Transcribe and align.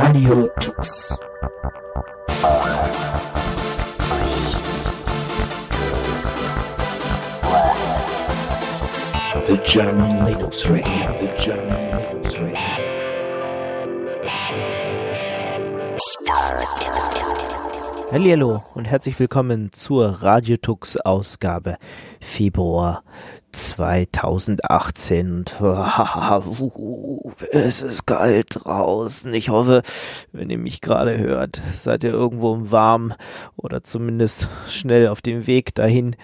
Radio 0.00 0.48
Tux. 0.60 1.18
The 9.46 9.56
German 9.66 10.24
Linux 10.24 10.70
Radio, 10.70 11.18
the 11.18 11.34
German 11.36 11.98
Linux 11.98 12.40
Radio. 12.40 12.87
Hallo 18.10 18.62
und 18.74 18.86
herzlich 18.86 19.20
willkommen 19.20 19.70
zur 19.70 20.08
Radiotux 20.22 20.96
Ausgabe 20.96 21.76
Februar 22.20 23.04
2018 23.52 25.44
und 25.60 25.60
es 27.52 27.82
ist 27.82 28.06
kalt 28.06 28.64
draußen. 28.64 29.34
Ich 29.34 29.50
hoffe, 29.50 29.82
wenn 30.32 30.48
ihr 30.48 30.56
mich 30.56 30.80
gerade 30.80 31.18
hört, 31.18 31.60
seid 31.74 32.02
ihr 32.02 32.12
irgendwo 32.12 32.54
im 32.54 32.70
Warm 32.70 33.12
oder 33.56 33.84
zumindest 33.84 34.48
schnell 34.68 35.08
auf 35.08 35.20
dem 35.20 35.46
Weg 35.46 35.74
dahin 35.74 36.16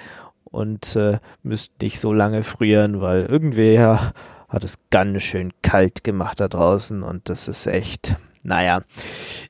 und 0.45 0.97
äh, 0.97 1.19
müsst 1.43 1.83
nicht 1.83 2.01
so 2.01 2.15
lange 2.15 2.45
frieren, 2.45 3.03
weil 3.03 3.27
irgendwer 3.27 4.15
hat 4.49 4.65
es 4.65 4.79
ganz 4.89 5.23
schön 5.23 5.53
kalt 5.61 6.03
gemacht 6.03 6.41
da 6.41 6.49
draußen 6.49 7.03
und 7.03 7.29
das 7.29 7.47
ist 7.47 7.67
echt 7.67 8.17
naja, 8.45 8.83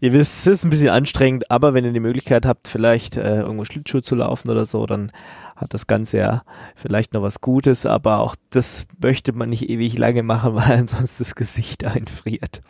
ihr 0.01 0.13
wisst, 0.13 0.47
es 0.47 0.47
ist 0.47 0.65
ein 0.65 0.71
bisschen 0.71 0.89
anstrengend, 0.89 1.51
aber 1.51 1.75
wenn 1.75 1.85
ihr 1.85 1.93
die 1.93 2.01
Möglichkeit 2.01 2.47
habt, 2.47 2.69
vielleicht 2.69 3.17
äh, 3.17 3.41
irgendwo 3.41 3.65
Schlittschuh 3.65 4.01
zu 4.01 4.15
laufen 4.15 4.51
oder 4.51 4.65
so, 4.65 4.87
dann 4.87 5.13
hat 5.57 5.75
das 5.75 5.87
Ganze 5.87 6.19
ja 6.19 6.43
vielleicht 6.75 7.13
noch 7.13 7.23
was 7.23 7.41
Gutes, 7.41 7.87
aber 7.87 8.21
auch 8.21 8.37
das 8.51 8.87
möchte 9.03 9.33
man 9.33 9.51
nicht 9.51 9.69
ewig 9.69 9.99
lange 9.99 10.23
machen, 10.23 10.55
weil 10.55 10.79
ansonsten 10.79 11.25
das 11.25 11.35
Gesicht 11.35 11.85
einfriert. 11.85 12.63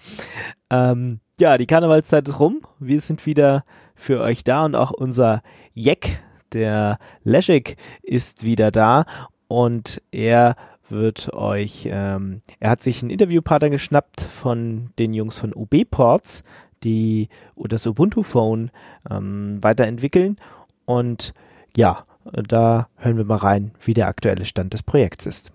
Ähm, 0.71 1.21
ja, 1.39 1.59
die 1.59 1.67
Karnevalszeit 1.67 2.29
ist 2.29 2.41
rum. 2.41 2.63
Wir 2.79 3.01
sind 3.01 3.27
wieder 3.27 3.65
für 3.95 4.21
euch 4.21 4.45
da 4.45 4.65
und 4.65 4.75
auch 4.75 4.91
unser 4.91 5.43
Jack, 5.75 6.23
der 6.53 6.99
Leszek, 7.23 7.77
ist 8.03 8.45
wieder 8.45 8.71
da 8.71 9.05
und 9.49 10.01
er 10.11 10.57
wird 10.89 11.33
euch, 11.33 11.89
ähm, 11.91 12.43
er 12.61 12.71
hat 12.71 12.83
sich 12.83 13.03
einen 13.03 13.11
Interviewpartner 13.11 13.71
geschnappt 13.71 14.21
von 14.21 14.91
den 14.99 15.15
Jungs 15.15 15.39
von 15.39 15.55
UB 15.55 15.85
Ports, 15.91 16.45
die 16.83 17.29
das 17.57 17.87
Ubuntu 17.87 18.23
Phone 18.23 18.71
ähm, 19.11 19.59
weiterentwickeln 19.63 20.37
und 20.85 21.33
ja, 21.77 22.05
da 22.33 22.89
hören 22.97 23.17
wir 23.17 23.25
mal 23.25 23.37
rein, 23.37 23.73
wie 23.83 23.95
der 23.95 24.09
aktuelle 24.09 24.45
Stand 24.45 24.73
des 24.73 24.83
Projekts 24.83 25.27
ist. 25.27 25.53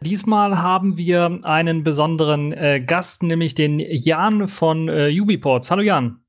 Diesmal 0.00 0.58
haben 0.58 0.98
wir 0.98 1.38
einen 1.44 1.82
besonderen 1.82 2.52
äh, 2.52 2.80
Gast, 2.80 3.22
nämlich 3.22 3.54
den 3.54 3.80
Jan 3.80 4.46
von 4.46 4.88
äh, 4.88 5.10
Ubiports. 5.18 5.70
Hallo 5.70 5.82
Jan. 5.82 6.20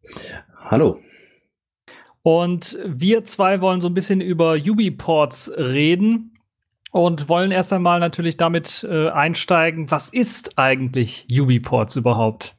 Hallo. 0.66 0.98
Und 2.24 2.78
wir 2.86 3.24
zwei 3.26 3.62
wollen 3.62 3.82
so 3.82 3.88
ein 3.88 3.94
bisschen 3.94 4.22
über 4.22 4.54
Ubiports 4.54 5.52
reden 5.58 6.37
und 6.98 7.30
wollen 7.30 7.52
erst 7.52 7.72
einmal 7.74 8.00
natürlich 8.00 8.38
damit 8.38 8.88
äh, 8.90 9.10
einsteigen, 9.10 9.92
was 9.92 10.10
ist 10.10 10.58
eigentlich 10.58 11.28
Ubiports 11.32 11.96
überhaupt? 11.96 12.56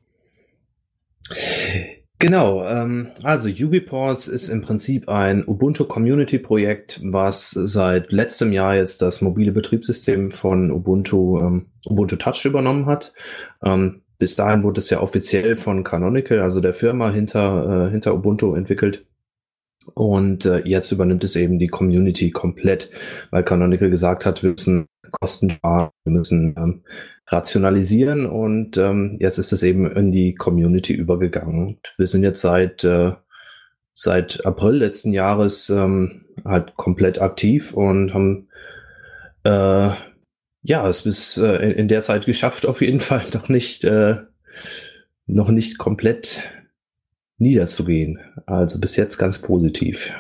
Genau, 2.20 2.64
ähm, 2.66 3.08
also 3.22 3.48
Ubiports 3.48 4.26
ist 4.26 4.48
im 4.48 4.62
Prinzip 4.62 5.08
ein 5.08 5.46
Ubuntu 5.46 5.84
Community 5.84 6.38
Projekt, 6.38 7.00
was 7.04 7.50
seit 7.50 8.10
letztem 8.10 8.52
Jahr 8.52 8.74
jetzt 8.74 9.02
das 9.02 9.20
mobile 9.20 9.52
Betriebssystem 9.52 10.32
von 10.32 10.72
Ubuntu, 10.72 11.38
ähm, 11.40 11.66
Ubuntu 11.86 12.16
Touch 12.16 12.44
übernommen 12.44 12.86
hat. 12.86 13.12
Ähm, 13.62 14.02
bis 14.18 14.34
dahin 14.34 14.64
wurde 14.64 14.80
es 14.80 14.90
ja 14.90 15.00
offiziell 15.00 15.54
von 15.54 15.84
Canonical, 15.84 16.40
also 16.40 16.60
der 16.60 16.74
Firma 16.74 17.10
hinter, 17.10 17.86
äh, 17.86 17.90
hinter 17.90 18.14
Ubuntu 18.14 18.56
entwickelt. 18.56 19.04
Und 19.94 20.44
äh, 20.44 20.62
jetzt 20.64 20.92
übernimmt 20.92 21.24
es 21.24 21.36
eben 21.36 21.58
die 21.58 21.68
Community 21.68 22.30
komplett, 22.30 22.90
weil 23.30 23.42
Canonical 23.42 23.90
gesagt 23.90 24.26
hat, 24.26 24.42
wir 24.42 24.50
müssen 24.50 24.86
Kosten 25.10 25.50
sparen, 25.50 25.90
wir 26.04 26.12
müssen 26.12 26.54
ähm, 26.56 26.82
rationalisieren 27.26 28.26
und 28.26 28.76
ähm, 28.76 29.16
jetzt 29.20 29.38
ist 29.38 29.52
es 29.52 29.62
eben 29.62 29.90
in 29.90 30.12
die 30.12 30.34
Community 30.34 30.92
übergegangen. 30.92 31.78
Wir 31.96 32.06
sind 32.06 32.22
jetzt 32.22 32.40
seit, 32.40 32.84
äh, 32.84 33.12
seit 33.94 34.44
April 34.46 34.76
letzten 34.76 35.12
Jahres 35.12 35.70
ähm, 35.70 36.24
halt 36.44 36.76
komplett 36.76 37.20
aktiv 37.20 37.72
und 37.72 38.14
haben 38.14 38.48
äh, 39.44 39.90
ja 40.62 40.88
es 40.88 41.02
bis 41.02 41.36
äh, 41.38 41.56
in, 41.56 41.70
in 41.72 41.88
der 41.88 42.02
Zeit 42.02 42.26
geschafft, 42.26 42.66
auf 42.66 42.80
jeden 42.80 43.00
Fall 43.00 43.24
noch 43.32 43.48
nicht, 43.48 43.84
äh, 43.84 44.16
noch 45.26 45.50
nicht 45.50 45.78
komplett 45.78 46.42
niederzugehen. 47.38 48.18
Also 48.46 48.80
bis 48.80 48.96
jetzt 48.96 49.18
ganz 49.18 49.40
positiv. 49.40 50.12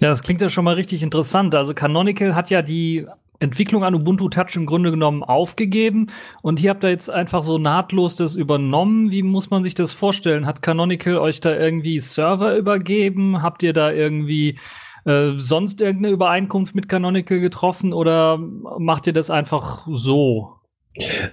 Ja, 0.00 0.08
das 0.08 0.22
klingt 0.22 0.40
ja 0.40 0.48
schon 0.48 0.64
mal 0.64 0.74
richtig 0.74 1.02
interessant. 1.02 1.54
Also 1.54 1.74
Canonical 1.74 2.34
hat 2.34 2.50
ja 2.50 2.62
die 2.62 3.06
Entwicklung 3.40 3.84
an 3.84 3.94
Ubuntu 3.94 4.28
Touch 4.28 4.56
im 4.56 4.66
Grunde 4.66 4.90
genommen 4.90 5.22
aufgegeben 5.22 6.06
und 6.42 6.58
hier 6.58 6.70
habt 6.70 6.84
ihr 6.84 6.90
jetzt 6.90 7.10
einfach 7.10 7.42
so 7.42 7.58
nahtlos 7.58 8.16
das 8.16 8.36
übernommen. 8.36 9.10
Wie 9.10 9.22
muss 9.22 9.50
man 9.50 9.62
sich 9.62 9.74
das 9.74 9.92
vorstellen? 9.92 10.46
Hat 10.46 10.62
Canonical 10.62 11.18
euch 11.18 11.40
da 11.40 11.54
irgendwie 11.54 12.00
Server 12.00 12.56
übergeben? 12.56 13.42
Habt 13.42 13.62
ihr 13.62 13.72
da 13.72 13.92
irgendwie 13.92 14.58
äh, 15.04 15.32
sonst 15.36 15.80
irgendeine 15.80 16.14
Übereinkunft 16.14 16.74
mit 16.74 16.88
Canonical 16.88 17.40
getroffen 17.40 17.92
oder 17.92 18.38
macht 18.38 19.06
ihr 19.06 19.12
das 19.12 19.30
einfach 19.30 19.86
so? 19.90 20.54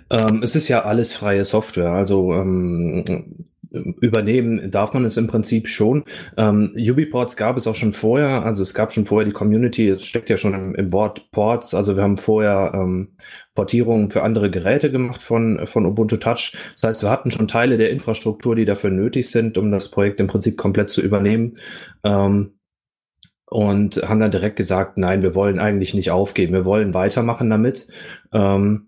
Ähm, 0.10 0.42
es 0.44 0.56
ist 0.56 0.68
ja 0.68 0.84
alles 0.84 1.14
freie 1.14 1.46
Software. 1.46 1.92
Also 1.92 2.34
ähm, 2.34 3.46
übernehmen 3.72 4.70
darf 4.70 4.94
man 4.94 5.06
es 5.06 5.18
im 5.18 5.28
Prinzip 5.28 5.68
schon. 5.68 6.04
Ähm, 6.38 6.74
Ubiports 6.76 7.38
gab 7.38 7.58
es 7.58 7.68
auch 7.68 7.76
schon 7.76 7.94
vorher, 7.94 8.44
also 8.44 8.64
es 8.64 8.74
gab 8.74 8.92
schon 8.92 9.06
vorher 9.06 9.26
die 9.26 9.34
Community, 9.34 9.88
es 9.88 10.06
steckt 10.06 10.30
ja 10.30 10.38
schon 10.38 10.54
im, 10.54 10.76
im 10.76 10.92
Wort 10.92 11.32
Ports, 11.32 11.74
also 11.74 11.96
wir 11.96 12.04
haben 12.04 12.18
vorher 12.18 12.74
ähm, 12.76 13.16
Portierungen 13.56 14.12
für 14.12 14.24
andere 14.24 14.52
Geräte 14.52 14.92
gemacht 14.92 15.24
von, 15.24 15.66
von 15.68 15.86
Ubuntu 15.86 16.18
Touch. 16.18 16.54
Das 16.74 16.84
heißt, 16.84 17.04
wir 17.04 17.10
hatten 17.10 17.32
schon 17.32 17.48
Teile 17.48 17.78
der 17.78 17.92
Infrastruktur, 17.92 18.56
die 18.56 18.66
dafür 18.66 18.90
nötig 18.90 19.30
sind, 19.30 19.58
um 19.58 19.72
das 19.72 19.90
Projekt 19.90 20.20
im 20.20 20.28
Prinzip 20.28 20.58
komplett 20.58 20.90
zu 20.90 21.02
übernehmen. 21.02 21.58
Ähm, 22.04 22.54
und 23.52 23.98
haben 24.08 24.22
dann 24.22 24.32
direkt 24.32 24.56
gesagt, 24.56 24.98
nein, 24.98 25.24
wir 25.24 25.36
wollen 25.36 25.60
eigentlich 25.60 25.94
nicht 25.94 26.10
aufgeben, 26.10 26.54
wir 26.54 26.64
wollen 26.64 26.94
weitermachen 26.94 27.50
damit. 27.50 27.86
Ähm, 28.32 28.88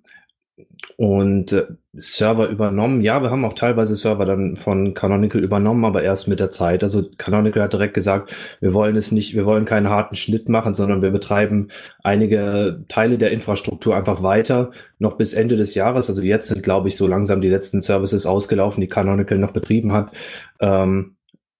und 0.98 1.54
äh, 1.54 1.66
Server 1.94 2.50
übernommen. 2.50 3.02
Ja, 3.02 3.22
wir 3.22 3.30
haben 3.30 3.46
auch 3.46 3.54
teilweise 3.54 3.96
Server 3.96 4.26
dann 4.26 4.56
von 4.58 4.94
Canonical 4.94 5.44
übernommen, 5.44 5.86
aber 5.86 6.02
erst 6.04 6.28
mit 6.28 6.40
der 6.40 6.50
Zeit. 6.50 6.84
Also 6.84 7.04
Canonical 7.18 7.64
hat 7.64 7.74
direkt 7.74 7.94
gesagt, 7.94 8.36
wir 8.62 8.74
wollen 8.74 8.96
es 8.96 9.12
nicht, 9.12 9.36
wir 9.36 9.46
wollen 9.46 9.66
keinen 9.66 9.90
harten 9.90 10.16
Schnitt 10.16 10.50
machen, 10.50 10.74
sondern 10.76 11.02
wir 11.02 11.12
betreiben 11.12 11.70
einige 12.04 12.84
Teile 12.88 13.18
der 13.18 13.32
Infrastruktur 13.32 13.96
einfach 13.96 14.24
weiter, 14.24 14.72
noch 14.98 15.18
bis 15.18 15.34
Ende 15.34 15.56
des 15.56 15.76
Jahres. 15.76 16.10
Also 16.10 16.22
jetzt 16.22 16.48
sind, 16.48 16.64
glaube 16.64 16.88
ich, 16.88 16.98
so 16.98 17.08
langsam 17.08 17.42
die 17.42 17.50
letzten 17.50 17.82
Services 17.82 18.26
ausgelaufen, 18.26 18.82
die 18.82 18.88
Canonical 18.88 19.38
noch 19.38 19.52
betrieben 19.52 19.94
hat. 19.94 20.12
Ähm, 20.60 21.16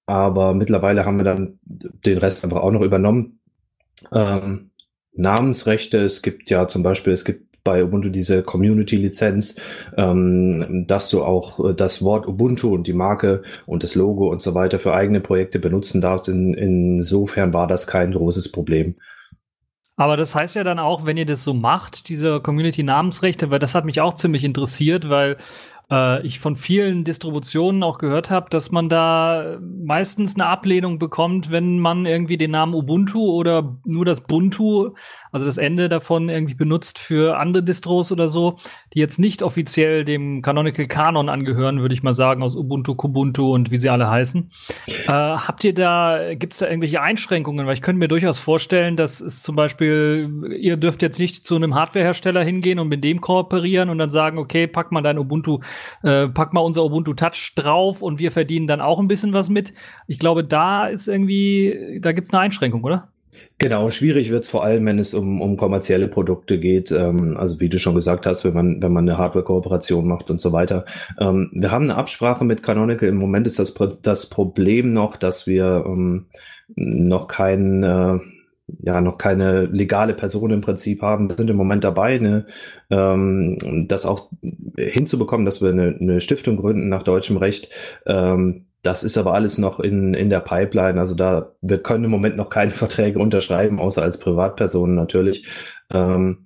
aber 0.06 0.54
mittlerweile 0.54 1.06
haben 1.06 1.18
wir 1.18 1.26
dann 1.26 1.60
den 1.64 2.18
Rest 2.18 2.44
einfach 2.44 2.62
auch 2.62 2.72
noch 2.72 2.82
übernommen. 2.82 3.40
Ähm, 4.12 4.72
Namensrechte, 5.16 6.00
es 6.00 6.22
gibt 6.24 6.50
ja 6.50 6.68
zum 6.68 6.84
Beispiel, 6.84 7.14
es 7.14 7.24
gibt 7.24 7.53
bei 7.64 7.84
Ubuntu 7.84 8.10
diese 8.10 8.44
Community-Lizenz, 8.44 9.56
ähm, 9.96 10.86
dass 10.88 11.10
du 11.10 11.24
auch 11.24 11.64
äh, 11.64 11.74
das 11.74 12.02
Wort 12.04 12.28
Ubuntu 12.28 12.74
und 12.74 12.88
die 12.88 12.94
Marke 12.94 13.44
und 13.66 13.84
das 13.84 13.96
Logo 13.96 14.30
und 14.30 14.42
so 14.42 14.54
weiter 14.54 14.80
für 14.80 14.94
eigene 14.94 15.22
Projekte 15.22 15.60
benutzen 15.60 16.02
darfst. 16.02 16.28
In, 16.28 16.54
insofern 16.54 17.54
war 17.54 17.68
das 17.68 17.88
kein 17.88 18.12
großes 18.12 18.52
Problem. 18.52 18.96
Aber 19.96 20.18
das 20.18 20.34
heißt 20.34 20.56
ja 20.56 20.64
dann 20.64 20.80
auch, 20.80 21.06
wenn 21.06 21.18
ihr 21.18 21.26
das 21.26 21.44
so 21.44 21.54
macht, 21.54 22.10
diese 22.10 22.40
Community-Namensrechte, 22.42 23.52
weil 23.52 23.60
das 23.60 23.76
hat 23.76 23.86
mich 23.86 24.02
auch 24.02 24.16
ziemlich 24.16 24.44
interessiert, 24.44 25.08
weil 25.08 25.38
äh, 25.94 26.26
ich 26.26 26.40
von 26.40 26.56
vielen 26.56 27.04
Distributionen 27.04 27.84
auch 27.84 28.00
gehört 28.00 28.32
habe, 28.32 28.50
dass 28.50 28.72
man 28.72 28.90
da 28.90 29.58
meistens 29.62 30.36
eine 30.36 30.48
Ablehnung 30.48 30.98
bekommt, 30.98 31.52
wenn 31.52 31.80
man 31.80 32.06
irgendwie 32.06 32.38
den 32.38 32.52
Namen 32.52 32.74
Ubuntu 32.74 33.20
oder 33.32 33.78
nur 33.86 34.06
das 34.06 34.22
Buntu 34.22 34.94
also 35.34 35.48
das 35.48 35.58
Ende 35.58 35.90
davon 35.90 36.30
irgendwie 36.30 36.54
benutzt 36.54 37.00
für 37.00 37.40
andere 37.40 37.64
Distros 37.64 38.12
oder 38.12 38.28
so, 38.28 38.58
die 38.94 39.00
jetzt 39.00 39.18
nicht 39.18 39.42
offiziell 39.42 40.06
dem 40.06 40.44
Canonical 40.44 40.86
Kanon 40.86 41.28
angehören, 41.28 41.82
würde 41.82 41.96
ich 41.96 42.04
mal 42.04 42.14
sagen, 42.14 42.44
aus 42.44 42.56
Ubuntu, 42.56 42.94
Kubuntu 42.94 43.52
und 43.52 43.72
wie 43.72 43.80
sie 43.80 43.90
alle 43.90 44.08
heißen. 44.08 44.52
Äh, 44.88 45.12
habt 45.12 45.64
ihr 45.64 45.74
da, 45.74 46.36
gibt 46.36 46.54
es 46.54 46.60
da 46.60 46.68
irgendwelche 46.68 47.02
Einschränkungen? 47.02 47.66
Weil 47.66 47.74
ich 47.74 47.82
könnte 47.82 47.98
mir 47.98 48.08
durchaus 48.08 48.38
vorstellen, 48.38 48.96
dass 48.96 49.22
es 49.22 49.42
zum 49.42 49.56
Beispiel, 49.56 50.56
ihr 50.56 50.78
dürft 50.78 51.02
jetzt 51.02 51.20
nicht 51.20 51.48
zu 51.48 51.56
einem 51.56 51.74
Hardwarehersteller 51.74 52.44
hingehen 52.44 52.78
und 52.78 52.88
mit 52.88 53.04
dem 53.04 53.20
kooperieren 53.20 53.90
und 53.90 53.98
dann 53.98 54.12
sagen, 54.12 54.38
okay, 54.38 54.68
pack 54.68 54.92
mal 54.92 55.02
dein 55.02 55.18
Ubuntu, 55.18 55.62
äh, 56.04 56.28
pack 56.28 56.54
mal 56.54 56.62
unser 56.62 56.84
Ubuntu 56.84 57.14
Touch 57.14 57.54
drauf 57.56 58.02
und 58.02 58.20
wir 58.20 58.32
verdienen 58.32 58.68
dann 58.68 58.82
auch 58.82 59.00
ein 59.00 59.08
bisschen 59.08 59.34
was 59.34 59.50
mit. 59.50 59.74
Ich 60.08 60.20
glaube, 60.20 60.44
da 60.44 60.88
ist 60.88 61.08
irgendwie, 61.08 62.00
da 62.02 62.12
gibt 62.12 62.30
es 62.30 62.34
eine 62.34 62.42
Einschränkung, 62.42 62.84
oder? 62.84 63.10
Genau, 63.58 63.90
schwierig 63.90 64.30
wird 64.30 64.44
es 64.44 64.50
vor 64.50 64.64
allem, 64.64 64.86
wenn 64.86 65.00
es 65.00 65.14
um, 65.14 65.42
um 65.42 65.58
kommerzielle 65.58 66.08
Produkte 66.08 66.60
geht. 66.60 66.92
Ähm, 66.92 67.38
also 67.38 67.60
wie 67.60 67.70
du 67.70 67.80
schon 67.80 67.96
gesagt 67.96 68.26
hast, 68.26 68.46
wenn 68.46 68.54
man, 68.54 68.82
wenn 68.82 68.92
man 68.92 69.08
eine 69.08 69.18
Hardware-Kooperation 69.18 70.08
macht 70.08 70.30
und 70.30 70.42
so 70.42 70.52
weiter. 70.52 70.86
Ähm, 71.20 71.50
wir 71.54 71.72
haben 71.72 71.86
eine 71.86 71.96
Absprache 71.96 72.46
mit 72.46 72.64
Canonical. 72.64 73.10
Im 73.10 73.18
Moment 73.18 73.48
ist 73.48 73.60
das, 73.60 73.74
das 74.02 74.30
Problem 74.30 74.90
noch, 74.90 75.18
dass 75.18 75.48
wir 75.48 75.84
ähm, 75.88 76.26
noch 76.76 77.28
kein 77.28 77.84
äh, 77.84 78.20
ja 78.82 79.02
noch 79.02 79.18
keine 79.18 79.66
legale 79.66 80.14
Person 80.14 80.52
im 80.52 80.62
Prinzip 80.62 81.02
haben. 81.02 81.30
Wir 81.30 81.38
sind 81.38 81.50
im 81.50 81.58
Moment 81.58 81.84
dabei, 81.84 82.16
eine, 82.16 82.46
ähm, 82.90 83.88
das 83.88 84.06
auch 84.06 84.30
hinzubekommen, 84.78 85.46
dass 85.46 85.62
wir 85.62 85.70
eine, 85.70 85.96
eine 86.00 86.22
Stiftung 86.22 86.58
gründen 86.58 86.90
nach 86.90 87.04
deutschem 87.04 87.38
Recht. 87.38 87.70
Ähm, 88.06 88.66
das 88.82 89.04
ist 89.04 89.18
aber 89.18 89.34
alles 89.34 89.58
noch 89.58 89.80
in, 89.80 90.14
in 90.14 90.30
der 90.30 90.42
Pipeline. 90.42 91.00
Also 91.00 91.16
da, 91.16 91.54
wir 91.62 91.82
können 91.82 92.04
im 92.04 92.12
Moment 92.12 92.36
noch 92.36 92.50
keine 92.50 92.72
Verträge 92.74 93.20
unterschreiben, 93.20 93.80
außer 93.80 94.02
als 94.02 94.20
Privatpersonen 94.20 94.96
natürlich. 94.96 95.48
Ähm, 95.92 96.44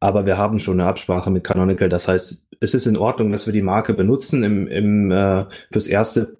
aber 0.00 0.26
wir 0.26 0.38
haben 0.38 0.60
schon 0.60 0.80
eine 0.80 0.88
Absprache 0.88 1.30
mit 1.30 1.44
Canonical. 1.44 1.88
Das 1.88 2.06
heißt, 2.06 2.46
es 2.60 2.74
ist 2.74 2.86
in 2.86 2.96
Ordnung, 2.96 3.32
dass 3.32 3.46
wir 3.46 3.52
die 3.52 3.62
Marke 3.62 3.94
benutzen 3.94 4.44
im, 4.44 4.66
im, 4.68 5.10
äh, 5.10 5.46
fürs 5.72 5.88
erste 5.88 6.38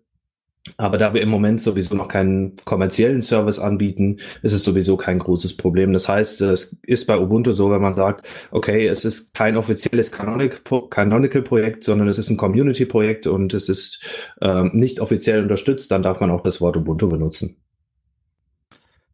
aber 0.76 0.98
da 0.98 1.14
wir 1.14 1.22
im 1.22 1.28
Moment 1.28 1.60
sowieso 1.60 1.94
noch 1.94 2.08
keinen 2.08 2.54
kommerziellen 2.64 3.22
Service 3.22 3.58
anbieten, 3.58 4.18
ist 4.42 4.52
es 4.52 4.64
sowieso 4.64 4.96
kein 4.96 5.18
großes 5.18 5.56
Problem. 5.56 5.92
Das 5.92 6.08
heißt, 6.08 6.40
es 6.42 6.76
ist 6.82 7.06
bei 7.06 7.18
Ubuntu 7.18 7.52
so, 7.52 7.70
wenn 7.70 7.80
man 7.80 7.94
sagt, 7.94 8.28
okay, 8.50 8.86
es 8.86 9.04
ist 9.04 9.34
kein 9.34 9.56
offizielles 9.56 10.12
Canonical-Projekt, 10.12 11.84
sondern 11.84 12.08
es 12.08 12.18
ist 12.18 12.30
ein 12.30 12.36
Community-Projekt 12.36 13.26
und 13.26 13.54
es 13.54 13.68
ist 13.68 14.04
ähm, 14.42 14.70
nicht 14.74 15.00
offiziell 15.00 15.42
unterstützt, 15.42 15.90
dann 15.90 16.02
darf 16.02 16.20
man 16.20 16.30
auch 16.30 16.42
das 16.42 16.60
Wort 16.60 16.76
Ubuntu 16.76 17.08
benutzen. 17.08 17.56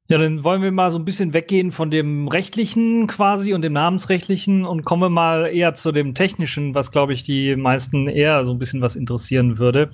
Ja, 0.07 0.19
dann 0.19 0.45
wollen 0.45 0.61
wir 0.61 0.71
mal 0.71 0.91
so 0.91 0.99
ein 0.99 1.07
bisschen 1.07 1.33
weggehen 1.33 1.71
von 1.71 1.91
dem 1.91 2.29
rechtlichen 2.29 3.07
quasi 3.07 3.55
und 3.55 3.63
dem 3.63 3.73
namensrechtlichen 3.73 4.67
und 4.67 4.85
kommen 4.85 5.01
wir 5.01 5.09
mal 5.09 5.47
eher 5.47 5.73
zu 5.73 5.93
dem 5.93 6.13
technischen, 6.13 6.75
was 6.75 6.93
glaube 6.93 7.15
ich 7.15 7.23
die 7.23 7.57
meisten 7.57 8.07
eher 8.07 8.45
so 8.45 8.51
ein 8.51 8.59
bisschen 8.59 8.83
was 8.83 8.97
interessieren 8.97 9.59
würde. 9.59 9.93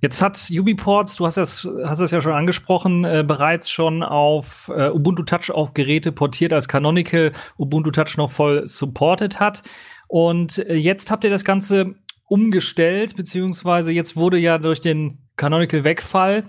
Jetzt 0.00 0.22
hat 0.22 0.48
Ubiports, 0.50 1.16
du 1.16 1.26
hast 1.26 1.38
das, 1.38 1.68
hast 1.84 2.00
das 2.00 2.12
ja 2.12 2.20
schon 2.20 2.32
angesprochen, 2.32 3.04
äh, 3.04 3.24
bereits 3.26 3.68
schon 3.68 4.04
auf 4.04 4.70
äh, 4.74 4.90
Ubuntu 4.90 5.24
Touch 5.24 5.50
auf 5.50 5.74
Geräte 5.74 6.12
portiert, 6.12 6.52
als 6.52 6.68
Canonical 6.68 7.32
Ubuntu 7.58 7.90
Touch 7.90 8.16
noch 8.16 8.30
voll 8.30 8.66
supported 8.68 9.40
hat. 9.40 9.62
Und 10.06 10.58
äh, 10.58 10.74
jetzt 10.74 11.10
habt 11.10 11.24
ihr 11.24 11.30
das 11.30 11.44
Ganze 11.44 11.96
umgestellt, 12.28 13.16
beziehungsweise 13.16 13.90
jetzt 13.90 14.16
wurde 14.16 14.38
ja 14.38 14.58
durch 14.58 14.80
den 14.80 15.18
Canonical 15.36 15.82
Wegfall 15.82 16.44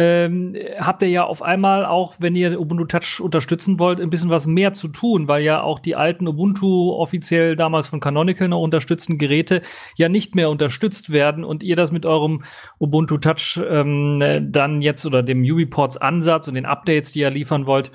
ähm, 0.00 0.54
habt 0.78 1.02
ihr 1.02 1.08
ja 1.08 1.24
auf 1.24 1.42
einmal 1.42 1.84
auch, 1.84 2.14
wenn 2.20 2.36
ihr 2.36 2.60
Ubuntu 2.60 2.84
Touch 2.84 3.20
unterstützen 3.20 3.80
wollt, 3.80 4.00
ein 4.00 4.10
bisschen 4.10 4.30
was 4.30 4.46
mehr 4.46 4.72
zu 4.72 4.86
tun, 4.86 5.26
weil 5.26 5.42
ja 5.42 5.60
auch 5.60 5.80
die 5.80 5.96
alten 5.96 6.28
Ubuntu 6.28 6.92
offiziell 6.92 7.56
damals 7.56 7.88
von 7.88 7.98
Canonical 7.98 8.46
noch 8.46 8.62
unterstützten 8.62 9.18
Geräte 9.18 9.60
ja 9.96 10.08
nicht 10.08 10.36
mehr 10.36 10.50
unterstützt 10.50 11.10
werden 11.10 11.42
und 11.42 11.64
ihr 11.64 11.74
das 11.74 11.90
mit 11.90 12.06
eurem 12.06 12.44
Ubuntu 12.78 13.18
Touch 13.18 13.60
ähm, 13.68 14.48
dann 14.52 14.82
jetzt 14.82 15.04
oder 15.04 15.24
dem 15.24 15.42
UbiPorts 15.42 15.96
Ansatz 15.96 16.46
und 16.46 16.54
den 16.54 16.66
Updates, 16.66 17.10
die 17.10 17.20
ihr 17.20 17.30
liefern 17.30 17.66
wollt, 17.66 17.90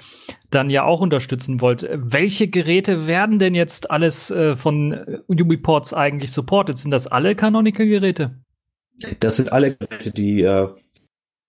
dann 0.50 0.70
ja 0.70 0.84
auch 0.84 1.00
unterstützen 1.00 1.62
wollt. 1.62 1.88
Welche 1.94 2.50
Geräte 2.50 3.08
werden 3.08 3.40
denn 3.40 3.56
jetzt 3.56 3.92
alles 3.92 4.30
äh, 4.30 4.58
von 4.58 5.22
UbiPorts 5.28 5.94
eigentlich 5.94 6.32
supported? 6.34 6.78
Sind 6.78 6.92
das 6.92 7.08
alle 7.08 7.34
Canonical 7.36 7.86
Geräte? 7.86 8.44
Das 9.20 9.38
sind 9.38 9.52
alle 9.52 9.76
Geräte, 9.76 10.12
die 10.12 10.42
äh, 10.42 10.68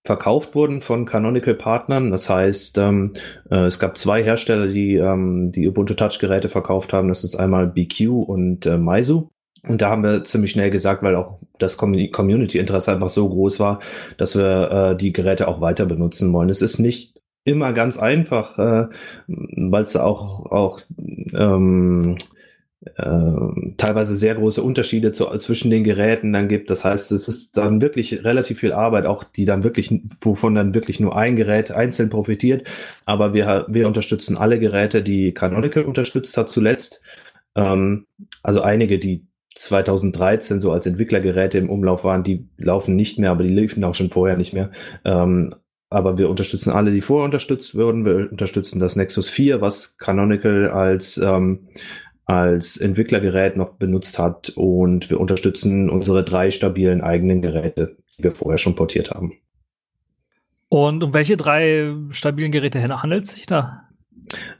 verkauft 0.05 0.53
wurden 0.53 0.81
von 0.81 1.05
Canonical 1.05 1.55
Partnern. 1.55 2.11
Das 2.11 2.29
heißt, 2.29 2.77
ähm, 2.77 3.13
äh, 3.49 3.65
es 3.65 3.79
gab 3.79 3.97
zwei 3.97 4.23
Hersteller, 4.23 4.67
die 4.67 4.95
ähm, 4.95 5.51
die 5.51 5.67
Ubuntu 5.67 5.95
Touch 5.95 6.19
Geräte 6.19 6.47
verkauft 6.47 6.93
haben. 6.93 7.09
Das 7.09 7.23
ist 7.23 7.35
einmal 7.35 7.67
BQ 7.67 8.23
und 8.25 8.65
äh, 8.67 8.77
Meizu. 8.77 9.31
Und 9.67 9.81
da 9.81 9.89
haben 9.89 10.03
wir 10.03 10.23
ziemlich 10.23 10.51
schnell 10.51 10.69
gesagt, 10.69 11.01
weil 11.01 11.15
auch 11.15 11.39
das 11.57 11.77
Community-Interesse 11.77 12.91
einfach 12.91 13.09
so 13.09 13.27
groß 13.27 13.59
war, 13.59 13.79
dass 14.17 14.37
wir 14.37 14.71
äh, 14.71 14.95
die 14.95 15.11
Geräte 15.11 15.47
auch 15.47 15.59
weiter 15.59 15.87
benutzen 15.87 16.31
wollen. 16.33 16.49
Es 16.49 16.61
ist 16.61 16.77
nicht 16.77 17.19
immer 17.45 17.73
ganz 17.73 17.97
einfach, 17.97 18.59
äh, 18.59 18.87
weil 19.27 19.81
es 19.81 19.95
auch 19.95 20.51
auch 20.51 20.81
ähm, 21.33 22.11
äh, 22.11 22.34
teilweise 23.77 24.15
sehr 24.15 24.35
große 24.35 24.61
Unterschiede 24.61 25.11
zu, 25.11 25.25
zwischen 25.37 25.71
den 25.71 25.83
Geräten 25.83 26.31
dann 26.31 26.47
gibt. 26.47 26.69
Das 26.69 26.85
heißt, 26.85 27.11
es 27.11 27.27
ist 27.27 27.57
dann 27.57 27.81
wirklich 27.81 28.23
relativ 28.23 28.59
viel 28.59 28.73
Arbeit, 28.73 29.05
auch 29.05 29.23
die 29.23 29.45
dann 29.45 29.63
wirklich, 29.63 29.93
wovon 30.21 30.55
dann 30.55 30.73
wirklich 30.75 30.99
nur 30.99 31.17
ein 31.17 31.35
Gerät 31.35 31.71
einzeln 31.71 32.09
profitiert. 32.09 32.67
Aber 33.05 33.33
wir, 33.33 33.65
wir 33.67 33.87
unterstützen 33.87 34.37
alle 34.37 34.59
Geräte, 34.59 35.01
die 35.01 35.33
Canonical 35.33 35.83
unterstützt 35.83 36.37
hat 36.37 36.49
zuletzt. 36.49 37.01
Ähm, 37.55 38.05
also 38.43 38.61
einige, 38.61 38.99
die 38.99 39.27
2013 39.55 40.61
so 40.61 40.71
als 40.71 40.85
Entwicklergeräte 40.85 41.57
im 41.57 41.69
Umlauf 41.69 42.03
waren, 42.03 42.23
die 42.23 42.47
laufen 42.57 42.95
nicht 42.95 43.19
mehr, 43.19 43.31
aber 43.31 43.43
die 43.43 43.53
liefen 43.53 43.83
auch 43.83 43.95
schon 43.95 44.09
vorher 44.09 44.37
nicht 44.37 44.53
mehr. 44.53 44.71
Ähm, 45.05 45.55
aber 45.89 46.17
wir 46.17 46.29
unterstützen 46.29 46.71
alle, 46.71 46.91
die 46.91 47.01
vorher 47.01 47.25
unterstützt 47.25 47.75
wurden. 47.75 48.05
Wir 48.05 48.29
unterstützen 48.31 48.79
das 48.79 48.95
Nexus 48.95 49.29
4, 49.29 49.61
was 49.61 49.97
Canonical 49.97 50.69
als 50.69 51.17
ähm, 51.17 51.67
als 52.25 52.77
Entwicklergerät 52.77 53.55
noch 53.55 53.73
benutzt 53.73 54.19
hat 54.19 54.49
und 54.55 55.09
wir 55.09 55.19
unterstützen 55.19 55.89
unsere 55.89 56.23
drei 56.23 56.51
stabilen 56.51 57.01
eigenen 57.01 57.41
Geräte, 57.41 57.97
die 58.17 58.23
wir 58.23 58.33
vorher 58.33 58.57
schon 58.57 58.75
portiert 58.75 59.11
haben. 59.11 59.33
Und 60.69 61.03
um 61.03 61.13
welche 61.13 61.37
drei 61.37 61.93
stabilen 62.09 62.51
Geräte 62.51 62.81
handelt 62.81 63.25
es 63.25 63.31
sich 63.31 63.45
da? 63.45 63.83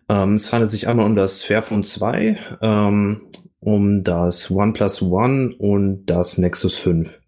Ähm, 0.07 0.35
es 0.35 0.53
handelt 0.53 0.71
sich 0.71 0.87
einmal 0.87 1.05
um 1.05 1.15
das 1.15 1.41
Fairphone 1.41 1.83
2, 1.83 2.37
ähm, 2.61 3.21
um 3.59 4.03
das 4.03 4.51
OnePlus 4.51 5.01
One 5.01 5.55
und 5.57 6.05
das 6.05 6.37
Nexus 6.37 6.77
5. 6.77 7.19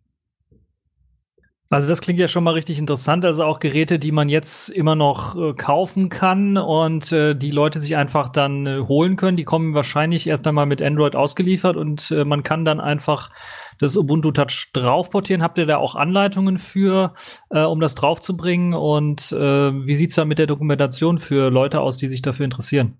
Also 1.69 1.89
das 1.89 1.99
klingt 1.99 2.19
ja 2.19 2.29
schon 2.29 2.45
mal 2.45 2.53
richtig 2.53 2.79
interessant. 2.79 3.25
Also 3.25 3.43
auch 3.43 3.59
Geräte, 3.59 3.99
die 3.99 4.13
man 4.13 4.29
jetzt 4.29 4.69
immer 4.69 4.95
noch 4.95 5.35
äh, 5.35 5.53
kaufen 5.53 6.07
kann 6.07 6.57
und 6.57 7.11
äh, 7.11 7.35
die 7.35 7.51
Leute 7.51 7.79
sich 7.79 7.97
einfach 7.97 8.29
dann 8.29 8.65
äh, 8.65 8.79
holen 8.79 9.17
können. 9.17 9.35
Die 9.35 9.43
kommen 9.43 9.73
wahrscheinlich 9.73 10.27
erst 10.27 10.47
einmal 10.47 10.65
mit 10.65 10.81
Android 10.81 11.15
ausgeliefert 11.15 11.75
und 11.75 12.09
äh, 12.11 12.23
man 12.23 12.43
kann 12.43 12.63
dann 12.63 12.79
einfach 12.79 13.31
das 13.79 13.97
Ubuntu 13.97 14.31
Touch 14.31 14.69
draufportieren. 14.71 15.43
Habt 15.43 15.57
ihr 15.57 15.65
da 15.65 15.77
auch 15.77 15.95
Anleitungen 15.95 16.57
für, 16.57 17.13
äh, 17.49 17.63
um 17.63 17.81
das 17.81 17.95
draufzubringen? 17.95 18.73
Und 18.73 19.33
äh, 19.33 19.37
wie 19.37 19.95
sieht's 19.95 20.15
da 20.15 20.23
mit 20.23 20.39
der 20.39 20.47
Dokumentation 20.47 21.17
für 21.17 21.49
Leute 21.49 21.81
aus, 21.81 21.97
die 21.97 22.07
sich 22.07 22.21
dafür 22.21 22.45
interessieren? 22.45 22.97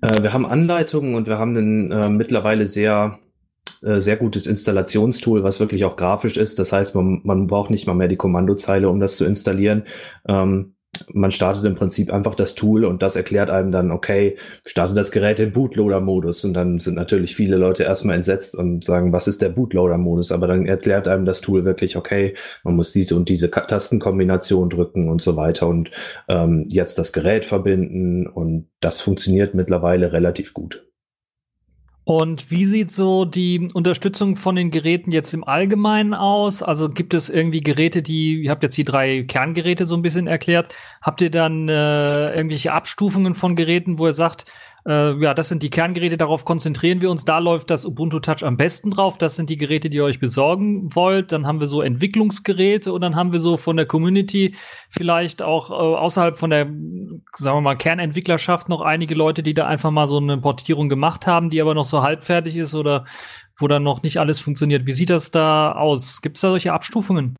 wir 0.00 0.32
haben 0.32 0.46
Anleitungen 0.46 1.14
und 1.14 1.28
wir 1.28 1.38
haben 1.38 1.56
einen 1.56 2.16
mittlerweile 2.16 2.66
sehr 2.66 3.20
äh, 3.84 4.00
sehr 4.00 4.16
gutes 4.16 4.46
Installationstool, 4.46 5.42
was 5.42 5.60
wirklich 5.60 5.84
auch 5.84 5.96
grafisch 5.96 6.36
ist. 6.36 6.58
Das 6.58 6.72
heißt, 6.72 6.94
man, 6.94 7.20
man 7.24 7.46
braucht 7.46 7.70
nicht 7.70 7.86
mal 7.86 7.94
mehr 7.94 8.08
die 8.08 8.16
Kommandozeile, 8.16 8.88
um 8.88 9.00
das 9.00 9.16
zu 9.16 9.24
installieren. 9.24 9.84
Ähm, 10.26 10.74
man 11.12 11.30
startet 11.30 11.64
im 11.64 11.74
Prinzip 11.74 12.12
einfach 12.12 12.34
das 12.34 12.54
Tool 12.54 12.84
und 12.84 13.02
das 13.02 13.16
erklärt 13.16 13.50
einem 13.50 13.72
dann, 13.72 13.90
okay, 13.90 14.36
starte 14.64 14.94
das 14.94 15.10
Gerät 15.10 15.40
im 15.40 15.52
Bootloader-Modus. 15.52 16.44
Und 16.44 16.54
dann 16.54 16.78
sind 16.78 16.94
natürlich 16.94 17.34
viele 17.34 17.56
Leute 17.56 17.84
erstmal 17.84 18.16
entsetzt 18.16 18.54
und 18.54 18.84
sagen, 18.84 19.12
was 19.12 19.28
ist 19.28 19.42
der 19.42 19.48
Bootloader-Modus? 19.50 20.32
Aber 20.32 20.46
dann 20.46 20.66
erklärt 20.66 21.08
einem 21.08 21.24
das 21.24 21.40
Tool 21.40 21.64
wirklich, 21.64 21.96
okay, 21.96 22.34
man 22.62 22.76
muss 22.76 22.92
diese 22.92 23.16
und 23.16 23.28
diese 23.28 23.50
Tastenkombination 23.50 24.70
drücken 24.70 25.08
und 25.08 25.22
so 25.22 25.36
weiter 25.36 25.66
und 25.66 25.90
ähm, 26.28 26.66
jetzt 26.68 26.98
das 26.98 27.12
Gerät 27.12 27.44
verbinden 27.44 28.26
und 28.26 28.68
das 28.80 29.00
funktioniert 29.00 29.54
mittlerweile 29.54 30.12
relativ 30.12 30.54
gut. 30.54 30.86
Und 32.04 32.50
wie 32.50 32.66
sieht 32.66 32.90
so 32.90 33.24
die 33.24 33.68
Unterstützung 33.72 34.36
von 34.36 34.56
den 34.56 34.70
Geräten 34.70 35.10
jetzt 35.10 35.32
im 35.32 35.42
Allgemeinen 35.42 36.12
aus? 36.12 36.62
Also 36.62 36.90
gibt 36.90 37.14
es 37.14 37.30
irgendwie 37.30 37.60
Geräte, 37.60 38.02
die, 38.02 38.42
ihr 38.42 38.50
habt 38.50 38.62
jetzt 38.62 38.76
die 38.76 38.84
drei 38.84 39.22
Kerngeräte 39.22 39.86
so 39.86 39.96
ein 39.96 40.02
bisschen 40.02 40.26
erklärt, 40.26 40.74
habt 41.00 41.22
ihr 41.22 41.30
dann 41.30 41.68
äh, 41.70 42.34
irgendwelche 42.34 42.72
Abstufungen 42.74 43.34
von 43.34 43.56
Geräten, 43.56 43.98
wo 43.98 44.06
ihr 44.06 44.12
sagt, 44.12 44.44
äh, 44.86 45.14
ja, 45.22 45.32
das 45.32 45.48
sind 45.48 45.62
die 45.62 45.70
Kerngeräte, 45.70 46.16
darauf 46.16 46.44
konzentrieren 46.44 47.00
wir 47.00 47.10
uns. 47.10 47.24
Da 47.24 47.38
läuft 47.38 47.70
das 47.70 47.86
Ubuntu 47.86 48.20
Touch 48.20 48.44
am 48.44 48.56
besten 48.56 48.90
drauf. 48.90 49.16
Das 49.16 49.36
sind 49.36 49.48
die 49.48 49.56
Geräte, 49.56 49.88
die 49.88 49.96
ihr 49.96 50.04
euch 50.04 50.20
besorgen 50.20 50.94
wollt. 50.94 51.32
Dann 51.32 51.46
haben 51.46 51.60
wir 51.60 51.66
so 51.66 51.80
Entwicklungsgeräte 51.80 52.92
und 52.92 53.00
dann 53.00 53.16
haben 53.16 53.32
wir 53.32 53.40
so 53.40 53.56
von 53.56 53.76
der 53.76 53.86
Community 53.86 54.54
vielleicht 54.90 55.42
auch 55.42 55.70
äh, 55.70 55.74
außerhalb 55.74 56.36
von 56.36 56.50
der, 56.50 56.66
sagen 56.66 57.56
wir 57.56 57.60
mal, 57.62 57.76
Kernentwicklerschaft 57.76 58.68
noch 58.68 58.82
einige 58.82 59.14
Leute, 59.14 59.42
die 59.42 59.54
da 59.54 59.66
einfach 59.66 59.90
mal 59.90 60.06
so 60.06 60.18
eine 60.18 60.38
Portierung 60.38 60.88
gemacht 60.88 61.26
haben, 61.26 61.48
die 61.48 61.62
aber 61.62 61.74
noch 61.74 61.86
so 61.86 62.02
halbfertig 62.02 62.56
ist 62.56 62.74
oder 62.74 63.04
wo 63.56 63.68
dann 63.68 63.84
noch 63.84 64.02
nicht 64.02 64.18
alles 64.18 64.40
funktioniert. 64.40 64.86
Wie 64.86 64.92
sieht 64.92 65.10
das 65.10 65.30
da 65.30 65.72
aus? 65.72 66.20
Gibt 66.20 66.36
es 66.36 66.40
da 66.42 66.48
solche 66.48 66.72
Abstufungen? 66.72 67.36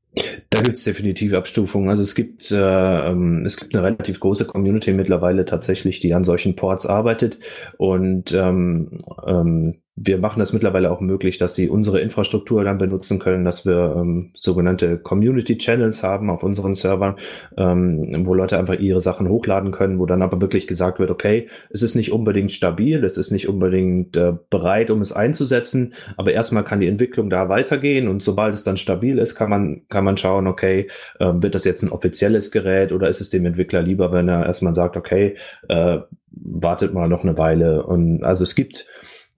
Da 0.54 0.60
gibt 0.60 0.76
es 0.76 0.84
definitiv 0.84 1.32
Abstufungen. 1.34 1.88
Also 1.88 2.04
es 2.04 2.14
gibt 2.14 2.52
äh, 2.52 3.08
ähm, 3.10 3.44
es 3.44 3.56
gibt 3.56 3.74
eine 3.74 3.84
relativ 3.84 4.20
große 4.20 4.44
Community 4.44 4.92
mittlerweile 4.92 5.44
tatsächlich, 5.44 5.98
die 5.98 6.14
an 6.14 6.22
solchen 6.22 6.54
Ports 6.54 6.86
arbeitet 6.86 7.38
und 7.76 8.32
ähm, 8.32 8.98
ähm, 9.26 9.74
wir 9.96 10.18
machen 10.18 10.40
das 10.40 10.52
mittlerweile 10.52 10.90
auch 10.90 11.00
möglich, 11.00 11.38
dass 11.38 11.54
sie 11.54 11.68
unsere 11.68 12.00
Infrastruktur 12.00 12.64
dann 12.64 12.78
benutzen 12.78 13.20
können, 13.20 13.44
dass 13.44 13.64
wir 13.64 13.94
ähm, 13.96 14.30
sogenannte 14.34 14.98
Community 14.98 15.56
Channels 15.56 16.02
haben 16.02 16.30
auf 16.30 16.42
unseren 16.42 16.74
Servern, 16.74 17.14
ähm, 17.56 18.26
wo 18.26 18.34
Leute 18.34 18.58
einfach 18.58 18.74
ihre 18.74 19.00
Sachen 19.00 19.28
hochladen 19.28 19.70
können, 19.70 20.00
wo 20.00 20.06
dann 20.06 20.22
aber 20.22 20.40
wirklich 20.40 20.66
gesagt 20.66 20.98
wird, 20.98 21.12
okay, 21.12 21.48
es 21.70 21.82
ist 21.82 21.94
nicht 21.94 22.10
unbedingt 22.10 22.50
stabil, 22.50 23.04
es 23.04 23.16
ist 23.16 23.30
nicht 23.30 23.48
unbedingt 23.48 24.16
äh, 24.16 24.32
bereit, 24.50 24.90
um 24.90 25.00
es 25.00 25.12
einzusetzen, 25.12 25.94
aber 26.16 26.32
erstmal 26.32 26.64
kann 26.64 26.80
die 26.80 26.88
Entwicklung 26.88 27.30
da 27.30 27.48
weitergehen 27.48 28.08
und 28.08 28.20
sobald 28.20 28.54
es 28.54 28.64
dann 28.64 28.76
stabil 28.76 29.18
ist, 29.18 29.36
kann 29.36 29.48
man, 29.48 29.82
kann 29.88 30.02
man 30.02 30.16
schauen, 30.16 30.48
okay, 30.48 30.88
äh, 31.20 31.32
wird 31.34 31.54
das 31.54 31.64
jetzt 31.64 31.82
ein 31.82 31.92
offizielles 31.92 32.50
Gerät 32.50 32.90
oder 32.90 33.08
ist 33.08 33.20
es 33.20 33.30
dem 33.30 33.46
Entwickler 33.46 33.82
lieber, 33.82 34.10
wenn 34.10 34.28
er 34.28 34.44
erstmal 34.44 34.74
sagt, 34.74 34.96
okay, 34.96 35.36
äh, 35.68 35.98
wartet 36.32 36.92
mal 36.92 37.08
noch 37.08 37.22
eine 37.22 37.38
Weile 37.38 37.86
und 37.86 38.24
also 38.24 38.42
es 38.42 38.56
gibt 38.56 38.86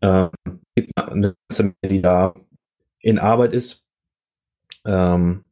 äh, 0.01 0.29
gibt 0.75 0.97
eine 0.97 1.37
ganze 1.49 1.63
Menge, 1.63 1.95
die 1.95 2.03
da 2.03 2.35
in 3.01 3.19
Arbeit 3.19 3.53
ist. 3.53 3.85
Ähm, 4.85 5.45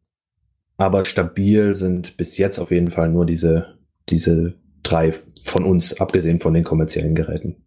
aber 0.76 1.04
stabil 1.04 1.74
sind 1.74 2.16
bis 2.16 2.36
jetzt 2.38 2.58
auf 2.58 2.70
jeden 2.70 2.90
Fall 2.90 3.08
nur 3.08 3.26
diese, 3.26 3.78
diese 4.08 4.54
drei 4.82 5.14
von 5.42 5.64
uns, 5.64 6.00
abgesehen 6.00 6.40
von 6.40 6.54
den 6.54 6.64
kommerziellen 6.64 7.14
Geräten. 7.14 7.63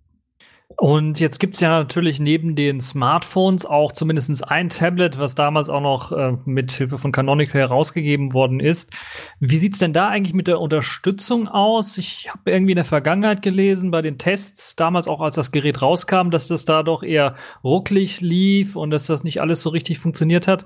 Und 0.79 1.19
jetzt 1.19 1.39
gibt 1.39 1.55
es 1.55 1.61
ja 1.61 1.69
natürlich 1.69 2.19
neben 2.19 2.55
den 2.55 2.79
Smartphones 2.79 3.65
auch 3.65 3.91
zumindest 3.93 4.47
ein 4.47 4.69
Tablet, 4.69 5.17
was 5.17 5.33
damals 5.33 5.69
auch 5.69 5.81
noch 5.81 6.11
äh, 6.11 6.37
mit 6.45 6.71
Hilfe 6.71 6.99
von 6.99 7.11
Canonical 7.11 7.59
herausgegeben 7.59 8.31
worden 8.31 8.59
ist. 8.59 8.93
Wie 9.39 9.57
sieht's 9.57 9.79
denn 9.79 9.91
da 9.91 10.09
eigentlich 10.09 10.35
mit 10.35 10.47
der 10.47 10.59
Unterstützung 10.59 11.47
aus? 11.47 11.97
Ich 11.97 12.29
habe 12.29 12.51
irgendwie 12.51 12.73
in 12.73 12.77
der 12.77 12.85
Vergangenheit 12.85 13.41
gelesen, 13.41 13.89
bei 13.89 14.03
den 14.03 14.19
Tests, 14.19 14.75
damals 14.75 15.07
auch 15.07 15.19
als 15.19 15.33
das 15.33 15.51
Gerät 15.51 15.81
rauskam, 15.81 16.29
dass 16.29 16.47
das 16.47 16.63
da 16.65 16.83
doch 16.83 17.01
eher 17.01 17.33
rucklig 17.63 18.21
lief 18.21 18.75
und 18.75 18.91
dass 18.91 19.07
das 19.07 19.23
nicht 19.23 19.41
alles 19.41 19.63
so 19.63 19.69
richtig 19.69 19.97
funktioniert 19.97 20.47
hat. 20.47 20.65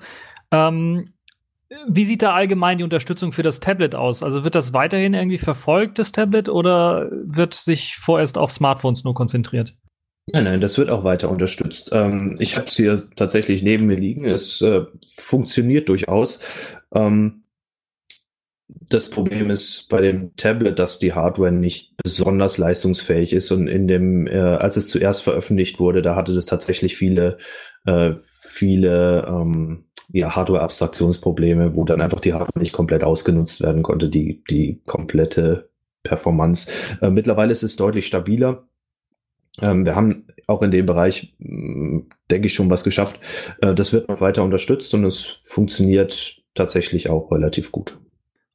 Ähm, 0.51 1.13
wie 1.87 2.03
sieht 2.03 2.21
da 2.21 2.33
allgemein 2.33 2.77
die 2.77 2.83
Unterstützung 2.83 3.31
für 3.31 3.43
das 3.43 3.61
Tablet 3.61 3.95
aus? 3.95 4.23
Also 4.23 4.43
wird 4.43 4.55
das 4.55 4.73
weiterhin 4.73 5.13
irgendwie 5.13 5.37
verfolgt, 5.37 5.99
das 5.99 6.11
Tablet, 6.11 6.49
oder 6.49 7.09
wird 7.11 7.53
sich 7.53 7.95
vorerst 7.95 8.37
auf 8.37 8.51
Smartphones 8.51 9.05
nur 9.05 9.13
konzentriert? 9.13 9.73
Nein, 10.27 10.43
nein, 10.43 10.61
das 10.61 10.77
wird 10.77 10.89
auch 10.89 11.03
weiter 11.03 11.29
unterstützt. 11.29 11.89
Ähm, 11.93 12.37
ich 12.39 12.55
habe 12.55 12.67
es 12.67 12.75
hier 12.75 13.01
tatsächlich 13.15 13.63
neben 13.63 13.87
mir 13.87 13.97
liegen. 13.97 14.25
Es 14.25 14.61
äh, 14.61 14.85
funktioniert 15.17 15.89
durchaus. 15.89 16.39
Ähm, 16.93 17.43
das 18.67 19.09
Problem 19.09 19.49
ist 19.49 19.87
bei 19.89 20.01
dem 20.01 20.35
Tablet, 20.35 20.79
dass 20.79 20.99
die 20.99 21.13
Hardware 21.13 21.51
nicht 21.51 21.93
besonders 22.03 22.57
leistungsfähig 22.57 23.33
ist 23.33 23.51
und 23.51 23.67
in 23.67 23.87
dem, 23.87 24.27
äh, 24.27 24.37
als 24.37 24.77
es 24.77 24.89
zuerst 24.89 25.23
veröffentlicht 25.23 25.79
wurde, 25.79 26.01
da 26.01 26.15
hatte 26.15 26.33
das 26.33 26.45
tatsächlich 26.45 26.95
viele, 26.95 27.37
äh, 27.85 28.13
viele 28.41 29.25
ähm, 29.27 29.85
ja, 30.13 30.35
Hardware-Abstraktionsprobleme, 30.35 31.75
wo 31.75 31.83
dann 31.83 32.01
einfach 32.01 32.19
die 32.19 32.33
Hardware 32.33 32.59
nicht 32.59 32.73
komplett 32.73 33.03
ausgenutzt 33.03 33.61
werden 33.61 33.83
konnte, 33.83 34.09
die, 34.09 34.43
die 34.49 34.81
komplette 34.85 35.69
Performance. 36.03 36.69
Äh, 37.01 37.09
mittlerweile 37.09 37.51
ist 37.51 37.63
es 37.63 37.75
deutlich 37.75 38.07
stabiler. 38.07 38.67
Ähm, 39.59 39.85
wir 39.85 39.95
haben 39.95 40.27
auch 40.47 40.61
in 40.61 40.71
dem 40.71 40.85
Bereich, 40.85 41.33
mm, 41.39 41.99
denke 42.29 42.47
ich, 42.47 42.53
schon 42.53 42.69
was 42.69 42.83
geschafft. 42.83 43.19
Äh, 43.61 43.73
das 43.73 43.93
wird 43.93 44.07
noch 44.07 44.21
weiter 44.21 44.43
unterstützt 44.43 44.93
und 44.93 45.03
es 45.05 45.41
funktioniert 45.43 46.41
tatsächlich 46.53 47.09
auch 47.09 47.31
relativ 47.31 47.71
gut. 47.71 47.97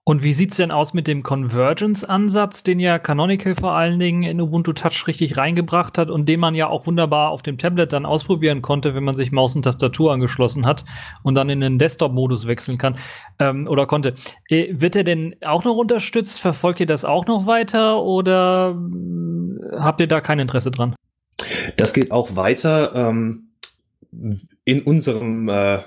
Und 0.08 0.22
wie 0.22 0.32
sieht's 0.32 0.54
denn 0.54 0.70
aus 0.70 0.94
mit 0.94 1.08
dem 1.08 1.24
Convergence-Ansatz, 1.24 2.62
den 2.62 2.78
ja 2.78 3.00
Canonical 3.00 3.56
vor 3.56 3.72
allen 3.72 3.98
Dingen 3.98 4.22
in 4.22 4.40
Ubuntu 4.40 4.72
Touch 4.72 5.08
richtig 5.08 5.36
reingebracht 5.36 5.98
hat 5.98 6.10
und 6.10 6.28
den 6.28 6.38
man 6.38 6.54
ja 6.54 6.68
auch 6.68 6.86
wunderbar 6.86 7.30
auf 7.30 7.42
dem 7.42 7.58
Tablet 7.58 7.92
dann 7.92 8.06
ausprobieren 8.06 8.62
konnte, 8.62 8.94
wenn 8.94 9.02
man 9.02 9.16
sich 9.16 9.32
Maus 9.32 9.56
und 9.56 9.64
Tastatur 9.64 10.12
angeschlossen 10.12 10.64
hat 10.64 10.84
und 11.24 11.34
dann 11.34 11.50
in 11.50 11.60
den 11.60 11.80
Desktop-Modus 11.80 12.46
wechseln 12.46 12.78
kann 12.78 12.96
ähm, 13.40 13.66
oder 13.66 13.86
konnte. 13.86 14.14
Äh, 14.48 14.68
wird 14.80 14.94
er 14.94 15.02
denn 15.02 15.34
auch 15.44 15.64
noch 15.64 15.74
unterstützt? 15.74 16.40
Verfolgt 16.40 16.78
ihr 16.78 16.86
das 16.86 17.04
auch 17.04 17.26
noch 17.26 17.48
weiter 17.48 18.00
oder 18.00 18.78
äh, 18.78 19.76
habt 19.76 20.00
ihr 20.00 20.06
da 20.06 20.20
kein 20.20 20.38
Interesse 20.38 20.70
dran? 20.70 20.94
Das 21.76 21.92
geht 21.92 22.12
auch 22.12 22.36
weiter. 22.36 22.94
Ähm, 22.94 23.48
in 24.64 24.82
unserem, 24.82 25.48
äh, 25.48 25.80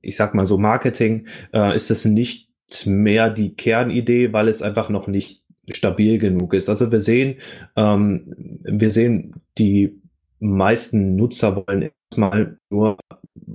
ich 0.00 0.16
sag 0.16 0.34
mal 0.34 0.46
so, 0.46 0.56
Marketing 0.56 1.26
äh, 1.52 1.76
ist 1.76 1.90
es 1.90 2.06
nicht 2.06 2.45
mehr 2.86 3.30
die 3.30 3.54
Kernidee, 3.54 4.32
weil 4.32 4.48
es 4.48 4.62
einfach 4.62 4.88
noch 4.88 5.06
nicht 5.06 5.42
stabil 5.72 6.18
genug 6.18 6.54
ist. 6.54 6.68
Also 6.68 6.92
wir 6.92 7.00
sehen, 7.00 7.36
ähm, 7.76 8.22
wir 8.62 8.90
sehen, 8.90 9.34
die 9.58 10.00
meisten 10.38 11.16
Nutzer 11.16 11.56
wollen 11.56 11.90
erstmal 12.10 12.56
nur 12.70 12.96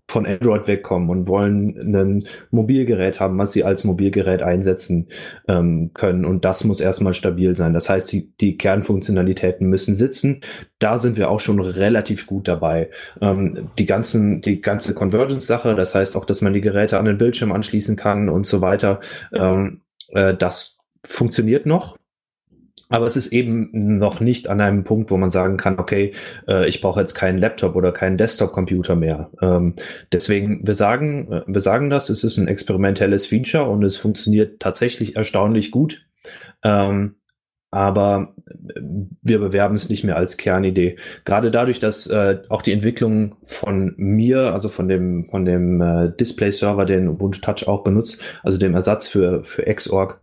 von 0.10 0.26
Android 0.26 0.68
wegkommen 0.68 1.10
und 1.10 1.28
wollen 1.28 1.96
ein 1.96 2.28
Mobilgerät 2.52 3.20
haben, 3.20 3.38
was 3.38 3.54
sie 3.54 3.64
als 3.64 3.84
Mobilgerät 3.84 4.42
einsetzen 4.42 5.08
ähm, 5.48 5.92
können. 5.94 6.26
Und 6.26 6.46
das 6.46 6.64
muss 6.64 6.82
erstmal 6.82 7.14
stabil 7.14 7.56
sein. 7.56 7.74
Das 7.74 7.90
heißt, 7.90 8.12
die, 8.12 8.32
die 8.40 8.58
Kernfunktionalitäten 8.58 9.68
müssen 9.68 9.96
sitzen. 9.96 10.42
Da 10.80 10.98
sind 10.98 11.18
wir 11.18 11.30
auch 11.30 11.40
schon 11.40 11.60
relativ 11.60 12.28
gut 12.28 12.48
dabei. 12.48 12.90
Ähm, 13.22 13.70
die 13.78 13.86
ganzen, 13.86 14.42
die 14.42 14.62
ganze 14.62 14.94
Convergence-Sache, 14.94 15.76
das 15.76 15.96
heißt 15.96 16.16
auch, 16.18 16.26
dass 16.26 16.42
man 16.42 16.54
die 16.54 16.62
Geräte 16.62 17.00
an 17.00 17.06
den 17.06 17.18
Bildschirm 17.18 17.52
anschließen 17.52 17.96
kann 17.96 18.30
und 18.30 18.46
so 18.46 18.62
weiter, 18.62 19.00
ähm, 19.34 19.82
äh, 20.10 20.36
das 20.36 20.80
funktioniert 21.06 21.66
noch. 21.66 21.98
Aber 22.92 23.06
es 23.06 23.16
ist 23.16 23.32
eben 23.34 23.70
noch 23.72 24.20
nicht 24.20 24.50
an 24.50 24.62
einem 24.62 24.84
Punkt, 24.84 25.10
wo 25.12 25.18
man 25.18 25.30
sagen 25.30 25.58
kann, 25.58 25.80
okay, 25.80 26.14
äh, 26.48 26.68
ich 26.68 26.82
brauche 26.82 27.00
jetzt 27.00 27.14
keinen 27.14 27.38
Laptop 27.38 27.76
oder 27.76 27.92
keinen 27.92 28.18
Desktop-Computer 28.18 28.96
mehr. 28.96 29.32
Ähm, 29.42 29.74
deswegen, 30.12 30.66
wir 30.66 30.74
sagen, 30.74 31.32
äh, 31.32 31.42
wir 31.48 31.62
sagen 31.62 31.90
das, 31.90 32.10
es 32.10 32.24
ist 32.24 32.38
ein 32.38 32.48
experimentelles 32.48 33.26
Feature 33.26 33.70
und 33.70 33.84
es 33.84 33.98
funktioniert 33.98 34.60
tatsächlich 34.60 35.16
erstaunlich 35.16 35.72
gut. 35.72 36.06
Ähm, 36.64 37.16
aber 37.72 38.36
äh, 38.48 38.82
wir 39.22 39.40
bewerben 39.40 39.76
es 39.76 39.90
nicht 39.90 40.04
mehr 40.04 40.18
als 40.18 40.38
Kernidee. 40.38 40.98
Gerade 41.26 41.52
dadurch, 41.52 41.80
dass 41.80 42.06
äh, 42.08 42.40
auch 42.50 42.62
die 42.62 42.74
Entwicklung 42.74 43.36
von 43.44 43.94
mir, 43.98 44.54
also 44.54 44.70
von 44.70 44.88
dem 44.88 45.24
von 45.24 45.46
dem 45.46 45.82
äh, 45.82 46.12
Display-Server, 46.12 46.86
den 46.86 47.08
Ubuntu 47.08 47.40
Touch 47.40 47.68
auch 47.68 47.84
benutzt, 47.84 48.22
also 48.44 48.60
dem 48.60 48.76
Ersatz 48.76 49.08
für 49.08 49.44
für 49.46 49.64
Xorg, 49.64 50.22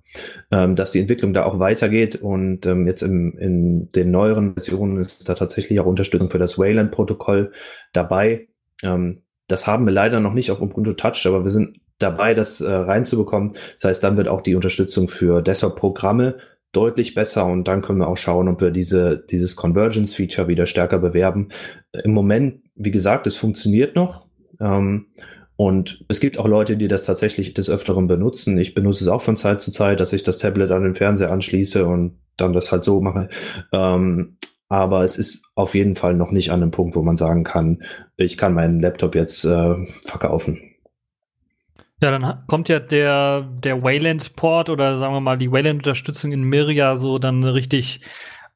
ähm, 0.50 0.76
dass 0.76 0.90
die 0.90 1.00
Entwicklung 1.00 1.32
da 1.32 1.44
auch 1.44 1.58
weitergeht 1.58 2.16
und 2.16 2.66
ähm, 2.66 2.86
jetzt 2.86 3.02
im, 3.02 3.36
in 3.38 3.88
den 3.88 4.10
neueren 4.10 4.52
Versionen 4.52 4.98
ist 4.98 5.28
da 5.28 5.34
tatsächlich 5.34 5.80
auch 5.80 5.86
Unterstützung 5.86 6.30
für 6.30 6.38
das 6.38 6.58
Wayland-Protokoll 6.58 7.52
dabei. 7.92 8.48
Ähm, 8.82 9.22
das 9.48 9.66
haben 9.66 9.86
wir 9.86 9.92
leider 9.92 10.20
noch 10.20 10.34
nicht 10.34 10.50
auf 10.50 10.60
Ubuntu 10.60 10.92
Touch, 10.92 11.26
aber 11.26 11.42
wir 11.42 11.50
sind 11.50 11.78
dabei, 11.98 12.34
das 12.34 12.60
äh, 12.60 12.70
reinzubekommen. 12.70 13.54
Das 13.74 13.84
heißt, 13.84 14.04
dann 14.04 14.16
wird 14.16 14.28
auch 14.28 14.42
die 14.42 14.54
Unterstützung 14.54 15.08
für 15.08 15.42
Desktop-Programme 15.42 16.36
deutlich 16.72 17.14
besser 17.14 17.46
und 17.46 17.66
dann 17.66 17.82
können 17.82 17.98
wir 17.98 18.08
auch 18.08 18.16
schauen, 18.16 18.48
ob 18.48 18.60
wir 18.60 18.70
diese, 18.70 19.24
dieses 19.30 19.56
Convergence-Feature 19.56 20.48
wieder 20.48 20.66
stärker 20.66 20.98
bewerben. 20.98 21.48
Im 21.92 22.12
Moment, 22.12 22.62
wie 22.74 22.90
gesagt, 22.90 23.26
es 23.26 23.36
funktioniert 23.36 23.96
noch. 23.96 24.26
Ähm, 24.60 25.06
und 25.56 26.04
es 26.08 26.20
gibt 26.20 26.38
auch 26.38 26.46
Leute, 26.46 26.76
die 26.76 26.86
das 26.86 27.04
tatsächlich 27.04 27.52
des 27.52 27.68
Öfteren 27.68 28.06
benutzen. 28.06 28.56
Ich 28.58 28.74
benutze 28.74 29.02
es 29.02 29.08
auch 29.08 29.22
von 29.22 29.36
Zeit 29.36 29.60
zu 29.60 29.72
Zeit, 29.72 29.98
dass 29.98 30.12
ich 30.12 30.22
das 30.22 30.38
Tablet 30.38 30.70
an 30.70 30.84
den 30.84 30.94
Fernseher 30.94 31.32
anschließe 31.32 31.84
und 31.84 32.18
dann 32.36 32.52
das 32.52 32.70
halt 32.70 32.84
so 32.84 33.00
mache. 33.00 33.28
Ähm, 33.72 34.36
aber 34.68 35.02
es 35.02 35.16
ist 35.16 35.46
auf 35.54 35.74
jeden 35.74 35.96
Fall 35.96 36.14
noch 36.14 36.30
nicht 36.30 36.52
an 36.52 36.62
einem 36.62 36.70
Punkt, 36.70 36.94
wo 36.94 37.02
man 37.02 37.16
sagen 37.16 37.42
kann, 37.42 37.82
ich 38.16 38.36
kann 38.36 38.54
meinen 38.54 38.80
Laptop 38.80 39.14
jetzt 39.14 39.44
äh, 39.44 39.74
verkaufen. 40.04 40.60
Ja, 42.00 42.12
dann 42.12 42.46
kommt 42.46 42.68
ja 42.68 42.78
der, 42.78 43.42
der 43.42 43.82
Wayland-Port 43.82 44.70
oder 44.70 44.98
sagen 44.98 45.14
wir 45.14 45.20
mal 45.20 45.36
die 45.36 45.50
Wayland-Unterstützung 45.50 46.30
in 46.30 46.42
Miria 46.42 46.96
so 46.96 47.18
dann 47.18 47.42
richtig 47.42 48.00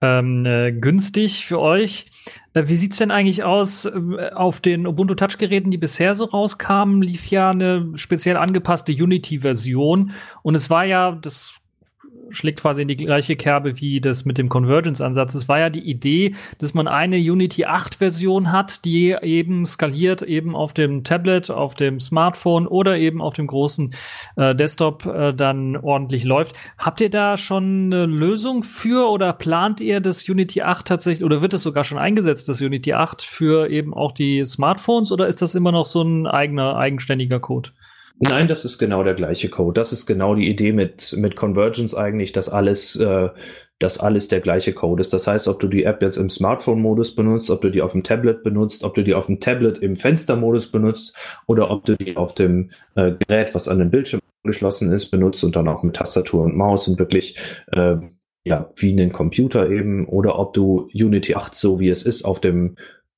ähm, 0.01 0.47
äh, 0.47 0.73
günstig 0.73 1.45
für 1.45 1.59
euch. 1.59 2.07
Äh, 2.55 2.69
wie 2.69 2.77
sieht's 2.77 2.99
denn 2.99 3.11
eigentlich 3.11 3.43
aus 3.43 3.85
äh, 3.85 4.31
auf 4.33 4.61
den 4.61 4.87
Ubuntu 4.87 5.15
Touch-Geräten, 5.15 5.71
die 5.71 5.79
bisher 5.79 6.15
so 6.15 6.25
rauskamen? 6.25 7.03
Lief 7.03 7.29
ja 7.29 7.51
eine 7.51 7.93
speziell 7.97 8.37
angepasste 8.37 8.93
Unity-Version 8.93 10.13
und 10.43 10.55
es 10.55 10.71
war 10.71 10.85
ja, 10.85 11.13
das 11.13 11.62
schlägt 12.33 12.61
quasi 12.61 12.83
in 12.83 12.89
die 12.89 12.97
gleiche 12.97 13.37
Kerbe 13.37 13.81
wie 13.81 14.01
das 14.01 14.25
mit 14.25 14.39
dem 14.39 14.49
Convergence-Ansatz. 14.49 15.35
Es 15.35 15.49
war 15.49 15.59
ja 15.59 15.71
die 15.71 15.81
Idee, 15.81 16.35
dass 16.59 16.75
man 16.75 16.89
eine 16.89 17.17
Unity 17.17 17.67
8-Version 17.67 18.53
hat, 18.53 18.85
die 18.85 19.17
eben 19.21 19.67
skaliert 19.67 20.23
eben 20.23 20.57
auf 20.57 20.73
dem 20.73 21.05
Tablet, 21.05 21.51
auf 21.51 21.75
dem 21.75 22.01
Smartphone 22.01 22.67
oder 22.67 22.99
eben 22.99 23.21
auf 23.21 23.35
dem 23.35 23.47
großen 23.47 23.95
äh, 24.37 24.55
Desktop 24.55 25.07
äh, 25.07 25.33
dann 25.33 25.77
ordentlich 25.77 26.25
läuft. 26.25 26.57
Habt 26.79 27.01
ihr 27.01 27.11
da 27.11 27.37
schon 27.37 27.93
eine 27.93 28.07
Lösung 28.07 28.63
für 28.63 29.11
oder 29.11 29.33
plant 29.33 29.81
ihr 29.81 30.01
das 30.01 30.29
Unity 30.29 30.63
8 30.63 30.87
tatsächlich 30.87 31.25
oder 31.25 31.43
wird 31.43 31.55
es 31.55 31.63
sogar 31.63 31.85
schon 31.85 31.99
eingesetzt, 31.99 32.49
das 32.49 32.61
Unity 32.61 32.95
8 32.95 33.23
für 33.23 33.69
eben 33.69 33.95
auch 33.95 34.13
die 34.13 34.45
Smartphones 34.45 35.13
oder 35.13 35.27
ist 35.27 35.43
das 35.43 35.55
immer 35.55 35.73
noch 35.73 35.87
so 35.87 36.03
ein 36.03 36.27
eigener, 36.27 36.77
eigenständiger 36.77 37.41
Code? 37.41 37.71
Nein, 38.19 38.49
das 38.49 38.65
ist 38.65 38.79
genau 38.79 39.03
der 39.03 39.15
gleiche 39.15 39.49
Code. 39.49 39.81
Das 39.81 39.93
ist 39.93 40.07
genau 40.07 40.35
die 40.35 40.49
Idee 40.49 40.73
mit, 40.73 41.15
mit 41.17 41.37
Convergence 41.37 41.95
eigentlich, 41.95 42.33
dass 42.33 42.49
alles 42.49 42.97
äh, 42.97 43.31
dass 43.83 43.99
alles 43.99 44.29
der 44.29 44.41
gleiche 44.41 44.73
Code 44.73 45.01
ist. 45.01 45.13
Das 45.13 45.27
heißt, 45.27 45.49
ob 45.49 45.59
du 45.59 45.67
die 45.67 45.85
App 45.85 46.03
jetzt 46.03 46.17
im 46.17 46.31
Smartphone-Modus 46.31 47.15
benutzt, 47.15 47.51
ob 47.51 47.63
du 47.63 47.71
die 47.71 47.83
auf 47.83 47.93
dem 47.93 48.05
Tablet 48.05 48.43
benutzt, 48.43 48.85
ob 48.85 48.95
du 48.95 49.03
die 49.03 49.15
auf 49.15 49.27
dem 49.27 49.41
Tablet 49.41 49.79
im 49.79 49.97
Fenster-Modus 49.97 50.71
benutzt 50.71 51.17
oder 51.47 51.71
ob 51.71 51.85
du 51.85 51.97
die 51.97 52.17
auf 52.17 52.35
dem 52.35 52.71
äh, 52.95 53.13
Gerät, 53.27 53.55
was 53.55 53.69
an 53.69 53.81
den 53.81 53.91
Bildschirm 53.91 54.21
angeschlossen 54.45 54.93
ist, 54.93 55.11
benutzt 55.11 55.43
und 55.43 55.57
dann 55.57 55.69
auch 55.69 55.83
mit 55.83 55.97
Tastatur 55.97 56.45
und 56.45 56.57
Maus 56.57 56.87
und 56.87 56.99
wirklich 56.99 57.37
äh, 57.73 57.97
ja, 58.45 58.71
wie 58.77 58.93
einen 58.93 59.13
Computer 59.13 59.69
eben, 59.71 60.07
oder 60.07 60.39
ob 60.39 60.55
du 60.55 60.89
Unity 60.93 61.35
8 61.35 61.55
so 61.55 61.81
wie 61.81 61.91
es 61.91 62.05
ist 62.05 62.25
auf 62.25 62.41
dem 62.41 62.77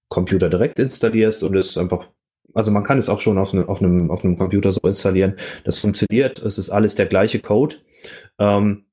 Computer 0.09 0.49
direkt 0.51 0.79
installierst 0.79 1.43
und 1.43 1.57
es 1.57 1.77
einfach, 1.77 2.09
also 2.55 2.71
man 2.71 2.85
kann 2.85 2.99
es 2.99 3.09
auch 3.09 3.21
schon 3.21 3.39
auf, 3.39 3.53
ne, 3.53 3.69
auf, 3.69 3.83
einem, 3.83 4.11
auf 4.11 4.25
einem 4.25 4.39
Computer 4.39 4.73
so 4.73 4.81
installieren. 4.87 5.37
Das 5.65 5.79
funktioniert, 5.79 6.39
es 6.41 6.59
ist 6.59 6.71
alles 6.71 6.95
der 6.95 7.07
gleiche 7.07 7.41
Code. 7.41 7.77
Ähm, 8.39 8.85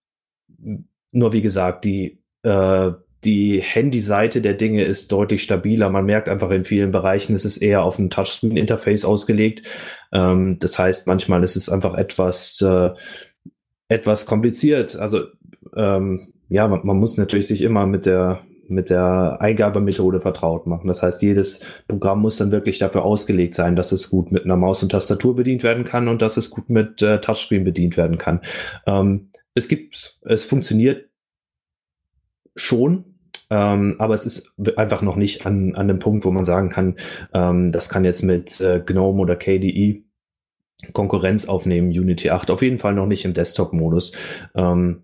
nur 1.12 1.34
wie 1.34 1.42
gesagt, 1.42 1.86
die, 1.86 2.20
äh, 2.44 2.92
die 3.24 3.62
Handy-Seite 3.62 4.42
der 4.42 4.56
Dinge 4.56 4.84
ist 4.84 5.12
deutlich 5.12 5.44
stabiler. 5.44 5.90
Man 5.90 6.06
merkt 6.06 6.28
einfach 6.28 6.50
in 6.50 6.66
vielen 6.66 6.92
Bereichen, 6.92 7.36
es 7.36 7.46
ist 7.46 7.58
eher 7.58 7.84
auf 7.84 8.00
ein 8.00 8.10
Touchscreen-Interface 8.10 9.06
ausgelegt. 9.06 9.68
Ähm, 10.12 10.58
das 10.60 10.80
heißt, 10.80 11.06
manchmal 11.08 11.44
ist 11.44 11.56
es 11.56 11.70
einfach 11.70 11.94
etwas, 11.94 12.60
äh, 12.62 12.90
etwas 13.88 14.26
kompliziert. 14.26 14.96
Also 14.96 15.26
ähm, 15.76 16.34
ja, 16.50 16.68
man, 16.68 16.82
man 16.84 16.98
muss 16.98 17.18
natürlich 17.18 17.48
sich 17.48 17.62
immer 17.62 17.86
mit 17.86 18.06
der 18.06 18.42
mit 18.72 18.90
der 18.90 19.38
Eingabemethode 19.40 20.22
vertraut 20.22 20.68
machen. 20.68 20.88
Das 20.88 21.04
heißt, 21.04 21.22
jedes 21.22 21.60
Programm 21.88 22.22
muss 22.22 22.38
dann 22.38 22.52
wirklich 22.52 22.80
dafür 22.80 23.04
ausgelegt 23.04 23.54
sein, 23.54 23.76
dass 23.76 23.92
es 23.92 24.10
gut 24.10 24.32
mit 24.32 24.46
einer 24.46 24.58
Maus 24.58 24.82
und 24.82 24.92
Tastatur 24.92 25.36
bedient 25.36 25.64
werden 25.64 25.84
kann 25.84 26.08
und 26.08 26.22
dass 26.22 26.38
es 26.38 26.50
gut 26.50 26.70
mit 26.70 27.02
äh, 27.02 27.22
Touchscreen 27.22 27.64
bedient 27.64 27.98
werden 27.98 28.18
kann. 28.18 28.42
Ähm, 28.86 29.30
es 29.54 29.68
gibt, 29.68 30.20
es 30.24 30.46
funktioniert 30.46 31.10
schon, 32.56 33.06
ähm, 33.50 33.96
aber 34.00 34.14
es 34.14 34.26
ist 34.26 34.54
einfach 34.78 35.02
noch 35.02 35.16
nicht 35.16 35.46
an, 35.46 35.76
an 35.76 35.88
dem 35.88 36.00
Punkt, 36.00 36.26
wo 36.26 36.32
man 36.32 36.46
sagen 36.46 36.70
kann, 36.70 36.96
ähm, 37.34 37.72
das 37.72 37.90
kann 37.90 38.06
jetzt 38.06 38.24
mit 38.24 38.62
äh, 38.62 38.82
GNOME 38.86 39.22
oder 39.22 39.36
KDE 39.36 40.04
Konkurrenz 40.94 41.48
aufnehmen, 41.48 41.90
Unity 41.90 42.30
8. 42.32 42.50
Auf 42.52 42.62
jeden 42.62 42.80
Fall 42.80 42.94
noch 42.94 43.06
nicht 43.06 43.26
im 43.26 43.34
Desktop-Modus. 43.34 44.14
Ähm, 44.56 45.04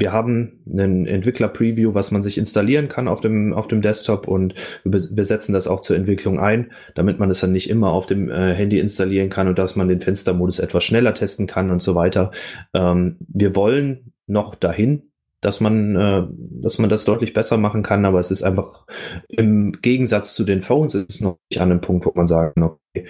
wir 0.00 0.12
haben 0.12 0.60
einen 0.70 1.06
Entwickler-Preview, 1.06 1.94
was 1.94 2.10
man 2.10 2.22
sich 2.22 2.38
installieren 2.38 2.88
kann 2.88 3.08
auf 3.08 3.20
dem, 3.20 3.52
auf 3.52 3.68
dem 3.68 3.82
Desktop 3.82 4.28
und 4.28 4.54
wir 4.84 5.24
setzen 5.24 5.52
das 5.52 5.66
auch 5.66 5.80
zur 5.80 5.96
Entwicklung 5.96 6.38
ein, 6.38 6.72
damit 6.94 7.18
man 7.18 7.30
es 7.30 7.40
dann 7.40 7.52
nicht 7.52 7.68
immer 7.68 7.90
auf 7.90 8.06
dem 8.06 8.30
äh, 8.30 8.54
Handy 8.54 8.78
installieren 8.78 9.28
kann 9.28 9.48
und 9.48 9.58
dass 9.58 9.76
man 9.76 9.88
den 9.88 10.00
Fenstermodus 10.00 10.60
etwas 10.60 10.84
schneller 10.84 11.14
testen 11.14 11.46
kann 11.46 11.70
und 11.70 11.82
so 11.82 11.94
weiter. 11.94 12.30
Ähm, 12.74 13.16
wir 13.28 13.56
wollen 13.56 14.12
noch 14.26 14.54
dahin, 14.54 15.10
dass 15.40 15.60
man, 15.60 15.96
äh, 15.96 16.26
dass 16.30 16.78
man 16.78 16.90
das 16.90 17.04
deutlich 17.04 17.32
besser 17.32 17.56
machen 17.56 17.82
kann, 17.82 18.04
aber 18.04 18.20
es 18.20 18.30
ist 18.30 18.42
einfach 18.42 18.86
im 19.28 19.72
Gegensatz 19.82 20.34
zu 20.34 20.44
den 20.44 20.62
Phones 20.62 20.94
ist 20.94 21.10
es 21.10 21.20
noch 21.20 21.38
nicht 21.50 21.60
an 21.60 21.70
einem 21.70 21.80
Punkt, 21.80 22.06
wo 22.06 22.12
man 22.14 22.26
sagen, 22.26 22.62
okay, 22.62 23.06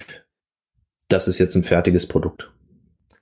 das 1.09 1.29
ist 1.29 1.39
jetzt 1.39 1.55
ein 1.55 1.65
fertiges 1.65 2.07
Produkt. 2.07 2.51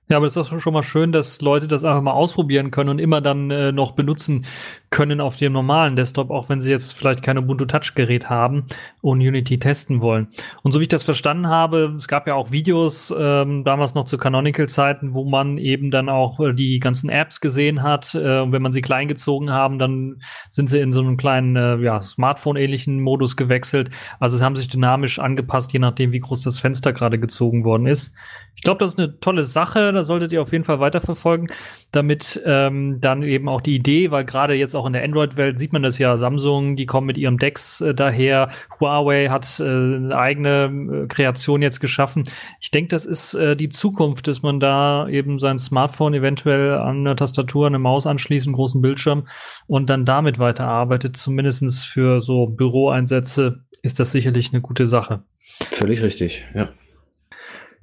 Ja, 0.09 0.17
aber 0.17 0.25
es 0.25 0.37
ist 0.37 0.61
schon 0.61 0.73
mal 0.73 0.83
schön, 0.83 1.11
dass 1.11 1.41
Leute 1.41 1.67
das 1.67 1.83
einfach 1.83 2.01
mal 2.01 2.13
ausprobieren 2.13 2.71
können 2.71 2.89
und 2.89 2.99
immer 2.99 3.19
dann 3.19 3.51
äh, 3.51 3.73
noch 3.73 3.91
benutzen 3.91 4.45
können 4.89 5.19
auf 5.19 5.37
dem 5.37 5.53
normalen 5.53 5.95
Desktop, 5.95 6.29
auch 6.29 6.49
wenn 6.49 6.61
sie 6.61 6.71
jetzt 6.71 6.93
vielleicht 6.93 7.21
kein 7.21 7.37
Ubuntu 7.37 7.65
Touch 7.65 7.93
Gerät 7.95 8.29
haben 8.29 8.65
und 9.01 9.19
Unity 9.19 9.59
testen 9.59 10.01
wollen. 10.01 10.27
Und 10.63 10.71
so 10.71 10.79
wie 10.79 10.83
ich 10.83 10.89
das 10.89 11.03
verstanden 11.03 11.47
habe, 11.47 11.93
es 11.97 12.07
gab 12.07 12.27
ja 12.27 12.35
auch 12.35 12.51
Videos 12.51 13.13
ähm, 13.17 13.63
damals 13.63 13.95
noch 13.95 14.05
zu 14.05 14.17
Canonical 14.17 14.69
Zeiten, 14.69 15.13
wo 15.13 15.25
man 15.25 15.57
eben 15.57 15.91
dann 15.91 16.07
auch 16.07 16.39
äh, 16.39 16.53
die 16.53 16.79
ganzen 16.79 17.09
Apps 17.09 17.41
gesehen 17.41 17.83
hat. 17.83 18.15
Äh, 18.15 18.39
und 18.39 18.53
wenn 18.53 18.61
man 18.61 18.71
sie 18.71 18.81
klein 18.81 19.07
gezogen 19.07 19.51
haben, 19.51 19.77
dann 19.77 20.21
sind 20.49 20.67
sie 20.67 20.79
in 20.79 20.91
so 20.91 21.01
einem 21.01 21.17
kleinen 21.17 21.55
äh, 21.55 21.77
ja, 21.77 22.01
Smartphone-ähnlichen 22.01 23.01
Modus 23.01 23.35
gewechselt. 23.35 23.89
Also 24.19 24.37
es 24.37 24.41
haben 24.41 24.55
sich 24.55 24.69
dynamisch 24.69 25.19
angepasst, 25.19 25.73
je 25.73 25.79
nachdem, 25.79 26.13
wie 26.13 26.19
groß 26.19 26.43
das 26.43 26.59
Fenster 26.59 26.93
gerade 26.93 27.19
gezogen 27.19 27.65
worden 27.65 27.87
ist. 27.87 28.13
Ich 28.55 28.63
glaube, 28.63 28.79
das 28.79 28.93
ist 28.93 28.99
eine 28.99 29.19
tolle 29.19 29.43
Sache. 29.43 29.93
Da 29.93 30.03
solltet 30.03 30.33
ihr 30.33 30.41
auf 30.41 30.51
jeden 30.51 30.63
Fall 30.63 30.79
weiterverfolgen, 30.79 31.49
damit 31.91 32.41
ähm, 32.45 32.99
dann 32.99 33.23
eben 33.23 33.47
auch 33.47 33.61
die 33.61 33.75
Idee, 33.75 34.11
weil 34.11 34.25
gerade 34.25 34.53
jetzt 34.55 34.75
auch 34.75 34.85
in 34.85 34.93
der 34.93 35.03
Android-Welt 35.03 35.57
sieht 35.57 35.71
man 35.71 35.83
das 35.83 35.97
ja, 35.97 36.17
Samsung, 36.17 36.75
die 36.75 36.85
kommen 36.85 37.07
mit 37.07 37.17
ihrem 37.17 37.37
Dex 37.37 37.81
äh, 37.81 37.93
daher, 37.93 38.49
Huawei 38.79 39.27
hat 39.29 39.59
äh, 39.59 39.63
eine 39.63 40.15
eigene 40.15 41.03
äh, 41.03 41.07
Kreation 41.07 41.61
jetzt 41.61 41.79
geschaffen. 41.79 42.23
Ich 42.59 42.71
denke, 42.71 42.89
das 42.89 43.05
ist 43.05 43.33
äh, 43.35 43.55
die 43.55 43.69
Zukunft, 43.69 44.27
dass 44.27 44.41
man 44.41 44.59
da 44.59 45.07
eben 45.07 45.39
sein 45.39 45.59
Smartphone 45.59 46.13
eventuell 46.13 46.73
an 46.73 47.07
eine 47.07 47.15
Tastatur, 47.15 47.67
eine 47.67 47.79
Maus 47.79 48.05
anschließt, 48.05 48.47
einen 48.47 48.55
großen 48.55 48.81
Bildschirm 48.81 49.27
und 49.67 49.89
dann 49.89 50.05
damit 50.05 50.39
weiterarbeitet. 50.39 51.15
Zumindestens 51.15 51.83
für 51.83 52.19
so 52.21 52.47
Büroeinsätze 52.47 53.63
ist 53.81 53.99
das 53.99 54.11
sicherlich 54.11 54.51
eine 54.51 54.61
gute 54.61 54.87
Sache. 54.87 55.23
Völlig 55.71 56.01
richtig, 56.01 56.45
ja. 56.53 56.69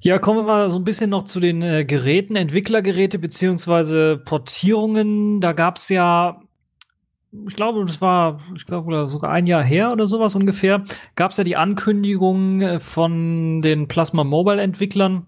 Ja, 0.05 0.19
kommen 0.19 0.37
wir 0.37 0.43
mal 0.43 0.69
so 0.69 0.77
ein 0.77 0.83
bisschen 0.83 1.09
noch 1.09 1.23
zu 1.23 1.39
den 1.39 1.63
äh, 1.63 1.83
Geräten, 1.83 2.35
Entwicklergeräte 2.35 3.17
beziehungsweise 3.17 4.21
Portierungen. 4.23 5.41
Da 5.41 5.53
gab's 5.53 5.89
ja, 5.89 6.43
ich 7.47 7.55
glaube, 7.55 7.83
das 7.85 8.01
war, 8.01 8.39
ich 8.55 8.67
glaube, 8.67 9.07
sogar 9.07 9.31
ein 9.31 9.47
Jahr 9.47 9.63
her 9.63 9.91
oder 9.91 10.05
sowas 10.05 10.35
ungefähr, 10.35 10.83
gab's 11.15 11.37
ja 11.37 11.43
die 11.43 11.55
Ankündigung 11.55 12.61
äh, 12.61 12.79
von 12.79 13.63
den 13.63 13.87
Plasma 13.87 14.23
Mobile 14.23 14.61
Entwicklern, 14.61 15.25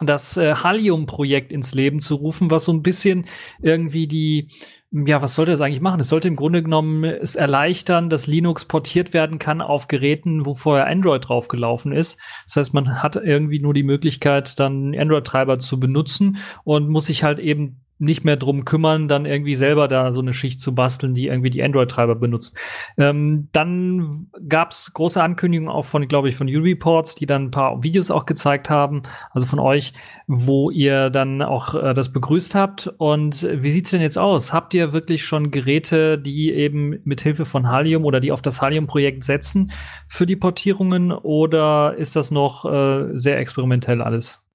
das 0.00 0.36
äh, 0.36 0.52
Halium-Projekt 0.52 1.52
ins 1.52 1.72
Leben 1.72 2.00
zu 2.00 2.16
rufen, 2.16 2.50
was 2.50 2.64
so 2.64 2.72
ein 2.72 2.82
bisschen 2.82 3.24
irgendwie 3.62 4.08
die 4.08 4.50
ja, 4.90 5.20
was 5.20 5.34
sollte 5.34 5.50
das 5.52 5.60
eigentlich 5.60 5.82
machen? 5.82 6.00
Es 6.00 6.08
sollte 6.08 6.28
im 6.28 6.36
Grunde 6.36 6.62
genommen 6.62 7.04
es 7.04 7.36
erleichtern, 7.36 8.08
dass 8.08 8.26
Linux 8.26 8.64
portiert 8.64 9.12
werden 9.12 9.38
kann 9.38 9.60
auf 9.60 9.86
Geräten, 9.86 10.46
wo 10.46 10.54
vorher 10.54 10.86
Android 10.86 11.28
draufgelaufen 11.28 11.92
ist. 11.92 12.18
Das 12.46 12.56
heißt, 12.56 12.74
man 12.74 13.02
hat 13.02 13.16
irgendwie 13.16 13.60
nur 13.60 13.74
die 13.74 13.82
Möglichkeit, 13.82 14.58
dann 14.58 14.98
Android-Treiber 14.98 15.58
zu 15.58 15.78
benutzen 15.78 16.38
und 16.64 16.88
muss 16.88 17.06
sich 17.06 17.22
halt 17.22 17.38
eben 17.38 17.84
nicht 17.98 18.24
mehr 18.24 18.36
drum 18.36 18.64
kümmern, 18.64 19.08
dann 19.08 19.26
irgendwie 19.26 19.54
selber 19.54 19.88
da 19.88 20.12
so 20.12 20.20
eine 20.20 20.32
Schicht 20.32 20.60
zu 20.60 20.74
basteln, 20.74 21.14
die 21.14 21.26
irgendwie 21.26 21.50
die 21.50 21.62
Android-Treiber 21.62 22.14
benutzt. 22.14 22.56
Ähm, 22.96 23.48
dann 23.52 24.28
gab's 24.48 24.92
große 24.92 25.22
Ankündigungen 25.22 25.72
auch 25.72 25.84
von, 25.84 26.06
glaube 26.06 26.28
ich, 26.28 26.36
von 26.36 26.48
U-Reports, 26.48 27.16
die 27.16 27.26
dann 27.26 27.46
ein 27.46 27.50
paar 27.50 27.82
Videos 27.82 28.10
auch 28.10 28.26
gezeigt 28.26 28.70
haben, 28.70 29.02
also 29.32 29.46
von 29.46 29.58
euch, 29.58 29.92
wo 30.26 30.70
ihr 30.70 31.10
dann 31.10 31.42
auch 31.42 31.74
äh, 31.74 31.94
das 31.94 32.12
begrüßt 32.12 32.54
habt. 32.54 32.92
Und 32.98 33.46
wie 33.50 33.70
sieht's 33.70 33.90
denn 33.90 34.00
jetzt 34.00 34.18
aus? 34.18 34.52
Habt 34.52 34.74
ihr 34.74 34.92
wirklich 34.92 35.24
schon 35.24 35.50
Geräte, 35.50 36.18
die 36.18 36.52
eben 36.52 37.00
mit 37.04 37.20
Hilfe 37.20 37.44
von 37.44 37.68
Halium 37.68 38.04
oder 38.04 38.20
die 38.20 38.32
auf 38.32 38.42
das 38.42 38.62
Halium-Projekt 38.62 39.24
setzen 39.24 39.72
für 40.06 40.26
die 40.26 40.36
Portierungen 40.36 41.12
oder 41.12 41.94
ist 41.96 42.16
das 42.16 42.30
noch 42.30 42.64
äh, 42.64 43.16
sehr 43.16 43.38
experimentell 43.38 44.02
alles? 44.02 44.47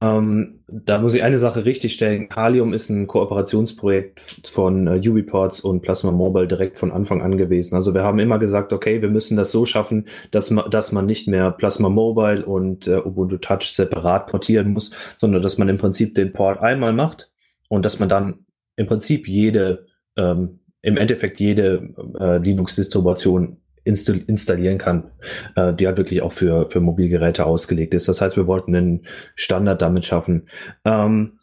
Ähm, 0.00 0.60
da 0.68 1.00
muss 1.00 1.14
ich 1.14 1.24
eine 1.24 1.38
Sache 1.38 1.64
richtigstellen. 1.64 2.28
Halium 2.30 2.72
ist 2.72 2.88
ein 2.88 3.08
Kooperationsprojekt 3.08 4.48
von 4.48 4.86
äh, 4.86 5.08
Ubiports 5.08 5.60
und 5.60 5.80
Plasma 5.80 6.12
Mobile 6.12 6.46
direkt 6.46 6.78
von 6.78 6.92
Anfang 6.92 7.20
an 7.20 7.36
gewesen. 7.36 7.74
Also 7.74 7.94
wir 7.94 8.04
haben 8.04 8.20
immer 8.20 8.38
gesagt, 8.38 8.72
okay, 8.72 9.02
wir 9.02 9.08
müssen 9.08 9.36
das 9.36 9.50
so 9.50 9.66
schaffen, 9.66 10.06
dass 10.30 10.50
man, 10.50 10.70
dass 10.70 10.92
man 10.92 11.06
nicht 11.06 11.26
mehr 11.26 11.50
Plasma 11.50 11.88
Mobile 11.88 12.46
und 12.46 12.86
äh, 12.86 12.96
Ubuntu 12.96 13.38
Touch 13.38 13.72
separat 13.72 14.28
portieren 14.28 14.72
muss, 14.72 14.92
sondern 15.18 15.42
dass 15.42 15.58
man 15.58 15.68
im 15.68 15.78
Prinzip 15.78 16.14
den 16.14 16.32
Port 16.32 16.60
einmal 16.60 16.92
macht 16.92 17.30
und 17.68 17.84
dass 17.84 17.98
man 17.98 18.08
dann 18.08 18.46
im 18.76 18.86
Prinzip 18.86 19.26
jede, 19.26 19.86
ähm, 20.16 20.60
im 20.82 20.96
Endeffekt 20.96 21.40
jede 21.40 21.92
äh, 22.20 22.38
Linux-Distribution 22.38 23.56
installieren 23.84 24.78
kann, 24.78 25.10
äh, 25.56 25.72
die 25.74 25.86
halt 25.86 25.96
wirklich 25.96 26.22
auch 26.22 26.32
für, 26.32 26.68
für 26.70 26.80
Mobilgeräte 26.80 27.46
ausgelegt 27.46 27.94
ist. 27.94 28.08
Das 28.08 28.20
heißt, 28.20 28.36
wir 28.36 28.46
wollten 28.46 28.74
einen 28.74 29.06
Standard 29.34 29.82
damit 29.82 30.04
schaffen. 30.04 30.48
Ähm, 30.84 31.38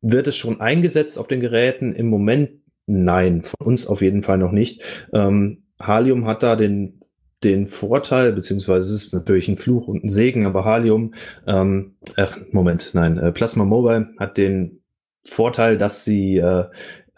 wird 0.00 0.26
es 0.26 0.36
schon 0.36 0.60
eingesetzt 0.60 1.18
auf 1.18 1.28
den 1.28 1.40
Geräten? 1.40 1.92
Im 1.92 2.08
Moment 2.08 2.50
nein, 2.86 3.42
von 3.42 3.66
uns 3.66 3.86
auf 3.86 4.02
jeden 4.02 4.22
Fall 4.22 4.38
noch 4.38 4.52
nicht. 4.52 4.82
Ähm, 5.12 5.64
Halium 5.80 6.26
hat 6.26 6.42
da 6.42 6.56
den 6.56 7.00
den 7.44 7.66
Vorteil, 7.66 8.32
beziehungsweise 8.32 8.94
es 8.94 9.06
ist 9.06 9.14
natürlich 9.14 9.48
ein 9.48 9.56
Fluch 9.56 9.88
und 9.88 10.04
ein 10.04 10.08
Segen, 10.08 10.46
aber 10.46 10.64
Halium, 10.64 11.14
ähm, 11.46 11.96
ach, 12.16 12.38
Moment, 12.52 12.90
nein, 12.94 13.18
äh, 13.18 13.32
Plasma 13.32 13.64
Mobile 13.64 14.10
hat 14.18 14.36
den 14.38 14.82
Vorteil, 15.26 15.76
dass 15.78 16.04
sie 16.04 16.38
äh, 16.38 16.66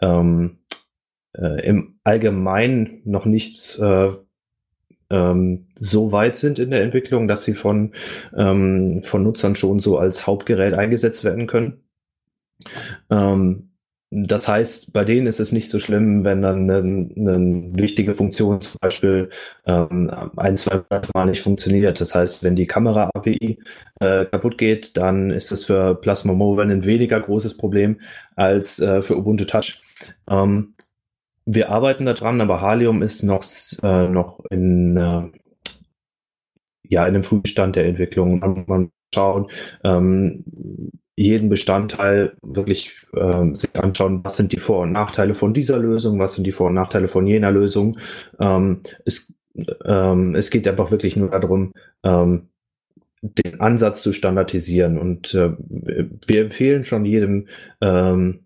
ähm, 0.01 0.59
äh, 1.33 1.65
im 1.67 1.94
Allgemeinen 2.05 3.01
noch 3.03 3.25
nicht 3.25 3.77
äh, 3.79 4.11
ähm, 5.09 5.67
so 5.75 6.11
weit 6.11 6.37
sind 6.37 6.59
in 6.59 6.71
der 6.71 6.81
Entwicklung, 6.81 7.27
dass 7.27 7.43
sie 7.43 7.53
von, 7.53 7.91
ähm, 8.35 9.01
von 9.03 9.23
Nutzern 9.23 9.55
schon 9.55 9.79
so 9.79 9.97
als 9.97 10.25
Hauptgerät 10.27 10.73
eingesetzt 10.73 11.23
werden 11.23 11.47
können. 11.47 11.83
Ähm, 13.09 13.69
das 14.11 14.47
heißt, 14.47 14.93
bei 14.93 15.03
denen 15.03 15.27
ist 15.27 15.39
es 15.39 15.51
nicht 15.51 15.69
so 15.69 15.79
schlimm, 15.79 16.23
wenn 16.23 16.41
dann 16.41 16.69
eine, 16.69 17.09
eine 17.17 17.71
wichtige 17.73 18.13
Funktion 18.13 18.61
zum 18.61 18.77
Beispiel 18.79 19.29
ähm, 19.65 20.09
ein, 20.37 20.55
zwei 20.57 20.83
Mal 21.13 21.25
nicht 21.25 21.41
funktioniert. 21.41 21.99
Das 21.99 22.15
heißt, 22.15 22.43
wenn 22.43 22.55
die 22.55 22.67
Kamera-API 22.67 23.59
äh, 23.99 24.25
kaputt 24.25 24.57
geht, 24.57 24.95
dann 24.95 25.31
ist 25.31 25.51
es 25.51 25.65
für 25.65 25.95
Plasma 25.95 26.33
Mobile 26.33 26.71
ein 26.71 26.85
weniger 26.85 27.19
großes 27.19 27.57
Problem 27.57 27.99
als 28.35 28.79
äh, 28.79 29.01
für 29.01 29.17
Ubuntu 29.17 29.45
Touch. 29.45 29.81
Ähm, 30.29 30.74
wir 31.45 31.69
arbeiten 31.69 32.05
daran, 32.05 32.41
aber 32.41 32.61
Halium 32.61 33.01
ist 33.01 33.23
noch, 33.23 33.45
äh, 33.83 34.07
noch 34.07 34.43
in, 34.49 34.97
äh, 34.97 35.29
ja, 36.83 37.07
in 37.07 37.15
einem 37.15 37.23
Frühstand 37.23 37.75
der 37.75 37.85
Entwicklung. 37.85 38.39
Man, 38.39 38.63
man 38.67 38.91
schauen, 39.13 39.47
ähm, 39.83 40.43
jeden 41.15 41.49
Bestandteil 41.49 42.35
wirklich 42.41 43.05
äh, 43.13 43.53
sich 43.53 43.69
anschauen, 43.75 44.23
was 44.23 44.35
sind 44.37 44.51
die 44.51 44.59
Vor- 44.59 44.81
und 44.81 44.91
Nachteile 44.91 45.33
von 45.33 45.53
dieser 45.53 45.77
Lösung, 45.77 46.19
was 46.19 46.33
sind 46.33 46.45
die 46.45 46.51
Vor- 46.51 46.67
und 46.67 46.73
Nachteile 46.73 47.07
von 47.07 47.25
jener 47.25 47.51
Lösung. 47.51 47.97
Ähm, 48.39 48.81
es, 49.05 49.33
ähm, 49.85 50.35
es 50.35 50.49
geht 50.49 50.67
einfach 50.67 50.91
wirklich 50.91 51.15
nur 51.15 51.29
darum, 51.29 51.73
ähm, 52.03 52.49
den 53.21 53.61
Ansatz 53.61 54.01
zu 54.01 54.11
standardisieren. 54.11 54.97
Und 54.97 55.33
äh, 55.33 55.51
wir 55.57 56.41
empfehlen 56.41 56.83
schon 56.83 57.05
jedem, 57.05 57.47
ähm, 57.81 58.44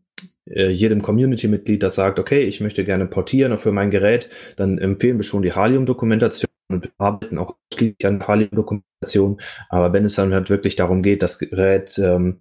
äh, 0.50 0.70
jedem 0.70 1.02
Community-Mitglied, 1.02 1.84
das 1.84 1.96
sagt, 1.96 2.20
okay, 2.20 2.42
ich 2.42 2.62
möchte 2.62 2.86
gerne 2.86 3.06
portieren 3.06 3.58
für 3.58 3.72
mein 3.72 3.92
Gerät, 3.92 4.30
dann 4.56 4.78
empfehlen 4.78 5.18
wir 5.18 5.24
schon 5.24 5.42
die 5.42 5.54
Halium-Dokumentation 5.54 6.50
und 6.72 6.84
wir 6.86 6.92
arbeiten 6.98 7.38
auch 7.38 7.56
ausschließlich 7.72 8.06
an 8.06 8.28
Halium-Dokumentation. 8.28 9.42
Aber 9.70 9.94
wenn 9.94 10.06
es 10.06 10.16
dann 10.16 10.34
halt 10.34 10.50
wirklich 10.50 10.76
darum 10.76 11.04
geht, 11.04 11.24
das 11.24 11.40
Gerät 11.40 11.98
ähm, 12.00 12.40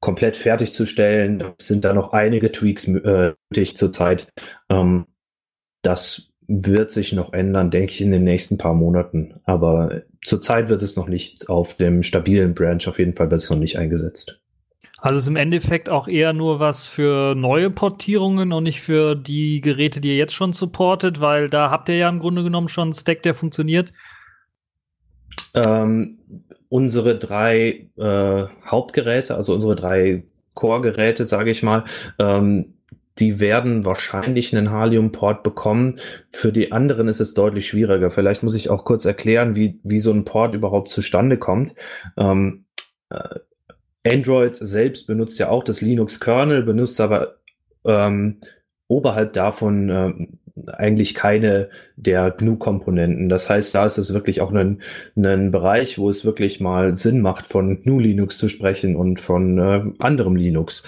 komplett 0.00 0.36
fertigzustellen, 0.36 1.52
sind 1.58 1.84
da 1.84 1.92
noch 1.92 2.12
einige 2.12 2.52
Tweaks 2.52 2.86
äh, 2.88 3.34
nötig 3.50 3.76
zurzeit. 3.76 4.28
Ähm, 4.68 5.06
das 5.82 6.30
wird 6.46 6.90
sich 6.90 7.12
noch 7.12 7.32
ändern, 7.32 7.70
denke 7.70 7.92
ich, 7.92 8.00
in 8.00 8.10
den 8.10 8.24
nächsten 8.24 8.58
paar 8.58 8.74
Monaten. 8.74 9.40
Aber 9.44 10.02
zurzeit 10.24 10.68
wird 10.68 10.82
es 10.82 10.96
noch 10.96 11.08
nicht 11.08 11.48
auf 11.48 11.74
dem 11.74 12.02
stabilen 12.02 12.54
Branch, 12.54 12.86
auf 12.86 12.98
jeden 12.98 13.14
Fall 13.14 13.30
wird 13.30 13.42
es 13.42 13.50
noch 13.50 13.58
nicht 13.58 13.78
eingesetzt. 13.78 14.40
Also 15.00 15.20
ist 15.20 15.28
im 15.28 15.36
Endeffekt 15.36 15.88
auch 15.88 16.08
eher 16.08 16.32
nur 16.32 16.58
was 16.58 16.84
für 16.84 17.34
neue 17.36 17.70
Portierungen 17.70 18.52
und 18.52 18.64
nicht 18.64 18.80
für 18.80 19.14
die 19.14 19.60
Geräte, 19.60 20.00
die 20.00 20.08
ihr 20.08 20.16
jetzt 20.16 20.34
schon 20.34 20.52
supportet, 20.52 21.20
weil 21.20 21.48
da 21.48 21.70
habt 21.70 21.88
ihr 21.88 21.96
ja 21.96 22.08
im 22.08 22.18
Grunde 22.18 22.42
genommen 22.42 22.68
schon 22.68 22.88
einen 22.88 22.92
Stack, 22.94 23.22
der 23.22 23.34
funktioniert. 23.34 23.92
Ähm, 25.54 26.18
unsere 26.68 27.16
drei 27.16 27.88
äh, 27.96 28.44
Hauptgeräte, 28.66 29.36
also 29.36 29.54
unsere 29.54 29.76
drei 29.76 30.24
Core-Geräte, 30.54 31.26
sage 31.26 31.52
ich 31.52 31.62
mal, 31.62 31.84
ähm, 32.18 32.74
die 33.18 33.40
werden 33.40 33.84
wahrscheinlich 33.84 34.56
einen 34.56 34.70
Halium-Port 34.70 35.42
bekommen. 35.42 36.00
Für 36.30 36.52
die 36.52 36.72
anderen 36.72 37.08
ist 37.08 37.20
es 37.20 37.34
deutlich 37.34 37.68
schwieriger. 37.68 38.10
Vielleicht 38.10 38.42
muss 38.42 38.54
ich 38.54 38.70
auch 38.70 38.84
kurz 38.84 39.04
erklären, 39.04 39.56
wie, 39.56 39.80
wie 39.82 39.98
so 39.98 40.12
ein 40.12 40.24
Port 40.24 40.54
überhaupt 40.54 40.88
zustande 40.88 41.36
kommt. 41.36 41.74
Ähm, 42.16 42.64
äh, 43.10 43.40
Android 44.08 44.56
selbst 44.56 45.06
benutzt 45.06 45.38
ja 45.38 45.48
auch 45.48 45.64
das 45.64 45.80
Linux-Kernel, 45.80 46.62
benutzt 46.62 47.00
aber 47.00 47.36
ähm, 47.84 48.38
oberhalb 48.88 49.32
davon 49.32 49.88
ähm, 49.90 50.38
eigentlich 50.66 51.14
keine 51.14 51.68
der 51.96 52.30
GNU-Komponenten. 52.30 53.28
Das 53.28 53.48
heißt, 53.48 53.74
da 53.74 53.86
ist 53.86 53.98
es 53.98 54.12
wirklich 54.12 54.40
auch 54.40 54.52
ein, 54.52 54.82
ein 55.16 55.50
Bereich, 55.50 55.98
wo 55.98 56.10
es 56.10 56.24
wirklich 56.24 56.60
mal 56.60 56.96
Sinn 56.96 57.20
macht, 57.20 57.46
von 57.46 57.82
GNU-Linux 57.82 58.38
zu 58.38 58.48
sprechen 58.48 58.96
und 58.96 59.20
von 59.20 59.58
äh, 59.58 59.82
anderem 59.98 60.36
Linux. 60.36 60.82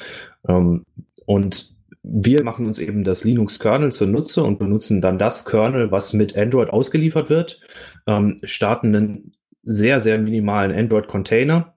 Ähm, 0.48 0.84
und 1.26 1.74
wir 2.02 2.42
machen 2.42 2.66
uns 2.66 2.78
eben 2.78 3.04
das 3.04 3.24
Linux-Kernel 3.24 3.92
zunutze 3.92 4.42
und 4.42 4.58
benutzen 4.58 5.00
dann 5.00 5.18
das 5.18 5.44
Kernel, 5.44 5.90
was 5.90 6.12
mit 6.12 6.36
Android 6.36 6.70
ausgeliefert 6.70 7.28
wird, 7.28 7.60
ähm, 8.06 8.38
starten 8.42 8.94
einen 8.96 9.32
sehr, 9.62 10.00
sehr 10.00 10.18
minimalen 10.18 10.72
Android-Container 10.72 11.74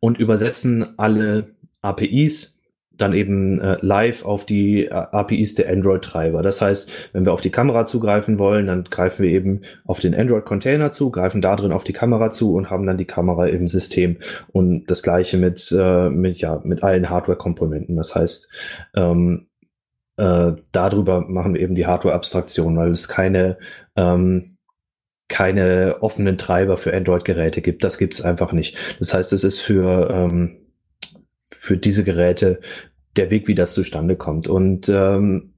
und 0.00 0.18
übersetzen 0.18 0.98
alle 0.98 1.54
APIs 1.82 2.52
dann 2.96 3.14
eben 3.14 3.60
äh, 3.60 3.76
live 3.80 4.24
auf 4.24 4.44
die 4.44 4.86
äh, 4.86 4.90
APIs 4.90 5.54
der 5.54 5.70
Android-Treiber. 5.70 6.42
Das 6.42 6.60
heißt, 6.60 7.10
wenn 7.12 7.24
wir 7.24 7.32
auf 7.32 7.40
die 7.40 7.50
Kamera 7.50 7.84
zugreifen 7.84 8.38
wollen, 8.38 8.66
dann 8.66 8.84
greifen 8.84 9.22
wir 9.22 9.30
eben 9.30 9.62
auf 9.84 9.98
den 9.98 10.14
Android-Container 10.14 10.90
zu, 10.90 11.10
greifen 11.10 11.42
da 11.42 11.56
drin 11.56 11.72
auf 11.72 11.84
die 11.84 11.92
Kamera 11.92 12.30
zu 12.30 12.54
und 12.54 12.70
haben 12.70 12.86
dann 12.86 12.98
die 12.98 13.04
Kamera 13.04 13.46
im 13.46 13.68
System. 13.68 14.18
Und 14.52 14.86
das 14.86 15.02
gleiche 15.02 15.36
mit, 15.36 15.74
äh, 15.76 16.10
mit, 16.10 16.38
ja, 16.38 16.60
mit 16.64 16.82
allen 16.82 17.08
Hardware-Komponenten. 17.08 17.96
Das 17.96 18.14
heißt, 18.14 18.48
ähm, 18.94 19.46
äh, 20.16 20.52
darüber 20.72 21.22
machen 21.22 21.54
wir 21.54 21.60
eben 21.60 21.74
die 21.74 21.86
Hardware-Abstraktion, 21.86 22.76
weil 22.76 22.90
es 22.90 23.08
keine 23.08 23.58
ähm, 23.96 24.51
keine 25.32 26.02
offenen 26.02 26.36
Treiber 26.36 26.76
für 26.76 26.94
Android-Geräte 26.94 27.62
gibt. 27.62 27.82
Das 27.82 27.96
gibt 27.96 28.12
es 28.12 28.20
einfach 28.20 28.52
nicht. 28.52 28.76
Das 28.98 29.14
heißt, 29.14 29.32
es 29.32 29.44
ist 29.44 29.60
für, 29.60 30.10
ähm, 30.10 30.58
für 31.50 31.78
diese 31.78 32.04
Geräte 32.04 32.60
der 33.16 33.30
Weg, 33.30 33.48
wie 33.48 33.54
das 33.54 33.72
zustande 33.72 34.14
kommt. 34.14 34.46
Und 34.46 34.90
ähm, 34.90 35.54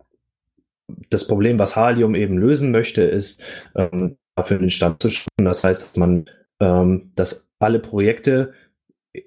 das 1.11 1.27
Problem, 1.27 1.59
was 1.59 1.75
Halium 1.75 2.15
eben 2.15 2.39
lösen 2.39 2.71
möchte, 2.71 3.03
ist, 3.03 3.43
ähm, 3.75 4.17
dafür 4.37 4.59
den 4.59 4.71
Stand 4.71 5.03
zu 5.03 5.11
schaffen. 5.11 5.45
Das 5.45 5.65
heißt, 5.65 5.83
dass 5.83 5.97
man, 5.97 6.27
ähm, 6.61 7.11
dass 7.17 7.49
alle 7.59 7.81
Projekte 7.81 8.53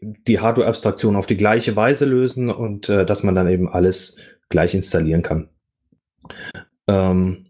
die 0.02 0.40
Hardware-Abstraktion 0.40 1.18
auf 1.18 1.28
die 1.28 1.38
gleiche 1.38 1.76
Weise 1.76 2.06
lösen 2.06 2.50
und 2.50 2.88
äh, 2.88 3.06
dass 3.06 3.24
man 3.24 3.36
dann 3.36 3.50
eben 3.50 3.68
alles 3.68 4.16
gleich 4.48 4.74
installieren 4.74 5.24
kann. 5.24 5.50
Ähm, 6.88 7.47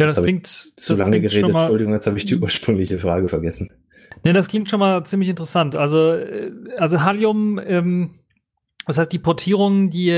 ja, 0.00 0.06
das 0.06 0.22
klingt 0.22 0.46
zu 0.46 0.96
lange 0.96 1.20
geredet. 1.20 1.52
Mal, 1.52 1.60
Entschuldigung, 1.60 1.92
jetzt 1.92 2.06
habe 2.06 2.18
ich 2.18 2.24
die 2.24 2.36
ursprüngliche 2.40 2.98
Frage 2.98 3.28
vergessen. 3.28 3.70
Ne, 4.24 4.32
das 4.32 4.48
klingt 4.48 4.68
schon 4.70 4.80
mal 4.80 5.04
ziemlich 5.04 5.28
interessant. 5.28 5.76
Also, 5.76 6.14
äh, 6.14 6.50
also 6.76 7.02
Halium, 7.02 7.60
ähm, 7.64 8.10
das 8.86 8.98
heißt, 8.98 9.12
die 9.12 9.18
Portierung, 9.18 9.90
die, 9.90 10.10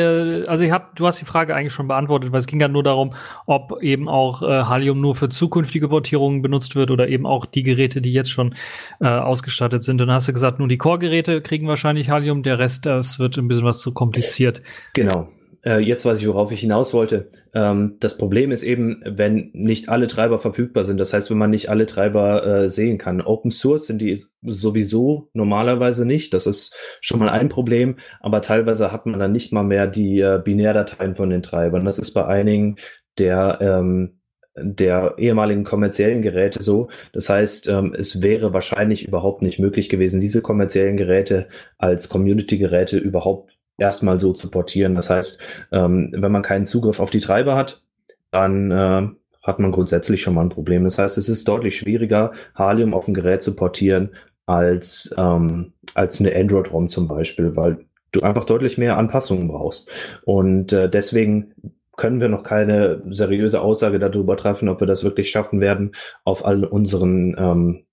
also 0.47 0.65
ich 0.65 0.71
hab, 0.71 0.95
du 0.97 1.07
hast 1.07 1.21
die 1.21 1.25
Frage 1.25 1.55
eigentlich 1.55 1.73
schon 1.73 1.89
beantwortet, 1.89 2.33
weil 2.33 2.39
es 2.39 2.47
ging 2.47 2.61
ja 2.61 2.69
nur 2.69 2.83
darum, 2.83 3.15
ob 3.47 3.83
eben 3.83 4.09
auch 4.09 4.43
äh, 4.43 4.47
Halium 4.47 5.01
nur 5.01 5.15
für 5.15 5.29
zukünftige 5.29 5.89
Portierungen 5.89 6.43
benutzt 6.43 6.77
wird 6.77 6.91
oder 6.91 7.09
eben 7.09 7.27
auch 7.27 7.45
die 7.45 7.65
Geräte, 7.65 8.01
die 8.01 8.13
jetzt 8.13 8.31
schon 8.31 8.55
äh, 9.01 9.09
ausgestattet 9.09 9.83
sind. 9.83 10.01
Und 10.01 10.07
dann 10.07 10.15
hast 10.15 10.29
du 10.29 10.33
gesagt, 10.33 10.59
nur 10.59 10.69
die 10.69 10.79
Core-Geräte 10.79 11.43
kriegen 11.43 11.67
wahrscheinlich 11.67 12.09
Halium, 12.09 12.43
der 12.43 12.59
Rest, 12.59 12.87
das 12.87 13.19
wird 13.19 13.37
ein 13.37 13.49
bisschen 13.49 13.65
was 13.65 13.81
zu 13.81 13.93
kompliziert. 13.93 14.63
Genau, 14.95 15.29
äh, 15.65 15.79
jetzt 15.79 16.05
weiß 16.05 16.21
ich, 16.21 16.27
worauf 16.27 16.51
ich 16.53 16.61
hinaus 16.61 16.93
wollte. 16.93 17.29
Ähm, 17.55 17.97
das 18.01 18.19
Problem 18.19 18.51
ist 18.51 18.63
eben, 18.63 19.03
wenn 19.07 19.51
nicht 19.53 19.89
alle 19.89 20.07
Treiber 20.07 20.39
verfügbar 20.39 20.85
sind. 20.85 20.99
Das 20.99 21.13
heißt, 21.13 21.31
wenn 21.31 21.39
man 21.39 21.51
nicht 21.51 21.69
alle 21.71 21.87
Treiber 21.87 22.45
äh, 22.47 22.69
sehen 22.69 22.99
kann. 22.99 23.21
Open 23.21 23.51
Source 23.51 23.87
sind 23.87 24.01
die 24.01 24.21
sowieso 24.43 25.31
normalerweise 25.33 26.05
nicht. 26.05 26.35
Das 26.35 26.47
ist 26.47 26.75
schon 27.01 27.21
mal 27.21 27.29
ein 27.29 27.49
Problem. 27.49 27.97
Aber 28.21 28.43
teilweise 28.43 28.93
hat 28.93 29.07
man 29.07 29.21
dann 29.21 29.33
nicht 29.33 29.53
mal 29.53 29.65
mehr 29.65 29.87
die 29.87 30.21
äh, 30.21 30.41
Binärdateien 30.45 31.15
von 31.15 31.31
den 31.31 31.43
Treibern. 31.43 31.85
Das 31.85 31.99
ist 31.99 32.13
bei 32.13 32.27
einigen 32.27 32.77
der 33.19 33.59
ähm, 33.61 34.19
der 34.55 35.15
ehemaligen 35.17 35.65
kommerziellen 35.65 36.23
Geräte 36.23 36.63
so. 36.63 36.89
Das 37.13 37.29
heißt, 37.29 37.69
ähm, 37.69 37.95
es 37.97 38.21
wäre 38.21 38.53
wahrscheinlich 38.53 39.07
überhaupt 39.09 39.43
nicht 39.43 39.59
möglich 39.59 39.89
gewesen, 39.89 40.21
diese 40.21 40.43
kommerziellen 40.43 40.97
Geräte 40.97 41.49
als 41.79 42.09
Community-Geräte 42.09 42.99
überhaupt 42.99 43.52
erstmal 43.83 44.21
so 44.21 44.33
zu 44.33 44.49
portieren. 44.49 44.95
Das 44.95 45.11
heißt, 45.11 45.41
ähm, 45.73 46.11
wenn 46.13 46.33
man 46.33 46.43
keinen 46.43 46.67
Zugriff 46.67 47.01
auf 47.01 47.11
die 47.11 47.21
Treiber 47.21 47.57
hat, 47.57 47.83
dann 48.31 48.71
äh, 48.71 49.09
hat 49.43 49.59
man 49.59 49.73
grundsätzlich 49.73 50.23
schon 50.23 50.35
mal 50.35 50.43
ein 50.43 50.49
Problem. 50.49 50.85
Das 50.85 50.99
heißt, 50.99 51.19
es 51.19 51.29
ist 51.29 51.49
deutlich 51.49 51.77
schwieriger, 51.77 52.33
Halium 52.55 52.95
auf 52.95 53.09
ein 53.09 53.15
Gerät 53.15 53.43
zu 53.43 53.55
portieren 53.55 54.11
als, 54.47 55.13
ähm, 55.19 55.73
als 55.95 56.21
eine 56.21 56.35
Android-ROM 56.35 56.89
zum 56.89 57.09
Beispiel, 57.09 57.57
weil 57.57 57.85
du 58.13 58.21
einfach 58.21 58.45
deutlich 58.45 58.79
mehr 58.79 58.97
Anpassungen 58.97 59.49
brauchst. 59.49 59.91
Und 60.25 60.73
äh, 60.73 60.89
deswegen 60.89 61.55
können 61.97 62.21
wir 62.21 62.29
noch 62.29 62.43
keine 62.43 63.03
seriöse 63.11 63.61
Aussage 63.61 63.99
darüber 63.99 64.37
treffen, 64.37 64.69
ob 64.69 64.81
wir 64.81 64.87
das 64.87 65.05
wirklich 65.05 65.31
schaffen 65.31 65.61
werden, 65.61 65.93
auf 66.25 66.45
all 66.45 66.65
unseren 66.65 67.35
ähm, 67.39 67.81
äh, 67.81 67.92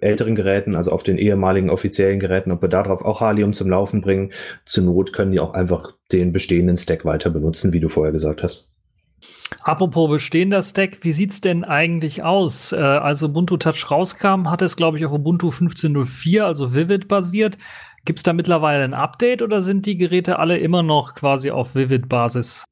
älteren 0.00 0.34
Geräten, 0.34 0.74
also 0.74 0.92
auf 0.92 1.02
den 1.02 1.18
ehemaligen 1.18 1.70
offiziellen 1.70 2.20
Geräten, 2.20 2.52
ob 2.52 2.62
wir 2.62 2.68
darauf 2.68 3.02
auch 3.02 3.20
Halium 3.20 3.52
zum 3.52 3.68
Laufen 3.68 4.00
bringen. 4.00 4.32
Zur 4.64 4.84
Not 4.84 5.12
können 5.12 5.32
die 5.32 5.40
auch 5.40 5.54
einfach 5.54 5.92
den 6.12 6.32
bestehenden 6.32 6.76
Stack 6.76 7.04
weiter 7.04 7.30
benutzen, 7.30 7.72
wie 7.72 7.80
du 7.80 7.88
vorher 7.88 8.12
gesagt 8.12 8.42
hast. 8.42 8.72
Apropos 9.62 10.10
bestehender 10.10 10.62
Stack, 10.62 10.98
wie 11.02 11.12
sieht's 11.12 11.40
denn 11.40 11.64
eigentlich 11.64 12.22
aus? 12.22 12.72
Äh, 12.72 12.76
als 12.76 13.22
Ubuntu 13.22 13.56
Touch 13.56 13.90
rauskam, 13.90 14.50
hat 14.50 14.62
es, 14.62 14.76
glaube 14.76 14.98
ich, 14.98 15.06
auf 15.06 15.12
Ubuntu 15.12 15.50
15.04, 15.50 16.40
also 16.42 16.74
Vivid 16.74 17.08
basiert. 17.08 17.58
Gibt's 18.04 18.24
da 18.24 18.32
mittlerweile 18.32 18.82
ein 18.82 18.94
Update 18.94 19.42
oder 19.42 19.60
sind 19.60 19.86
die 19.86 19.96
Geräte 19.96 20.38
alle 20.38 20.58
immer 20.58 20.82
noch 20.82 21.14
quasi 21.14 21.50
auf 21.50 21.74
Vivid-Basis? 21.74 22.64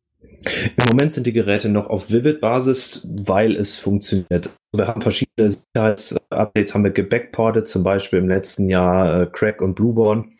Im 0.76 0.84
Moment 0.88 1.12
sind 1.12 1.26
die 1.26 1.32
Geräte 1.32 1.68
noch 1.68 1.88
auf 1.88 2.10
Vivid-Basis, 2.10 3.06
weil 3.08 3.54
es 3.54 3.78
funktioniert. 3.78 4.50
Wir 4.72 4.86
haben 4.86 5.00
verschiedene 5.00 5.50
Sicherheitsupdates, 5.50 6.74
haben 6.74 6.84
wir 6.84 6.92
gebackportet, 6.92 7.66
zum 7.66 7.82
Beispiel 7.82 8.20
im 8.20 8.28
letzten 8.28 8.68
Jahr 8.68 9.22
äh, 9.22 9.26
Crack 9.26 9.62
und 9.62 9.74
Blueborn. 9.74 10.32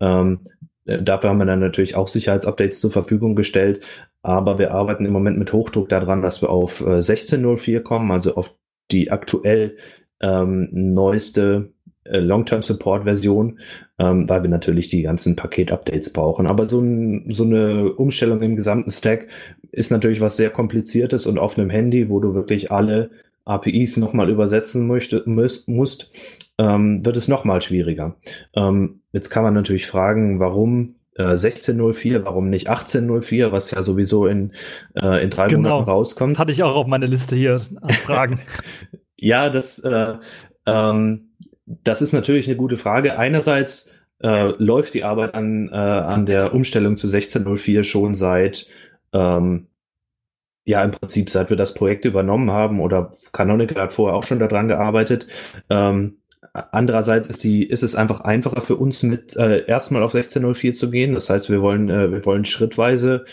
Ähm, 0.00 0.40
äh, 0.84 1.02
dafür 1.02 1.30
haben 1.30 1.38
wir 1.38 1.46
dann 1.46 1.60
natürlich 1.60 1.96
auch 1.96 2.06
Sicherheitsupdates 2.06 2.80
zur 2.80 2.92
Verfügung 2.92 3.34
gestellt, 3.34 3.84
aber 4.22 4.58
wir 4.58 4.72
arbeiten 4.72 5.04
im 5.04 5.12
Moment 5.12 5.38
mit 5.38 5.52
Hochdruck 5.52 5.88
daran, 5.88 6.22
dass 6.22 6.40
wir 6.40 6.50
auf 6.50 6.80
äh, 6.82 6.98
16.04 7.00 7.80
kommen, 7.80 8.10
also 8.12 8.36
auf 8.36 8.54
die 8.90 9.10
aktuell 9.10 9.76
ähm, 10.20 10.68
neueste 10.70 11.72
äh, 12.04 12.18
Long-Term-Support-Version, 12.18 13.58
ähm, 13.98 14.28
weil 14.28 14.42
wir 14.42 14.50
natürlich 14.50 14.88
die 14.88 15.02
ganzen 15.02 15.36
Paket-Updates 15.36 16.12
brauchen. 16.12 16.46
Aber 16.46 16.68
so, 16.68 16.80
ein, 16.80 17.32
so 17.32 17.44
eine 17.44 17.92
Umstellung 17.92 18.40
im 18.42 18.56
gesamten 18.56 18.90
Stack 18.90 19.28
ist 19.72 19.90
natürlich 19.90 20.20
was 20.20 20.36
sehr 20.36 20.50
kompliziertes 20.50 21.26
und 21.26 21.38
auf 21.38 21.58
einem 21.58 21.70
Handy, 21.70 22.08
wo 22.08 22.20
du 22.20 22.34
wirklich 22.34 22.70
alle 22.70 23.10
APIs 23.44 23.96
nochmal 23.96 24.30
übersetzen 24.30 24.86
möchte, 24.86 25.22
müsst, 25.26 25.68
musst, 25.68 26.10
ähm, 26.58 27.04
wird 27.04 27.16
es 27.16 27.28
nochmal 27.28 27.62
schwieriger. 27.62 28.16
Ähm, 28.54 29.00
jetzt 29.12 29.30
kann 29.30 29.44
man 29.44 29.54
natürlich 29.54 29.86
fragen, 29.86 30.40
warum 30.40 30.96
äh, 31.16 31.22
1604, 31.22 32.24
warum 32.24 32.50
nicht 32.50 32.68
1804, 32.68 33.52
was 33.52 33.70
ja 33.70 33.82
sowieso 33.82 34.26
in, 34.26 34.52
äh, 34.94 35.22
in 35.22 35.30
drei 35.30 35.46
genau. 35.48 35.70
Monaten 35.70 35.90
rauskommt. 35.90 36.32
Das 36.32 36.38
hatte 36.38 36.52
ich 36.52 36.62
auch 36.62 36.74
auf 36.76 36.86
meiner 36.86 37.06
Liste 37.06 37.36
hier 37.36 37.60
an 37.80 37.90
Fragen. 37.90 38.40
ja, 39.16 39.50
das, 39.50 39.78
äh, 39.80 40.14
ähm, 40.66 41.30
das 41.66 42.02
ist 42.02 42.12
natürlich 42.12 42.46
eine 42.48 42.56
gute 42.56 42.76
Frage. 42.76 43.18
Einerseits 43.18 43.90
äh, 44.22 44.52
läuft 44.58 44.94
die 44.94 45.04
Arbeit 45.04 45.34
an, 45.34 45.68
äh, 45.68 45.76
an 45.76 46.26
der 46.26 46.54
Umstellung 46.54 46.96
zu 46.96 47.06
1604 47.06 47.84
schon 47.84 48.14
seit 48.14 48.66
ähm, 49.12 49.68
ja, 50.64 50.82
im 50.82 50.92
Prinzip, 50.92 51.30
seit 51.30 51.50
wir 51.50 51.56
das 51.56 51.74
Projekt 51.74 52.04
übernommen 52.04 52.50
haben 52.50 52.80
oder 52.80 53.12
Canonical 53.32 53.82
hat 53.82 53.92
vorher 53.92 54.16
auch 54.16 54.26
schon 54.26 54.38
daran 54.38 54.68
gearbeitet. 54.68 55.26
Ähm, 55.68 56.18
andererseits 56.52 57.28
ist 57.28 57.44
die, 57.44 57.64
ist 57.64 57.82
es 57.82 57.94
einfach 57.94 58.20
einfacher 58.20 58.62
für 58.62 58.76
uns 58.76 59.02
mit 59.02 59.36
äh, 59.36 59.66
erstmal 59.66 60.02
auf 60.02 60.14
1604 60.14 60.74
zu 60.74 60.90
gehen. 60.90 61.14
Das 61.14 61.28
heißt, 61.28 61.50
wir 61.50 61.60
wollen, 61.60 61.90
äh, 61.90 62.10
wir 62.10 62.24
wollen 62.24 62.44
schrittweise 62.44 63.24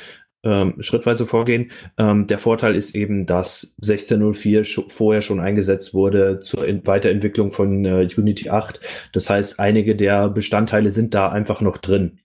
ähm, 0.43 0.75
schrittweise 0.79 1.27
vorgehen. 1.27 1.71
Ähm, 1.97 2.27
der 2.27 2.39
Vorteil 2.39 2.75
ist 2.75 2.95
eben, 2.95 3.25
dass 3.25 3.75
1604 3.81 4.63
sch 4.63 4.81
vorher 4.87 5.21
schon 5.21 5.39
eingesetzt 5.39 5.93
wurde 5.93 6.39
zur 6.39 6.65
In 6.65 6.85
Weiterentwicklung 6.87 7.51
von 7.51 7.85
äh, 7.85 8.07
Unity 8.17 8.49
8. 8.49 8.79
Das 9.13 9.29
heißt, 9.29 9.59
einige 9.59 9.95
der 9.95 10.29
Bestandteile 10.29 10.91
sind 10.91 11.13
da 11.13 11.29
einfach 11.29 11.61
noch 11.61 11.77
drin. 11.77 12.19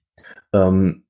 Ähm, 0.52 1.04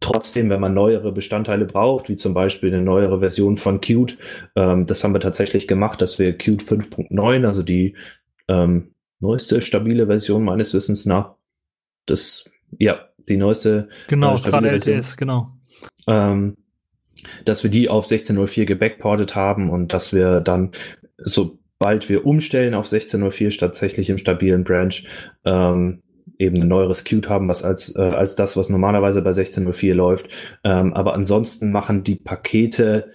Trotzdem, 0.00 0.48
wenn 0.48 0.60
man 0.60 0.74
neuere 0.74 1.10
Bestandteile 1.10 1.64
braucht, 1.64 2.08
wie 2.08 2.16
zum 2.16 2.32
Beispiel 2.32 2.72
eine 2.72 2.82
neuere 2.82 3.18
Version 3.18 3.56
von 3.56 3.80
Qt, 3.80 4.16
ähm, 4.54 4.86
das 4.86 5.02
haben 5.02 5.12
wir 5.12 5.20
tatsächlich 5.20 5.66
gemacht, 5.66 6.00
dass 6.00 6.18
wir 6.18 6.38
Qt 6.38 6.62
5.9, 6.62 7.44
also 7.44 7.62
die 7.62 7.96
ähm, 8.46 8.92
neueste 9.18 9.60
stabile 9.60 10.06
Version 10.06 10.44
meines 10.44 10.72
Wissens 10.72 11.04
nach, 11.04 11.34
das, 12.06 12.48
ja, 12.78 13.08
die 13.28 13.36
neueste 13.36 13.88
genau, 14.06 14.34
äh, 14.34 14.38
stabile 14.38 14.70
Version, 14.70 14.96
LTS, 14.96 15.16
genau. 15.16 15.48
Ähm, 16.06 16.56
dass 17.44 17.64
wir 17.64 17.70
die 17.70 17.88
auf 17.88 18.06
16.04 18.06 18.64
gebackportet 18.66 19.34
haben 19.34 19.68
und 19.68 19.92
dass 19.92 20.12
wir 20.12 20.40
dann, 20.40 20.70
sobald 21.16 22.08
wir 22.08 22.24
umstellen 22.24 22.74
auf 22.74 22.86
16.04 22.86 23.58
tatsächlich 23.58 24.10
im 24.10 24.18
stabilen 24.18 24.62
Branch, 24.62 24.94
ähm, 25.44 26.02
eben 26.38 26.62
ein 26.62 26.68
neueres 26.68 27.04
Qt 27.04 27.28
haben, 27.28 27.48
was 27.48 27.62
als, 27.64 27.94
äh, 27.96 28.00
als 28.00 28.36
das, 28.36 28.56
was 28.56 28.70
normalerweise 28.70 29.20
bei 29.22 29.32
16.04 29.32 29.94
läuft. 29.94 30.28
Ähm, 30.64 30.94
aber 30.94 31.14
ansonsten 31.14 31.72
machen 31.72 32.04
die 32.04 32.16
Pakete 32.16 33.10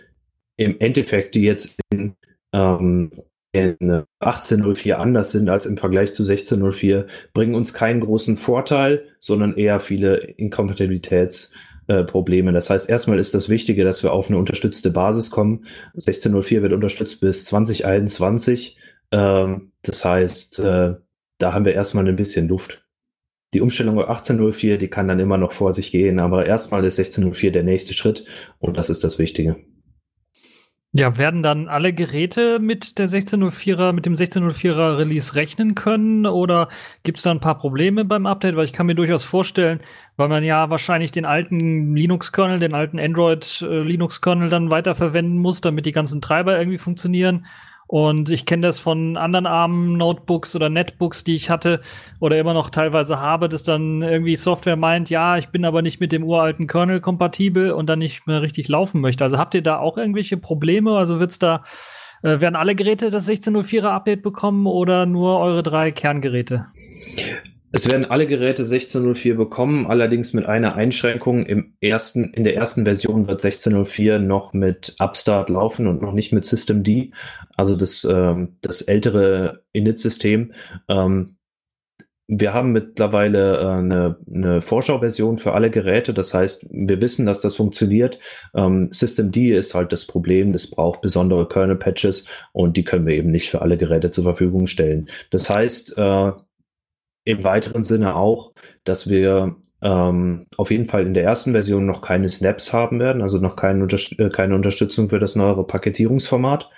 im 0.58 0.80
Endeffekt, 0.80 1.36
die 1.36 1.44
jetzt 1.44 1.78
in, 1.92 2.16
ähm, 2.54 3.12
in 3.54 3.78
18.04 4.20 4.94
anders 4.94 5.32
sind 5.32 5.50
als 5.50 5.66
im 5.66 5.78
Vergleich 5.78 6.14
zu 6.14 6.24
16.04, 6.24 7.06
bringen 7.34 7.56
uns 7.56 7.74
keinen 7.74 8.02
großen 8.02 8.38
Vorteil, 8.38 9.06
sondern 9.20 9.56
eher 9.56 9.80
viele 9.80 10.18
Inkompatibilitätsprobleme. 10.18 12.50
Äh, 12.50 12.54
das 12.54 12.70
heißt, 12.70 12.90
erstmal 12.90 13.20
ist 13.20 13.34
das 13.34 13.48
Wichtige, 13.50 13.86
dass 13.86 14.04
wir 14.04 14.12
auf 14.12 14.30
eine 14.30 14.38
unterstützte 14.38 14.92
Basis 14.92 15.32
kommen. 15.32 15.66
16.04 15.96 16.62
wird 16.62 16.74
unterstützt 16.74 17.22
bis 17.22 17.46
2021. 17.46 18.78
Ähm, 19.12 19.72
das 19.84 20.04
heißt, 20.04 20.60
äh, 20.60 20.96
da 21.38 21.54
haben 21.54 21.66
wir 21.66 21.74
erstmal 21.74 22.08
ein 22.08 22.16
bisschen 22.16 22.48
Luft 22.48 22.83
die 23.54 23.62
Umstellung 23.62 24.00
auf 24.00 24.10
1804, 24.10 24.78
die 24.78 24.88
kann 24.88 25.08
dann 25.08 25.20
immer 25.20 25.38
noch 25.38 25.52
vor 25.52 25.74
sich 25.74 25.92
gehen, 25.92 26.20
aber 26.20 26.46
erstmal 26.46 26.84
ist 26.86 27.00
1604 27.00 27.52
der 27.52 27.64
nächste 27.64 27.94
Schritt 27.94 28.26
und 28.60 28.78
das 28.78 28.90
ist 28.90 29.04
das 29.04 29.20
Wichtige. 29.20 29.58
Ja, 30.96 31.18
werden 31.18 31.42
dann 31.42 31.70
alle 31.70 31.92
Geräte 31.92 32.60
mit 32.60 33.00
der 33.00 33.08
1604er, 33.08 33.94
mit 33.94 34.06
dem 34.06 34.14
1604er 34.14 35.00
Release 35.00 35.34
rechnen 35.34 35.74
können 35.74 36.28
oder 36.28 36.68
gibt 37.02 37.18
es 37.18 37.24
da 37.24 37.32
ein 37.32 37.40
paar 37.40 37.58
Probleme 37.58 38.06
beim 38.06 38.28
Update? 38.28 38.56
Weil 38.56 38.66
ich 38.66 38.74
kann 38.74 38.86
mir 38.86 38.94
durchaus 38.94 39.24
vorstellen, 39.24 39.80
weil 40.18 40.30
man 40.30 40.44
ja 40.44 40.70
wahrscheinlich 40.70 41.12
den 41.12 41.26
alten 41.26 41.96
Linux-Kernel, 41.96 42.60
den 42.60 42.76
alten 42.76 43.00
Android-Linux-Kernel 43.00 44.48
äh, 44.48 44.52
dann 44.52 44.70
weiterverwenden 44.70 45.40
muss, 45.40 45.62
damit 45.62 45.88
die 45.88 45.94
ganzen 45.94 46.22
Treiber 46.22 46.60
irgendwie 46.60 46.78
funktionieren 46.78 47.48
und 47.94 48.32
ich 48.32 48.48
kenne 48.48 48.66
das 48.66 48.80
von 48.80 49.18
anderen 49.18 49.46
armen 49.46 49.98
Notebooks 49.98 50.56
oder 50.56 50.68
Netbooks, 50.68 51.24
die 51.24 51.36
ich 51.36 51.52
hatte 51.52 51.80
oder 52.20 52.40
immer 52.40 52.56
noch 52.56 52.72
teilweise 52.72 53.20
habe, 53.20 53.50
dass 53.50 53.62
dann 53.62 54.02
irgendwie 54.02 54.36
Software 54.36 54.78
meint, 54.78 55.12
ja, 55.12 55.38
ich 55.38 55.50
bin 55.50 55.64
aber 55.64 55.84
nicht 55.84 56.00
mit 56.00 56.12
dem 56.12 56.24
uralten 56.24 56.66
Kernel 56.66 57.02
kompatibel 57.02 57.70
und 57.70 57.88
dann 57.88 58.00
nicht 58.00 58.26
mehr 58.26 58.42
richtig 58.42 58.68
laufen 58.68 59.00
möchte. 59.00 59.24
Also 59.24 59.38
habt 59.38 59.54
ihr 59.54 59.62
da 59.62 59.78
auch 59.78 59.96
irgendwelche 59.96 60.38
Probleme? 60.38 60.98
Also 60.98 61.20
wird's 61.20 61.38
da, 61.38 61.66
äh, 62.24 62.42
werden 62.42 62.56
alle 62.56 62.74
Geräte 62.74 63.12
das 63.12 63.30
16.04er 63.30 63.90
Update 63.90 64.24
bekommen 64.24 64.66
oder 64.66 65.06
nur 65.06 65.38
eure 65.38 65.62
drei 65.62 65.92
Kerngeräte? 65.92 66.66
Es 67.76 67.92
werden 67.92 68.06
alle 68.06 68.28
Geräte 68.28 68.64
16.04 68.66 69.34
bekommen, 69.34 69.88
allerdings 69.88 70.32
mit 70.34 70.46
einer 70.46 70.76
Einschränkung. 70.76 71.44
Im 71.48 71.74
ersten, 71.82 72.26
in 72.26 72.44
der 72.44 72.56
ersten 72.56 72.86
Version 72.86 73.28
wird 73.28 73.42
16.04 73.44 74.20
noch 74.20 74.54
mit 74.54 74.96
Upstart 75.00 75.50
laufen 75.50 75.88
und 75.88 76.00
noch 76.00 76.14
nicht 76.14 76.32
mit 76.32 76.46
Systemd, 76.46 77.12
also 77.58 77.76
das, 77.76 78.04
ähm, 78.04 78.50
das 78.62 78.84
ältere 78.84 79.64
Init-System. 79.72 80.54
Ähm, 80.88 81.38
wir 82.28 82.54
haben 82.54 82.74
mittlerweile 82.74 83.58
äh, 83.58 83.66
eine, 83.66 84.18
eine 84.32 84.62
Vorschauversion 84.62 85.40
für 85.40 85.54
alle 85.54 85.72
Geräte. 85.72 86.14
Das 86.14 86.32
heißt, 86.36 86.68
wir 86.70 87.02
wissen, 87.02 87.26
dass 87.26 87.42
das 87.42 87.56
funktioniert. 87.56 88.20
Ähm, 88.54 88.90
Systemd 88.92 89.36
ist 89.36 89.74
halt 89.74 89.92
das 89.92 90.06
Problem. 90.06 90.54
Das 90.54 90.68
braucht 90.68 91.02
besondere 91.02 91.48
Kernel-Patches 91.48 92.26
und 92.52 92.78
die 92.78 92.84
können 92.84 93.08
wir 93.08 93.16
eben 93.16 93.32
nicht 93.32 93.50
für 93.50 93.64
alle 93.64 93.78
Geräte 93.78 94.12
zur 94.12 94.26
Verfügung 94.26 94.68
stellen. 94.68 95.10
Das 95.32 95.50
heißt, 95.50 95.98
äh, 95.98 96.34
im 97.26 97.44
weiteren 97.44 97.84
Sinne 97.84 98.16
auch, 98.16 98.54
dass 98.84 99.10
wir 99.10 99.56
ähm, 99.82 100.48
auf 100.58 100.72
jeden 100.72 100.86
Fall 100.86 101.06
in 101.06 101.14
der 101.14 101.24
ersten 101.24 101.52
Version 101.52 101.86
noch 101.86 102.02
keine 102.02 102.30
Snaps 102.30 102.72
haben 102.74 103.00
werden, 103.00 103.22
also 103.22 103.38
noch 103.40 103.56
keine, 103.56 103.84
Unterst 103.84 104.18
äh, 104.20 104.30
keine 104.30 104.56
Unterstützung 104.56 105.10
für 105.10 105.20
das 105.20 105.36
neuere 105.36 105.66
Paketierungsformat 105.66 106.70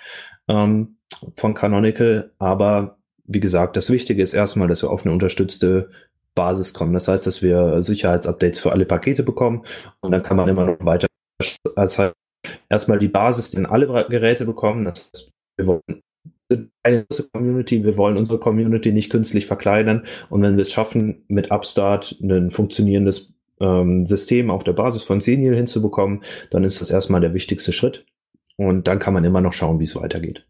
ähm, 0.48 0.96
von 1.36 1.54
Canonical. 1.54 2.32
Aber 2.38 2.98
wie 3.24 3.40
gesagt, 3.40 3.76
das 3.76 3.90
Wichtige 3.90 4.22
ist 4.22 4.34
erstmal, 4.34 4.68
dass 4.68 4.82
wir 4.82 4.90
auf 4.90 5.04
eine 5.04 5.12
unterstützte 5.12 5.90
Basis 6.34 6.74
kommen. 6.74 6.92
Das 6.92 7.08
heißt, 7.08 7.26
dass 7.26 7.42
wir 7.42 7.82
Sicherheitsupdates 7.82 8.60
für 8.60 8.72
alle 8.72 8.86
Pakete 8.86 9.22
bekommen 9.22 9.64
und 10.00 10.10
dann 10.10 10.22
kann 10.22 10.36
man 10.36 10.48
immer 10.48 10.66
noch 10.66 10.84
weiter. 10.84 11.06
Heißt, 11.76 12.12
erstmal 12.68 12.98
die 12.98 13.08
Basis, 13.08 13.50
die 13.50 13.64
alle 13.64 13.86
Geräte 14.08 14.44
bekommen. 14.44 14.84
Das 14.84 15.10
heißt, 15.12 15.30
wir 15.56 15.66
wollen 15.66 16.02
sind 16.48 16.70
eine 16.82 17.04
große 17.04 17.28
Community. 17.32 17.84
Wir 17.84 17.96
wollen 17.96 18.16
unsere 18.16 18.38
Community 18.38 18.92
nicht 18.92 19.10
künstlich 19.10 19.46
verkleinern. 19.46 20.04
Und 20.30 20.42
wenn 20.42 20.56
wir 20.56 20.62
es 20.62 20.72
schaffen, 20.72 21.24
mit 21.28 21.50
Upstart 21.50 22.18
ein 22.22 22.50
funktionierendes 22.50 23.34
ähm, 23.60 24.06
System 24.06 24.50
auf 24.50 24.64
der 24.64 24.72
Basis 24.72 25.02
von 25.02 25.20
Senior 25.20 25.56
hinzubekommen, 25.56 26.22
dann 26.50 26.64
ist 26.64 26.80
das 26.80 26.90
erstmal 26.90 27.20
der 27.20 27.34
wichtigste 27.34 27.72
Schritt. 27.72 28.04
Und 28.56 28.88
dann 28.88 28.98
kann 28.98 29.14
man 29.14 29.24
immer 29.24 29.40
noch 29.40 29.52
schauen, 29.52 29.80
wie 29.80 29.84
es 29.84 29.96
weitergeht. 29.96 30.46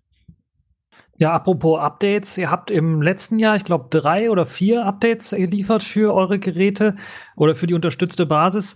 Ja, 1.18 1.32
apropos 1.32 1.80
Updates, 1.80 2.36
ihr 2.36 2.50
habt 2.50 2.70
im 2.70 3.00
letzten 3.00 3.38
Jahr, 3.38 3.56
ich 3.56 3.64
glaube, 3.64 3.86
drei 3.88 4.30
oder 4.30 4.44
vier 4.44 4.84
Updates 4.84 5.30
geliefert 5.30 5.82
für 5.82 6.12
eure 6.12 6.38
Geräte 6.38 6.96
oder 7.36 7.54
für 7.54 7.66
die 7.66 7.72
unterstützte 7.72 8.26
Basis 8.26 8.74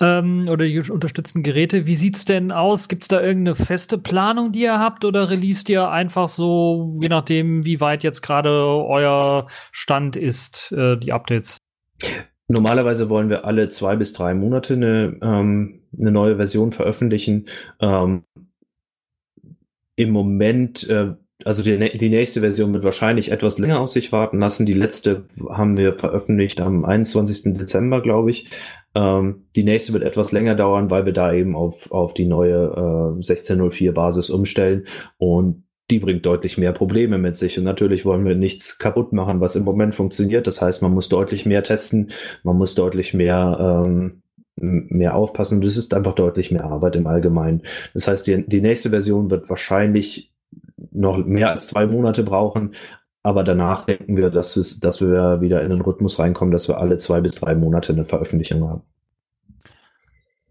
ähm, 0.00 0.46
oder 0.48 0.66
die 0.66 0.78
unterstützten 0.90 1.42
Geräte. 1.42 1.86
Wie 1.86 1.96
sieht's 1.96 2.24
denn 2.24 2.52
aus? 2.52 2.86
Gibt's 2.86 3.08
da 3.08 3.20
irgendeine 3.20 3.56
feste 3.56 3.98
Planung, 3.98 4.52
die 4.52 4.62
ihr 4.62 4.78
habt, 4.78 5.04
oder 5.04 5.30
released 5.30 5.68
ihr 5.68 5.88
einfach 5.88 6.28
so, 6.28 6.96
je 7.00 7.08
nachdem, 7.08 7.64
wie 7.64 7.80
weit 7.80 8.04
jetzt 8.04 8.22
gerade 8.22 8.50
euer 8.50 9.48
Stand 9.72 10.16
ist, 10.16 10.70
äh, 10.72 10.96
die 10.96 11.12
Updates? 11.12 11.58
Normalerweise 12.46 13.08
wollen 13.08 13.30
wir 13.30 13.44
alle 13.44 13.68
zwei 13.68 13.96
bis 13.96 14.12
drei 14.12 14.34
Monate 14.34 14.74
eine, 14.74 15.18
ähm, 15.22 15.82
eine 15.98 16.10
neue 16.12 16.36
Version 16.36 16.70
veröffentlichen. 16.70 17.48
Ähm, 17.80 18.24
Im 19.96 20.10
Moment 20.10 20.88
äh, 20.88 21.14
also 21.46 21.62
die, 21.62 21.96
die 21.96 22.08
nächste 22.08 22.40
Version 22.40 22.72
wird 22.72 22.84
wahrscheinlich 22.84 23.30
etwas 23.30 23.58
länger 23.58 23.80
auf 23.80 23.88
sich 23.88 24.12
warten 24.12 24.38
lassen. 24.38 24.66
Die 24.66 24.72
letzte 24.72 25.24
haben 25.48 25.76
wir 25.76 25.94
veröffentlicht 25.94 26.60
am 26.60 26.84
21. 26.84 27.54
Dezember, 27.54 28.00
glaube 28.00 28.30
ich. 28.30 28.50
Ähm, 28.94 29.42
die 29.56 29.64
nächste 29.64 29.92
wird 29.92 30.02
etwas 30.02 30.32
länger 30.32 30.54
dauern, 30.54 30.90
weil 30.90 31.06
wir 31.06 31.12
da 31.12 31.32
eben 31.32 31.56
auf, 31.56 31.90
auf 31.90 32.14
die 32.14 32.26
neue 32.26 32.54
äh, 32.56 33.16
1604 33.16 33.92
Basis 33.92 34.30
umstellen 34.30 34.86
und 35.18 35.64
die 35.90 35.98
bringt 35.98 36.24
deutlich 36.24 36.56
mehr 36.56 36.72
Probleme 36.72 37.18
mit 37.18 37.34
sich. 37.34 37.58
Und 37.58 37.64
natürlich 37.64 38.04
wollen 38.04 38.24
wir 38.24 38.36
nichts 38.36 38.78
kaputt 38.78 39.12
machen, 39.12 39.40
was 39.40 39.56
im 39.56 39.64
Moment 39.64 39.94
funktioniert. 39.94 40.46
Das 40.46 40.62
heißt, 40.62 40.82
man 40.82 40.92
muss 40.92 41.08
deutlich 41.08 41.46
mehr 41.46 41.64
testen, 41.64 42.12
man 42.44 42.56
muss 42.56 42.76
deutlich 42.76 43.12
mehr 43.12 43.84
ähm, 43.86 44.22
mehr 44.60 45.14
aufpassen. 45.14 45.62
Es 45.62 45.76
ist 45.76 45.94
einfach 45.94 46.14
deutlich 46.14 46.50
mehr 46.50 46.64
Arbeit 46.64 46.96
im 46.96 47.06
Allgemeinen. 47.06 47.62
Das 47.94 48.06
heißt, 48.06 48.26
die, 48.26 48.46
die 48.46 48.60
nächste 48.60 48.90
Version 48.90 49.30
wird 49.30 49.48
wahrscheinlich 49.48 50.29
noch 50.92 51.18
mehr 51.18 51.50
als 51.50 51.68
zwei 51.68 51.86
Monate 51.86 52.22
brauchen. 52.22 52.74
aber 53.22 53.44
danach 53.44 53.84
denken 53.84 54.16
wir, 54.16 54.30
dass, 54.30 54.78
dass 54.80 55.00
wir 55.00 55.40
wieder 55.40 55.62
in 55.62 55.70
den 55.70 55.82
Rhythmus 55.82 56.18
reinkommen, 56.18 56.52
dass 56.52 56.68
wir 56.68 56.78
alle 56.78 56.96
zwei 56.96 57.20
bis 57.20 57.34
drei 57.34 57.54
Monate 57.54 57.92
eine 57.92 58.06
Veröffentlichung 58.06 58.68
haben. 58.68 58.82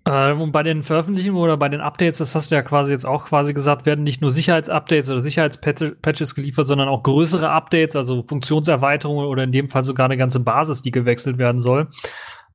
Ähm, 0.09 0.41
und 0.41 0.51
bei 0.51 0.63
den 0.63 0.81
Veröffentlichungen 0.81 1.41
oder 1.41 1.55
bei 1.57 1.69
den 1.69 1.81
Updates, 1.81 2.17
das 2.17 2.33
hast 2.33 2.51
du 2.51 2.55
ja 2.55 2.63
quasi 2.63 2.91
jetzt 2.91 3.05
auch 3.05 3.25
quasi 3.25 3.53
gesagt, 3.53 3.85
werden 3.85 4.03
nicht 4.03 4.21
nur 4.21 4.31
Sicherheitsupdates 4.31 5.09
oder 5.09 5.21
Sicherheitspatches 5.21 6.33
geliefert, 6.33 6.67
sondern 6.67 6.89
auch 6.89 7.03
größere 7.03 7.49
Updates, 7.49 7.95
also 7.95 8.23
Funktionserweiterungen 8.23 9.27
oder 9.27 9.43
in 9.43 9.51
dem 9.51 9.67
Fall 9.67 9.83
sogar 9.83 10.05
eine 10.05 10.17
ganze 10.17 10.39
Basis, 10.39 10.81
die 10.81 10.91
gewechselt 10.91 11.37
werden 11.37 11.59
soll. 11.59 11.89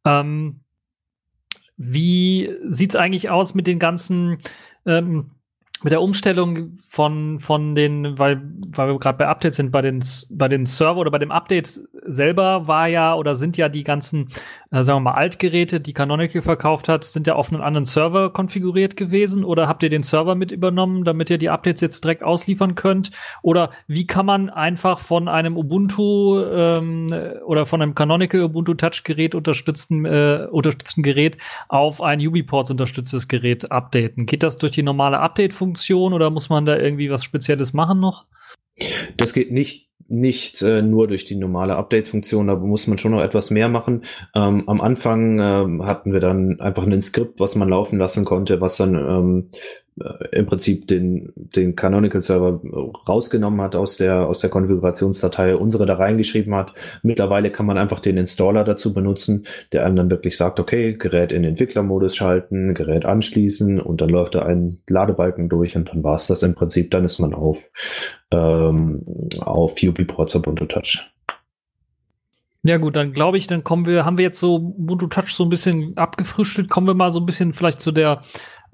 Ähm, 0.04 0.60
wie 1.76 2.50
sieht's 2.66 2.96
eigentlich 2.96 3.30
aus 3.30 3.54
mit 3.54 3.66
den 3.66 3.78
ganzen 3.78 4.38
ähm, 4.86 5.30
mit 5.84 5.92
der 5.92 6.00
Umstellung 6.00 6.72
von, 6.88 7.40
von 7.40 7.74
den, 7.74 8.18
weil, 8.18 8.40
weil 8.68 8.88
wir 8.88 8.98
gerade 8.98 9.18
bei 9.18 9.28
Updates 9.28 9.56
sind, 9.56 9.70
bei 9.70 9.82
den, 9.82 10.02
bei 10.30 10.48
den 10.48 10.64
Server 10.64 10.98
oder 10.98 11.10
bei 11.10 11.18
dem 11.18 11.30
Update 11.30 11.78
selber 12.06 12.66
war 12.66 12.88
ja 12.88 13.14
oder 13.14 13.34
sind 13.34 13.58
ja 13.58 13.68
die 13.68 13.84
ganzen, 13.84 14.30
sagen 14.82 14.96
wir 14.98 15.12
mal, 15.12 15.14
Altgeräte, 15.14 15.80
die 15.80 15.92
Canonical 15.92 16.42
verkauft 16.42 16.88
hat, 16.88 17.04
sind 17.04 17.26
ja 17.26 17.34
auf 17.34 17.52
einen 17.52 17.62
anderen 17.62 17.84
Server 17.84 18.32
konfiguriert 18.32 18.96
gewesen 18.96 19.44
oder 19.44 19.68
habt 19.68 19.82
ihr 19.82 19.90
den 19.90 20.02
Server 20.02 20.34
mit 20.34 20.50
übernommen, 20.50 21.04
damit 21.04 21.30
ihr 21.30 21.38
die 21.38 21.50
Updates 21.50 21.80
jetzt 21.80 22.02
direkt 22.02 22.22
ausliefern 22.22 22.74
könnt? 22.74 23.10
Oder 23.42 23.70
wie 23.86 24.06
kann 24.06 24.26
man 24.26 24.50
einfach 24.50 24.98
von 24.98 25.28
einem 25.28 25.56
Ubuntu 25.56 26.42
ähm, 26.42 27.06
oder 27.46 27.66
von 27.66 27.82
einem 27.82 27.94
Canonical 27.94 28.42
Ubuntu 28.42 28.74
Touch 28.74 29.04
Gerät 29.04 29.34
unterstützten, 29.34 30.06
äh, 30.06 30.48
unterstützten 30.50 31.02
Gerät 31.02 31.38
auf 31.68 32.02
ein 32.02 32.18
UbiPorts 32.26 32.70
unterstütztes 32.70 33.28
Gerät 33.28 33.70
updaten? 33.70 34.26
Geht 34.26 34.42
das 34.42 34.58
durch 34.58 34.72
die 34.72 34.82
normale 34.82 35.20
Update-Funktion? 35.20 35.74
Funktion 35.74 36.12
oder 36.12 36.30
muss 36.30 36.48
man 36.48 36.64
da 36.64 36.76
irgendwie 36.76 37.10
was 37.10 37.24
Spezielles 37.24 37.72
machen 37.72 38.00
noch? 38.00 38.24
Das 39.16 39.32
geht 39.32 39.52
nicht 39.52 39.84
nicht 40.06 40.60
äh, 40.62 40.82
nur 40.82 41.08
durch 41.08 41.24
die 41.24 41.34
normale 41.34 41.76
Update-Funktion, 41.76 42.46
da 42.46 42.56
muss 42.56 42.86
man 42.86 42.98
schon 42.98 43.12
noch 43.12 43.22
etwas 43.22 43.50
mehr 43.50 43.68
machen. 43.68 44.02
Ähm, 44.34 44.68
am 44.68 44.80
Anfang 44.80 45.38
ähm, 45.40 45.86
hatten 45.86 46.12
wir 46.12 46.20
dann 46.20 46.60
einfach 46.60 46.84
ein 46.84 47.00
Skript, 47.00 47.40
was 47.40 47.54
man 47.54 47.68
laufen 47.68 47.98
lassen 47.98 48.24
konnte, 48.24 48.60
was 48.60 48.76
dann 48.76 48.94
ähm, 48.94 49.48
äh, 50.00 50.38
im 50.38 50.46
Prinzip 50.46 50.88
den, 50.88 51.32
den 51.36 51.76
Canonical 51.76 52.20
Server 52.20 52.60
rausgenommen 53.08 53.60
hat 53.60 53.76
aus 53.76 53.96
der, 53.96 54.26
aus 54.26 54.40
der 54.40 54.50
Konfigurationsdatei, 54.50 55.54
unsere 55.56 55.86
da 55.86 55.94
reingeschrieben 55.94 56.54
hat. 56.54 56.74
Mittlerweile 57.02 57.50
kann 57.50 57.66
man 57.66 57.78
einfach 57.78 58.00
den 58.00 58.16
Installer 58.16 58.64
dazu 58.64 58.92
benutzen, 58.92 59.46
der 59.72 59.86
einem 59.86 59.96
dann 59.96 60.10
wirklich 60.10 60.36
sagt, 60.36 60.58
okay, 60.58 60.94
Gerät 60.94 61.30
in 61.32 61.44
Entwicklermodus 61.44 62.16
schalten, 62.16 62.74
Gerät 62.74 63.04
anschließen 63.04 63.80
und 63.80 64.00
dann 64.00 64.08
läuft 64.08 64.34
da 64.34 64.42
ein 64.42 64.78
Ladebalken 64.88 65.48
durch 65.48 65.76
und 65.76 65.88
dann 65.88 66.02
war 66.02 66.16
es 66.16 66.26
das 66.26 66.42
im 66.42 66.54
Prinzip, 66.54 66.90
dann 66.90 67.04
ist 67.04 67.20
man 67.20 67.32
auf, 67.32 67.70
ähm, 68.32 69.02
auf 69.40 69.74
UbiPorts 69.80 70.34
Ubuntu 70.34 70.66
Touch. 70.66 71.08
Ja 72.66 72.78
gut, 72.78 72.96
dann 72.96 73.12
glaube 73.12 73.36
ich, 73.36 73.46
dann 73.46 73.62
kommen 73.62 73.84
wir, 73.84 74.06
haben 74.06 74.16
wir 74.16 74.24
jetzt 74.24 74.40
so 74.40 74.56
Ubuntu 74.56 75.06
Touch 75.08 75.34
so 75.34 75.44
ein 75.44 75.50
bisschen 75.50 75.98
abgefrühstückt, 75.98 76.70
kommen 76.70 76.86
wir 76.86 76.94
mal 76.94 77.10
so 77.10 77.20
ein 77.20 77.26
bisschen 77.26 77.52
vielleicht 77.52 77.82
zu 77.82 77.92
der 77.92 78.22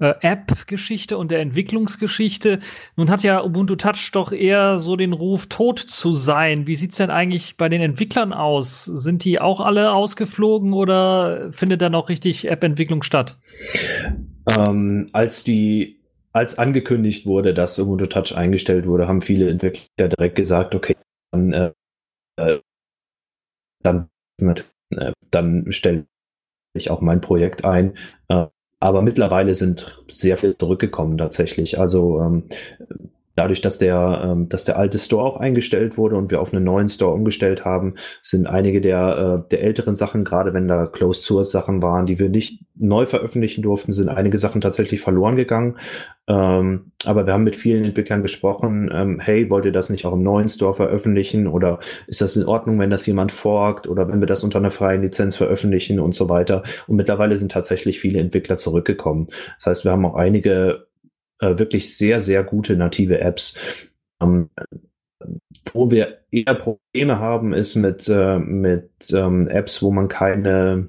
äh, 0.01 0.15
App-Geschichte 0.21 1.17
und 1.17 1.31
der 1.31 1.39
Entwicklungsgeschichte. 1.39 2.59
Nun 2.95 3.09
hat 3.09 3.23
ja 3.23 3.43
Ubuntu 3.43 3.75
Touch 3.75 4.11
doch 4.11 4.31
eher 4.31 4.79
so 4.79 4.95
den 4.95 5.13
Ruf, 5.13 5.45
tot 5.45 5.79
zu 5.79 6.13
sein. 6.13 6.67
Wie 6.67 6.75
sieht's 6.75 6.97
denn 6.97 7.11
eigentlich 7.11 7.55
bei 7.55 7.69
den 7.69 7.81
Entwicklern 7.81 8.33
aus? 8.33 8.83
Sind 8.83 9.23
die 9.23 9.39
auch 9.39 9.61
alle 9.61 9.93
ausgeflogen 9.93 10.73
oder 10.73 11.53
findet 11.53 11.81
da 11.81 11.89
noch 11.89 12.09
richtig 12.09 12.49
App-Entwicklung 12.49 13.03
statt? 13.03 13.37
Ähm, 14.49 15.09
als 15.13 15.43
die 15.43 15.99
als 16.33 16.57
angekündigt 16.57 17.25
wurde, 17.25 17.53
dass 17.53 17.77
Ubuntu 17.77 18.07
Touch 18.07 18.35
eingestellt 18.35 18.87
wurde, 18.87 19.07
haben 19.07 19.21
viele 19.21 19.49
Entwickler 19.49 20.07
direkt 20.07 20.35
gesagt, 20.35 20.73
okay, 20.73 20.95
dann, 21.31 21.53
äh, 21.53 21.73
äh 22.37 22.59
dann, 23.83 24.09
äh, 24.39 25.11
dann 25.29 25.71
stelle 25.71 26.05
ich 26.73 26.89
auch 26.89 27.01
mein 27.01 27.21
Projekt 27.21 27.65
ein. 27.65 27.97
Äh, 28.29 28.47
aber 28.81 29.03
mittlerweile 29.03 29.53
sind 29.55 30.01
sehr 30.09 30.37
viele 30.37 30.57
zurückgekommen 30.57 31.17
tatsächlich. 31.17 31.79
Also 31.79 32.19
ähm, 32.19 32.43
dadurch, 33.35 33.61
dass 33.61 33.77
der, 33.77 34.21
ähm, 34.23 34.49
dass 34.49 34.65
der 34.65 34.77
alte 34.77 34.99
Store 34.99 35.23
auch 35.23 35.37
eingestellt 35.37 35.97
wurde 35.97 36.15
und 36.15 36.31
wir 36.31 36.41
auf 36.41 36.53
einen 36.53 36.63
neuen 36.63 36.89
Store 36.89 37.13
umgestellt 37.13 37.65
haben, 37.65 37.95
sind 38.21 38.47
einige 38.47 38.81
der, 38.81 39.43
äh, 39.45 39.49
der 39.49 39.63
älteren 39.63 39.95
Sachen, 39.95 40.23
gerade 40.23 40.53
wenn 40.53 40.67
da 40.67 40.85
Closed 40.87 41.23
Source 41.23 41.51
Sachen 41.51 41.81
waren, 41.81 42.05
die 42.05 42.19
wir 42.19 42.29
nicht 42.29 42.63
neu 42.75 43.05
veröffentlichen 43.05 43.61
durften, 43.61 43.93
sind 43.93 44.09
einige 44.09 44.37
Sachen 44.37 44.61
tatsächlich 44.61 45.01
verloren 45.01 45.35
gegangen. 45.35 45.77
Ähm, 46.27 46.91
aber 47.05 47.25
wir 47.25 47.33
haben 47.33 47.43
mit 47.43 47.55
vielen 47.55 47.83
Entwicklern 47.83 48.21
gesprochen, 48.21 48.89
ähm, 48.93 49.19
hey, 49.19 49.49
wollt 49.49 49.65
ihr 49.65 49.71
das 49.71 49.89
nicht 49.89 50.05
auch 50.05 50.13
im 50.13 50.23
neuen 50.23 50.49
Store 50.49 50.73
veröffentlichen 50.73 51.47
oder 51.47 51.79
ist 52.07 52.21
das 52.21 52.35
in 52.37 52.45
Ordnung, 52.45 52.79
wenn 52.79 52.89
das 52.89 53.05
jemand 53.05 53.31
forkt 53.31 53.87
oder 53.87 54.07
wenn 54.07 54.19
wir 54.19 54.27
das 54.27 54.43
unter 54.43 54.59
einer 54.59 54.71
freien 54.71 55.01
Lizenz 55.01 55.35
veröffentlichen 55.35 55.99
und 55.99 56.13
so 56.13 56.29
weiter. 56.29 56.63
Und 56.87 56.95
mittlerweile 56.95 57.37
sind 57.37 57.51
tatsächlich 57.51 57.99
viele 57.99 58.19
Entwickler 58.19 58.57
zurückgekommen. 58.57 59.27
Das 59.57 59.65
heißt, 59.67 59.85
wir 59.85 59.91
haben 59.91 60.05
auch 60.05 60.15
einige 60.15 60.87
äh, 61.41 61.57
wirklich 61.59 61.97
sehr, 61.97 62.21
sehr 62.21 62.43
gute 62.43 62.75
native 62.77 63.19
Apps. 63.19 63.91
Ähm, 64.21 64.49
wo 65.73 65.91
wir 65.91 66.19
eher 66.31 66.55
Probleme 66.55 67.19
haben, 67.19 67.53
ist 67.53 67.75
mit, 67.75 68.07
äh, 68.09 68.39
mit 68.39 68.89
ähm, 69.13 69.47
Apps, 69.47 69.83
wo 69.83 69.91
man 69.91 70.07
keine 70.07 70.87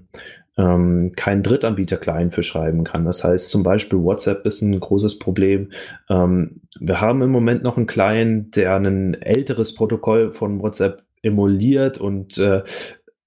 ähm, 0.59 1.13
keinen 1.17 1.43
Drittanbieter-Client 1.43 2.35
für 2.35 2.43
schreiben 2.43 2.85
kann. 2.85 3.05
Das 3.05 3.25
heißt 3.25 3.49
zum 3.49 3.63
Beispiel 3.63 3.99
WhatsApp 3.99 4.45
ist 4.47 4.61
ein 4.61 4.79
großes 4.79 5.19
Problem. 5.19 5.73
Ähm, 6.11 6.61
wir 6.79 7.01
haben 7.01 7.23
im 7.23 7.31
Moment 7.31 7.63
noch 7.63 7.77
einen 7.77 7.87
Client, 7.87 8.57
der 8.57 8.77
ein 8.77 9.15
älteres 9.15 9.75
Protokoll 9.75 10.33
von 10.33 10.61
WhatsApp 10.61 11.05
emuliert 11.23 11.99
und 11.99 12.37
äh, 12.39 12.63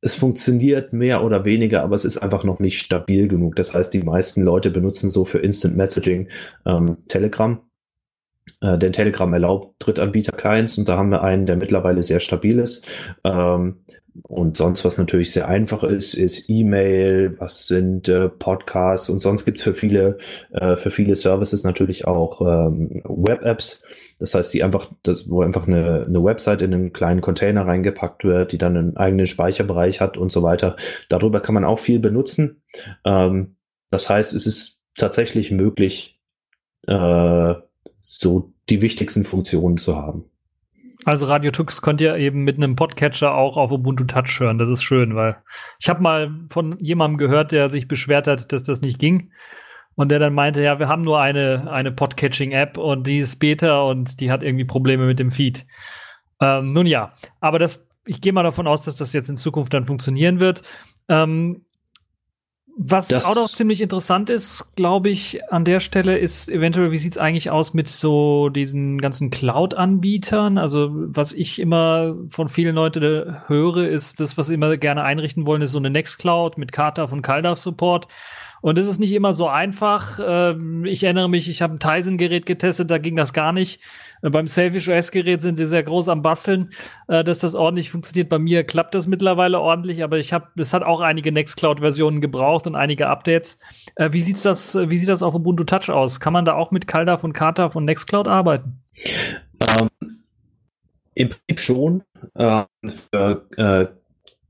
es 0.05 0.13
funktioniert 0.13 0.93
mehr 0.93 1.23
oder 1.23 1.45
weniger, 1.45 1.81
aber 1.81 1.95
es 1.95 2.05
ist 2.05 2.19
einfach 2.19 2.43
noch 2.43 2.59
nicht 2.59 2.77
stabil 2.77 3.27
genug. 3.27 3.55
Das 3.55 3.73
heißt, 3.73 3.91
die 3.91 4.03
meisten 4.03 4.43
Leute 4.43 4.69
benutzen 4.69 5.09
so 5.09 5.25
für 5.25 5.39
Instant 5.39 5.75
Messaging 5.75 6.29
ähm, 6.67 6.97
Telegram. 7.07 7.59
Äh, 8.61 8.77
denn 8.77 8.93
Telegram 8.93 9.33
erlaubt 9.33 9.73
Drittanbieter-Clients 9.79 10.77
und 10.77 10.87
da 10.87 10.97
haben 10.97 11.09
wir 11.09 11.23
einen, 11.23 11.47
der 11.47 11.55
mittlerweile 11.55 12.03
sehr 12.03 12.19
stabil 12.19 12.59
ist. 12.59 12.85
Ähm, 13.23 13.77
und 14.23 14.55
sonst, 14.55 14.85
was 14.85 14.97
natürlich 14.97 15.31
sehr 15.31 15.47
einfach 15.47 15.83
ist, 15.83 16.13
ist 16.13 16.49
E-Mail, 16.49 17.35
was 17.39 17.67
sind 17.67 18.07
äh, 18.07 18.29
Podcasts 18.29 19.09
und 19.09 19.19
sonst 19.19 19.43
gibt's 19.43 19.61
für 19.61 19.73
viele, 19.73 20.17
äh, 20.51 20.77
für 20.77 20.89
viele 20.89 21.15
Services 21.15 21.63
natürlich 21.63 22.07
auch 22.07 22.41
ähm, 22.41 23.01
Web-Apps. 23.03 23.83
Das 24.19 24.33
heißt, 24.33 24.53
die 24.53 24.63
einfach, 24.63 24.89
das, 25.03 25.29
wo 25.29 25.41
einfach 25.41 25.67
eine, 25.67 26.05
eine 26.07 26.23
Website 26.23 26.61
in 26.61 26.73
einen 26.73 26.93
kleinen 26.93 27.21
Container 27.21 27.67
reingepackt 27.67 28.23
wird, 28.23 28.53
die 28.53 28.57
dann 28.57 28.77
einen 28.77 28.97
eigenen 28.97 29.27
Speicherbereich 29.27 29.99
hat 29.99 30.17
und 30.17 30.31
so 30.31 30.43
weiter. 30.43 30.77
Darüber 31.09 31.41
kann 31.41 31.55
man 31.55 31.65
auch 31.65 31.79
viel 31.79 31.99
benutzen. 31.99 32.61
Ähm, 33.03 33.57
das 33.91 34.09
heißt, 34.09 34.33
es 34.33 34.45
ist 34.45 34.81
tatsächlich 34.97 35.51
möglich, 35.51 36.21
äh, 36.87 37.53
so 38.01 38.53
die 38.69 38.81
wichtigsten 38.81 39.25
Funktionen 39.25 39.77
zu 39.77 39.97
haben. 39.97 40.25
Also 41.05 41.27
Radio 41.27 41.51
Tux 41.51 41.83
könnt 41.83 42.01
ihr 42.01 42.15
eben 42.17 42.43
mit 42.43 42.57
einem 42.57 42.75
Podcatcher 42.75 43.35
auch 43.35 43.57
auf 43.57 43.71
Ubuntu 43.71 44.05
Touch 44.05 44.39
hören. 44.39 44.57
Das 44.57 44.69
ist 44.69 44.81
schön, 44.81 45.15
weil 45.15 45.37
ich 45.79 45.87
habe 45.87 46.01
mal 46.01 46.31
von 46.49 46.77
jemandem 46.79 47.19
gehört, 47.19 47.51
der 47.51 47.69
sich 47.69 47.87
beschwert 47.87 48.25
hat, 48.25 48.51
dass 48.51 48.63
das 48.63 48.81
nicht 48.81 48.97
ging. 48.97 49.31
Und 49.93 50.09
der 50.09 50.19
dann 50.19 50.33
meinte, 50.33 50.61
ja, 50.61 50.79
wir 50.79 50.87
haben 50.89 51.03
nur 51.03 51.21
eine, 51.21 51.71
eine 51.71 51.91
Podcatching-App 51.91 52.77
und 52.77 53.07
die 53.07 53.19
ist 53.19 53.37
Beta 53.37 53.83
und 53.83 54.19
die 54.19 54.31
hat 54.31 54.43
irgendwie 54.43 54.65
Probleme 54.65 55.05
mit 55.05 55.19
dem 55.19 55.31
Feed. 55.31 55.65
Ähm, 56.41 56.73
nun 56.73 56.87
ja, 56.87 57.13
aber 57.39 57.59
das, 57.59 57.87
ich 58.05 58.19
gehe 58.19 58.33
mal 58.33 58.43
davon 58.43 58.67
aus, 58.67 58.83
dass 58.83 58.97
das 58.97 59.13
jetzt 59.13 59.29
in 59.29 59.37
Zukunft 59.37 59.73
dann 59.73 59.85
funktionieren 59.85 60.39
wird. 60.39 60.63
Ähm, 61.07 61.64
was 62.77 63.07
das 63.07 63.23
auch 63.23 63.35
noch 63.35 63.47
ziemlich 63.47 63.79
interessant 63.79 64.29
ist, 64.29 64.65
glaube 64.75 65.09
ich, 65.09 65.39
an 65.49 65.63
der 65.63 65.79
Stelle 65.79 66.17
ist 66.17 66.49
eventuell, 66.49 66.91
wie 66.91 66.97
sieht's 66.97 67.17
eigentlich 67.17 67.49
aus 67.49 67.73
mit 67.73 67.87
so 67.87 68.49
diesen 68.49 68.99
ganzen 68.99 69.29
Cloud-Anbietern? 69.31 70.57
Also, 70.57 70.89
was 70.91 71.31
ich 71.31 71.59
immer 71.59 72.15
von 72.27 72.49
vielen 72.49 72.75
Leuten 72.75 73.47
höre, 73.47 73.87
ist 73.87 74.19
das, 74.19 74.37
was 74.37 74.47
sie 74.47 74.55
immer 74.55 74.75
gerne 74.75 75.03
einrichten 75.03 75.45
wollen, 75.45 75.61
ist 75.61 75.71
so 75.71 75.77
eine 75.77 75.89
Nextcloud 75.89 76.57
mit 76.57 76.73
Kata 76.73 77.07
von 77.07 77.21
Kaldaf 77.21 77.59
Support. 77.59 78.07
Und 78.59 78.77
es 78.77 78.87
ist 78.87 78.99
nicht 78.99 79.13
immer 79.13 79.33
so 79.33 79.47
einfach. 79.47 80.19
Ähm, 80.21 80.83
ich 80.83 81.03
erinnere 81.03 81.29
mich, 81.29 81.47
ich 81.49 81.61
habe 81.61 81.75
ein 81.75 81.79
Tizen-Gerät 81.79 82.45
getestet, 82.45 82.91
da 82.91 82.97
ging 82.97 83.15
das 83.15 83.31
gar 83.31 83.53
nicht. 83.53 83.79
Äh, 84.21 84.29
beim 84.29 84.47
Selfish 84.47 84.89
OS-Gerät 84.89 85.41
sind 85.41 85.55
sie 85.55 85.65
sehr 85.65 85.83
groß 85.83 86.09
am 86.09 86.21
Basteln, 86.21 86.71
äh, 87.07 87.23
dass 87.23 87.39
das 87.39 87.55
ordentlich 87.55 87.89
funktioniert. 87.89 88.29
Bei 88.29 88.39
mir 88.39 88.63
klappt 88.63 88.95
das 88.95 89.07
mittlerweile 89.07 89.59
ordentlich, 89.59 90.03
aber 90.03 90.17
ich 90.17 90.33
habe, 90.33 90.47
es 90.57 90.73
hat 90.73 90.83
auch 90.83 91.01
einige 91.01 91.31
Nextcloud-Versionen 91.31 92.21
gebraucht 92.21 92.67
und 92.67 92.75
einige 92.75 93.07
Updates. 93.07 93.59
Äh, 93.95 94.11
wie 94.11 94.21
sieht's 94.21 94.43
das, 94.43 94.75
wie 94.75 94.97
sieht 94.97 95.09
das 95.09 95.23
auf 95.23 95.35
Ubuntu 95.35 95.63
Touch 95.63 95.89
aus? 95.89 96.19
Kann 96.19 96.33
man 96.33 96.45
da 96.45 96.53
auch 96.53 96.71
mit 96.71 96.87
CalDAV 96.87 97.23
und 97.23 97.33
KTAV 97.33 97.75
und 97.75 97.85
Nextcloud 97.85 98.27
arbeiten? 98.27 98.81
Ähm, 99.79 99.87
Im 101.13 101.29
Prinzip 101.29 101.59
schon. 101.59 102.03
Äh, 102.35 102.63
für, 103.11 103.45
äh, 103.57 104.04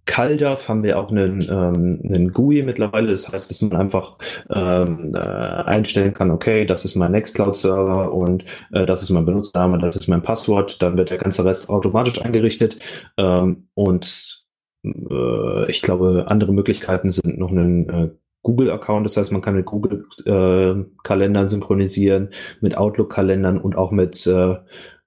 CalDAV 0.05 0.69
haben 0.69 0.83
wir 0.83 0.99
auch 0.99 1.09
einen, 1.09 1.41
ähm, 1.49 1.99
einen 2.03 2.31
GUI 2.31 2.63
mittlerweile. 2.63 3.11
Das 3.11 3.31
heißt, 3.31 3.49
dass 3.49 3.61
man 3.61 3.79
einfach 3.79 4.17
ähm, 4.49 5.13
äh, 5.15 5.19
einstellen 5.19 6.13
kann, 6.13 6.31
okay, 6.31 6.65
das 6.65 6.85
ist 6.85 6.95
mein 6.95 7.11
Nextcloud-Server 7.11 8.13
und 8.13 8.45
äh, 8.71 8.85
das 8.85 9.01
ist 9.01 9.09
mein 9.09 9.25
Benutzername, 9.25 9.79
das 9.79 9.95
ist 9.95 10.07
mein 10.07 10.21
Passwort. 10.21 10.81
Dann 10.81 10.97
wird 10.97 11.09
der 11.09 11.17
ganze 11.17 11.43
Rest 11.43 11.69
automatisch 11.69 12.21
eingerichtet. 12.21 12.79
Ähm, 13.17 13.67
und 13.73 14.45
äh, 14.83 15.71
ich 15.71 15.81
glaube, 15.81 16.25
andere 16.27 16.53
Möglichkeiten 16.53 17.09
sind 17.09 17.37
noch 17.37 17.51
einen 17.51 17.89
äh, 17.89 18.09
Google-Account. 18.43 19.05
Das 19.05 19.17
heißt, 19.17 19.31
man 19.31 19.41
kann 19.41 19.55
mit 19.55 19.65
Google-Kalendern 19.65 21.45
äh, 21.45 21.47
synchronisieren, 21.47 22.29
mit 22.61 22.77
Outlook-Kalendern 22.77 23.59
und 23.59 23.75
auch 23.75 23.91
mit 23.91 24.25
äh, 24.27 24.55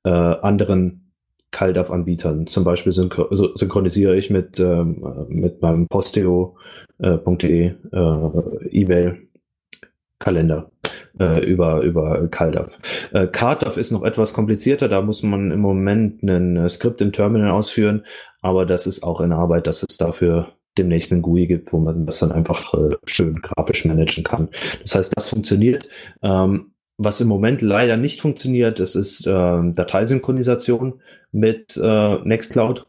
äh, 0.05 0.11
anderen 0.11 1.08
CalDAV-Anbietern. 1.53 2.47
Zum 2.47 2.65
Beispiel 2.65 2.93
synchro 2.93 3.29
synchronisiere 3.57 4.17
ich 4.17 4.31
mit, 4.31 4.61
ähm, 4.61 5.27
mit 5.29 5.63
meinem 5.63 5.87
posteo.de 5.89 7.67
äh, 7.67 7.73
äh, 7.93 8.31
E-Mail-Kalender 8.71 10.71
äh, 11.19 11.45
über, 11.45 11.81
über 11.81 12.29
CalDAV. 12.29 12.79
Äh, 13.13 13.27
CardDAV 13.29 13.77
ist 13.77 13.91
noch 13.91 14.05
etwas 14.05 14.33
komplizierter, 14.33 14.89
da 14.89 15.03
muss 15.03 15.23
man 15.23 15.51
im 15.51 15.61
Moment 15.61 16.23
ein 16.23 16.57
äh, 16.57 16.69
Skript 16.69 17.01
im 17.01 17.13
Terminal 17.13 17.51
ausführen, 17.51 18.05
aber 18.41 18.67
das 18.67 18.87
ist 18.87 19.03
auch 19.03 19.21
in 19.21 19.33
Arbeit, 19.33 19.67
dass 19.67 19.85
es 19.89 19.97
dafür 19.97 20.53
demnächst 20.77 21.13
einen 21.13 21.23
GUI 21.23 21.47
gibt, 21.47 21.73
wo 21.73 21.79
man 21.79 22.07
das 22.07 22.21
dann 22.21 22.33
einfach 22.33 22.73
äh, 22.75 22.95
schön 23.05 23.41
grafisch 23.43 23.85
managen 23.85 24.23
kann. 24.23 24.49
Das 24.83 24.95
heißt, 24.95 25.13
das 25.17 25.29
funktioniert. 25.29 25.89
Ähm, 26.23 26.73
was 26.99 27.21
im 27.21 27.29
Moment 27.29 27.63
leider 27.63 27.97
nicht 27.97 28.21
funktioniert, 28.21 28.81
das 28.81 28.97
ist 28.97 29.27
äh, 29.27 29.31
Dateisynchronisation 29.31 31.01
mit 31.33 31.77
äh, 31.77 32.19
Nextcloud. 32.25 32.87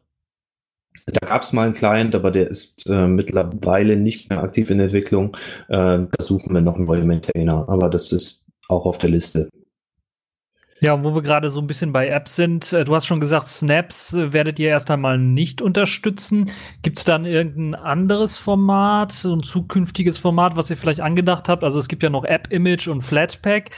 Da 1.05 1.27
gab 1.27 1.43
es 1.43 1.53
mal 1.53 1.65
einen 1.65 1.73
Client, 1.73 2.15
aber 2.15 2.31
der 2.31 2.49
ist 2.49 2.87
äh, 2.89 3.07
mittlerweile 3.07 3.95
nicht 3.95 4.29
mehr 4.29 4.43
aktiv 4.43 4.69
in 4.69 4.79
Entwicklung. 4.79 5.37
Äh, 5.69 5.75
da 5.77 6.07
suchen 6.19 6.53
wir 6.53 6.61
noch 6.61 6.75
einen 6.75 6.85
neuen 6.85 7.07
Maintainer, 7.07 7.69
aber 7.69 7.89
das 7.89 8.11
ist 8.11 8.45
auch 8.67 8.85
auf 8.85 8.97
der 8.97 9.11
Liste. 9.11 9.49
Ja, 10.81 11.03
wo 11.03 11.13
wir 11.13 11.21
gerade 11.21 11.49
so 11.49 11.59
ein 11.59 11.67
bisschen 11.67 11.91
bei 11.91 12.07
Apps 12.07 12.35
sind, 12.35 12.71
äh, 12.71 12.85
du 12.85 12.95
hast 12.95 13.05
schon 13.05 13.19
gesagt, 13.19 13.45
Snaps 13.45 14.13
äh, 14.13 14.31
werdet 14.31 14.59
ihr 14.59 14.69
erst 14.69 14.89
einmal 14.89 15.17
nicht 15.17 15.61
unterstützen. 15.61 16.51
Gibt 16.83 16.99
es 16.99 17.05
dann 17.05 17.25
irgendein 17.25 17.75
anderes 17.75 18.37
Format, 18.37 19.11
so 19.11 19.35
ein 19.35 19.43
zukünftiges 19.43 20.17
Format, 20.17 20.55
was 20.55 20.69
ihr 20.69 20.77
vielleicht 20.77 21.01
angedacht 21.01 21.49
habt? 21.49 21.63
Also 21.63 21.79
es 21.79 21.89
gibt 21.89 22.01
ja 22.01 22.09
noch 22.09 22.23
App-Image 22.23 22.87
und 22.87 23.01
Flatpak. 23.01 23.71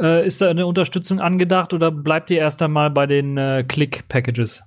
Äh, 0.00 0.26
ist 0.26 0.40
da 0.40 0.48
eine 0.48 0.66
Unterstützung 0.66 1.20
angedacht 1.20 1.72
oder 1.72 1.90
bleibt 1.90 2.30
ihr 2.30 2.38
erst 2.38 2.62
einmal 2.62 2.90
bei 2.90 3.06
den 3.06 3.36
äh, 3.36 3.64
Click-Packages? 3.66 4.62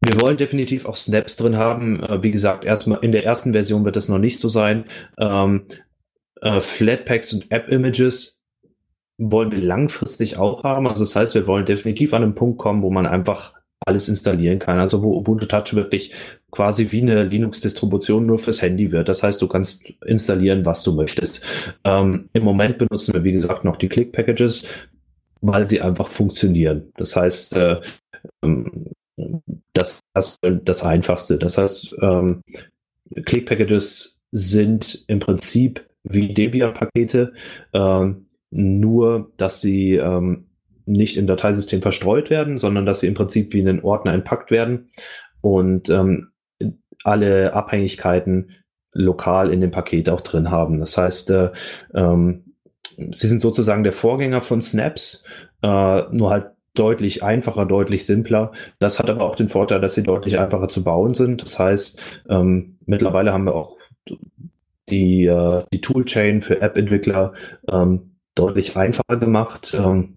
Wir 0.00 0.20
wollen 0.20 0.36
definitiv 0.36 0.86
auch 0.86 0.96
Snaps 0.96 1.36
drin 1.36 1.56
haben. 1.56 2.02
Äh, 2.02 2.22
wie 2.22 2.32
gesagt, 2.32 2.64
erstmal 2.64 2.98
in 3.02 3.12
der 3.12 3.24
ersten 3.24 3.52
Version 3.52 3.84
wird 3.84 3.96
das 3.96 4.08
noch 4.08 4.18
nicht 4.18 4.40
so 4.40 4.48
sein. 4.48 4.84
Ähm, 5.18 5.66
äh, 6.40 6.60
Flatpaks 6.60 7.32
und 7.32 7.50
App-Images 7.50 8.42
wollen 9.18 9.52
wir 9.52 9.62
langfristig 9.62 10.38
auch 10.38 10.64
haben. 10.64 10.88
Also 10.88 11.04
das 11.04 11.14
heißt, 11.14 11.34
wir 11.34 11.46
wollen 11.46 11.66
definitiv 11.66 12.12
an 12.12 12.22
einen 12.22 12.34
Punkt 12.34 12.58
kommen, 12.58 12.82
wo 12.82 12.90
man 12.90 13.06
einfach 13.06 13.54
alles 13.86 14.08
installieren 14.08 14.58
kann. 14.58 14.78
Also 14.78 15.02
wo 15.02 15.16
Ubuntu 15.16 15.46
Touch 15.46 15.74
wirklich 15.74 16.12
quasi 16.54 16.92
wie 16.92 17.02
eine 17.02 17.24
Linux-Distribution 17.24 18.26
nur 18.26 18.38
fürs 18.38 18.62
Handy 18.62 18.92
wird. 18.92 19.08
Das 19.08 19.24
heißt, 19.24 19.42
du 19.42 19.48
kannst 19.48 19.84
installieren, 20.06 20.64
was 20.64 20.84
du 20.84 20.92
möchtest. 20.92 21.42
Ähm, 21.82 22.28
Im 22.32 22.44
Moment 22.44 22.78
benutzen 22.78 23.12
wir, 23.12 23.24
wie 23.24 23.32
gesagt, 23.32 23.64
noch 23.64 23.76
die 23.76 23.88
Click-Packages, 23.88 24.64
weil 25.40 25.66
sie 25.66 25.80
einfach 25.80 26.10
funktionieren. 26.10 26.92
Das 26.96 27.16
heißt, 27.16 27.56
äh, 27.56 27.80
ähm, 28.42 28.86
das, 29.72 29.98
das, 30.14 30.36
das 30.42 30.84
Einfachste. 30.84 31.38
Das 31.38 31.58
heißt, 31.58 31.96
ähm, 32.00 32.42
Click-Packages 33.24 34.16
sind 34.30 35.04
im 35.08 35.18
Prinzip 35.18 35.84
wie 36.04 36.32
Debian-Pakete, 36.32 37.32
ähm, 37.72 38.26
nur 38.50 39.32
dass 39.36 39.60
sie 39.60 39.96
ähm, 39.96 40.46
nicht 40.86 41.16
im 41.16 41.26
Dateisystem 41.26 41.82
verstreut 41.82 42.30
werden, 42.30 42.58
sondern 42.58 42.86
dass 42.86 43.00
sie 43.00 43.08
im 43.08 43.14
Prinzip 43.14 43.52
wie 43.52 43.60
in 43.60 43.66
den 43.66 43.82
Ordner 43.82 44.12
entpackt 44.12 44.52
werden 44.52 44.88
und 45.40 45.90
ähm, 45.90 46.28
alle 47.04 47.52
Abhängigkeiten 47.52 48.50
lokal 48.92 49.52
in 49.52 49.60
dem 49.60 49.70
Paket 49.70 50.08
auch 50.08 50.20
drin 50.20 50.50
haben. 50.50 50.80
Das 50.80 50.96
heißt, 50.96 51.30
äh, 51.30 51.50
ähm, 51.94 52.54
sie 52.96 53.28
sind 53.28 53.40
sozusagen 53.40 53.82
der 53.82 53.92
Vorgänger 53.92 54.40
von 54.40 54.62
Snaps, 54.62 55.24
äh, 55.62 56.02
nur 56.10 56.30
halt 56.30 56.46
deutlich 56.74 57.22
einfacher, 57.22 57.66
deutlich 57.66 58.06
simpler. 58.06 58.52
Das 58.78 58.98
hat 58.98 59.08
aber 59.08 59.24
auch 59.24 59.36
den 59.36 59.48
Vorteil, 59.48 59.80
dass 59.80 59.94
sie 59.94 60.02
deutlich 60.02 60.38
einfacher 60.38 60.68
zu 60.68 60.82
bauen 60.82 61.14
sind. 61.14 61.42
Das 61.42 61.58
heißt, 61.58 62.24
ähm, 62.28 62.78
mittlerweile 62.86 63.32
haben 63.32 63.44
wir 63.44 63.54
auch 63.54 63.78
die, 64.88 65.26
äh, 65.26 65.62
die 65.72 65.80
Toolchain 65.80 66.42
für 66.42 66.60
App-Entwickler 66.60 67.32
ähm, 67.70 68.16
deutlich 68.34 68.76
einfacher 68.76 69.16
gemacht. 69.16 69.76
Ähm, 69.78 70.16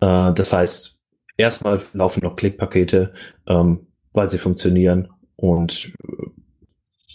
äh, 0.00 0.32
das 0.32 0.52
heißt, 0.52 0.98
erstmal 1.36 1.80
laufen 1.92 2.22
noch 2.22 2.34
Klickpakete, 2.34 3.12
ähm, 3.46 3.86
weil 4.12 4.30
sie 4.30 4.38
funktionieren 4.38 5.08
und 5.38 5.92
äh, 6.08 6.26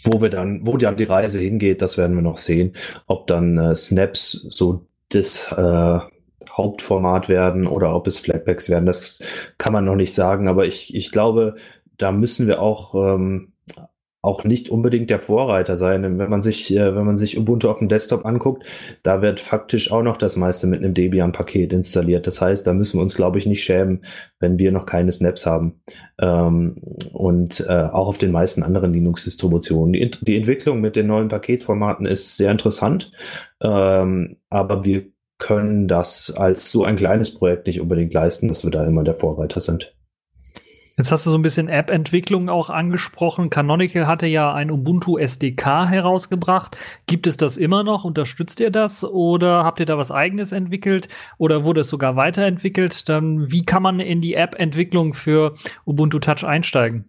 wo 0.06 0.22
wir 0.22 0.30
dann, 0.30 0.66
wo 0.66 0.78
dann 0.78 0.98
die 0.98 1.04
Reise 1.04 1.40
hingeht, 1.40 1.82
das 1.82 1.98
werden 1.98 2.16
wir 2.16 2.22
noch 2.22 2.38
sehen. 2.38 2.74
Ob 3.08 3.28
dann 3.28 3.58
äh, 3.58 3.76
Snaps 3.76 4.32
so 4.32 4.86
das 5.10 5.52
äh, 5.52 6.00
Hauptformat 6.50 7.30
werden 7.30 7.68
oder 7.68 7.96
ob 7.96 8.08
es 8.08 8.20
Flatpaks 8.20 8.70
werden, 8.70 8.86
das 8.86 9.22
kann 9.58 9.74
man 9.74 9.86
noch 9.86 9.96
nicht 9.96 10.14
sagen. 10.14 10.48
Aber 10.48 10.66
ich, 10.66 10.96
ich 10.96 11.12
glaube, 11.12 11.56
da 11.98 12.12
müssen 12.12 12.48
wir 12.48 12.62
auch 12.62 12.96
ähm, 12.96 13.53
auch 14.24 14.46
nicht 14.46 14.70
unbedingt 14.70 15.10
der 15.10 15.20
Vorreiter 15.20 15.76
sein. 15.76 16.18
Wenn 16.18 16.30
man 16.30 16.42
sich, 16.42 16.74
äh, 16.74 16.96
wenn 16.96 17.06
man 17.06 17.18
sich 17.18 17.38
Ubuntu 17.38 17.70
auf 17.70 17.80
dem 17.80 17.90
Desktop 17.90 18.26
anguckt, 18.26 18.64
da 19.04 19.22
wird 19.22 19.42
faktisch 19.42 19.92
auch 19.92 20.02
noch 20.02 20.16
das 20.16 20.38
meiste 20.38 20.66
mit 20.66 20.80
einem 20.80 20.94
Debian-Paket 20.94 21.74
installiert. 21.74 22.26
Das 22.26 22.42
heißt, 22.42 22.66
da 22.66 22.74
müssen 22.74 22.98
wir 22.98 23.04
uns, 23.04 23.16
glaube 23.16 23.38
ich, 23.38 23.46
nicht 23.46 23.64
schämen, 23.64 24.06
wenn 24.40 24.58
wir 24.58 24.72
noch 24.72 24.86
keine 24.86 25.12
Snaps 25.12 25.46
haben. 25.46 25.82
Ähm, 26.22 26.78
und 27.12 27.66
äh, 27.68 27.74
auch 27.74 28.08
auf 28.08 28.18
den 28.18 28.32
meisten 28.32 28.64
anderen 28.64 28.94
Linux-Distributionen. 28.94 29.92
Die, 29.92 30.10
die, 30.22 30.38
Entwicklung 30.38 30.80
mit 30.80 30.96
den 30.96 31.08
neuen 31.08 31.28
Paketformaten 31.28 32.06
ist 32.06 32.38
sehr 32.38 32.52
interessant, 32.52 33.12
ähm, 33.62 34.38
aber 34.50 34.86
wir 34.86 35.04
können 35.38 35.90
das 35.90 36.32
als 36.32 36.72
so 36.72 36.86
ein 36.86 36.96
kleines 36.96 37.34
Projekt 37.34 37.68
nicht 37.68 37.82
unbedingt 37.82 38.14
leisten, 38.14 38.48
dass 38.48 38.64
wir 38.64 38.72
da 38.72 38.86
immer 38.86 39.04
der 39.04 39.16
Vorreiter 39.16 39.60
sind. 39.60 39.94
Jetzt 40.96 41.12
hast 41.12 41.26
du 41.26 41.32
so 41.32 41.38
ein 41.38 41.42
bisschen 41.42 41.70
App-Entwicklung 41.70 42.50
auch 42.50 42.70
angesprochen. 42.70 43.50
Canonical 43.50 44.06
hatte 44.06 44.28
ja 44.28 44.54
ein 44.54 44.70
Ubuntu 44.70 45.18
SDK 45.18 45.88
herausgebracht. 45.90 46.78
Gibt 47.08 47.26
es 47.26 47.36
das 47.36 47.58
immer 47.58 47.84
noch? 47.84 48.04
Unterstützt 48.04 48.60
ihr 48.60 48.70
das? 48.70 49.04
Oder 49.04 49.64
habt 49.64 49.80
ihr 49.80 49.88
da 49.88 49.98
was 49.98 50.12
eigenes 50.12 50.52
entwickelt? 50.52 51.08
Oder 51.40 51.66
wurde 51.66 51.82
es 51.82 51.88
sogar 51.88 52.16
weiterentwickelt? 52.16 53.10
Dann, 53.10 53.52
wie 53.52 53.64
kann 53.64 53.82
man 53.82 54.00
in 54.00 54.22
die 54.22 54.36
App-Entwicklung 54.36 55.14
für 55.14 55.56
Ubuntu 55.86 56.20
Touch 56.20 56.44
einsteigen? 56.44 57.06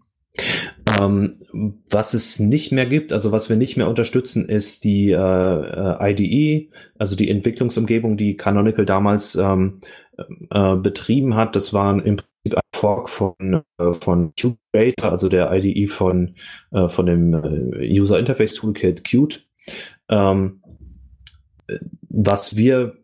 Ähm, 1.01 1.43
was 1.91 2.14
es 2.14 2.41
nicht 2.41 2.72
mehr 2.72 2.87
gibt, 2.87 3.12
also 3.12 3.32
was 3.32 3.49
wir 3.49 3.57
nicht 3.57 3.76
mehr 3.76 3.89
unterstützen, 3.89 4.49
ist 4.49 4.85
die 4.85 5.11
äh, 5.11 6.11
IDE, 6.11 6.70
also 6.99 7.16
die 7.16 7.28
Entwicklungsumgebung, 7.28 8.16
die 8.16 8.37
Canonical 8.37 8.85
damals 8.85 9.37
ähm, 9.37 9.80
äh, 10.51 10.76
betrieben 10.76 11.37
hat. 11.37 11.55
Das 11.55 11.72
waren 11.72 12.01
im 12.01 12.16
ein 12.53 12.61
Fork 12.74 13.09
von, 13.09 13.62
äh, 13.78 13.92
von 13.92 14.34
Qt 14.34 15.03
also 15.03 15.28
der 15.28 15.53
IDE 15.53 15.86
von, 15.86 16.34
äh, 16.72 16.88
von 16.88 17.07
dem 17.07 17.34
äh, 17.34 18.01
User 18.01 18.18
Interface 18.18 18.55
Toolkit 18.55 19.05
Qt. 19.05 19.47
Ähm, 20.09 20.62
was 22.09 22.57
wir 22.57 22.97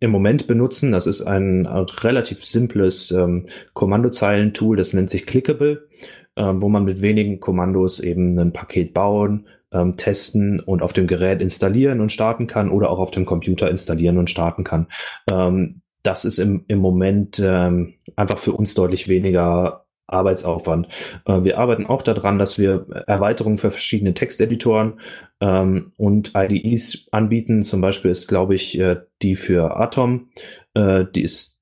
im 0.00 0.10
Moment 0.10 0.46
benutzen, 0.46 0.92
das 0.92 1.06
ist 1.06 1.22
ein 1.22 1.66
relativ 1.66 2.44
simples 2.44 3.10
ähm, 3.10 3.46
Kommandozeilen-Tool, 3.72 4.76
das 4.76 4.92
nennt 4.92 5.08
sich 5.08 5.24
Clickable, 5.24 5.88
äh, 6.34 6.42
wo 6.42 6.68
man 6.68 6.84
mit 6.84 7.00
wenigen 7.00 7.40
Kommandos 7.40 8.00
eben 8.00 8.38
ein 8.38 8.52
Paket 8.52 8.92
bauen, 8.92 9.46
ähm, 9.72 9.96
testen 9.96 10.60
und 10.60 10.82
auf 10.82 10.92
dem 10.92 11.06
Gerät 11.06 11.40
installieren 11.40 12.00
und 12.00 12.12
starten 12.12 12.46
kann 12.46 12.70
oder 12.70 12.90
auch 12.90 12.98
auf 12.98 13.10
dem 13.10 13.24
Computer 13.24 13.70
installieren 13.70 14.18
und 14.18 14.30
starten 14.30 14.64
kann. 14.64 14.86
Ähm, 15.30 15.80
das 16.06 16.24
ist 16.24 16.38
im, 16.38 16.64
im 16.68 16.78
Moment 16.78 17.40
ähm, 17.44 17.94
einfach 18.14 18.38
für 18.38 18.52
uns 18.52 18.74
deutlich 18.74 19.08
weniger 19.08 19.86
Arbeitsaufwand. 20.06 20.88
Äh, 21.24 21.44
wir 21.44 21.58
arbeiten 21.58 21.86
auch 21.86 22.02
daran, 22.02 22.38
dass 22.38 22.58
wir 22.58 22.86
Erweiterungen 23.06 23.58
für 23.58 23.70
verschiedene 23.70 24.14
Texteditoren 24.14 25.00
ähm, 25.40 25.92
und 25.96 26.32
IDEs 26.36 27.06
anbieten. 27.10 27.64
Zum 27.64 27.80
Beispiel 27.80 28.10
ist, 28.10 28.28
glaube 28.28 28.54
ich, 28.54 28.78
äh, 28.78 28.96
die 29.22 29.36
für 29.36 29.76
Atom, 29.76 30.28
äh, 30.74 31.04
die 31.14 31.22
ist 31.22 31.58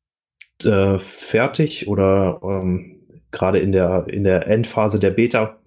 äh, 0.62 0.98
fertig 0.98 1.88
oder 1.88 2.40
ähm, 2.42 2.93
gerade 3.34 3.58
in 3.58 3.72
der, 3.72 4.06
in 4.08 4.24
der 4.24 4.48
Endphase 4.48 4.98
der 4.98 5.10
Beta. 5.10 5.58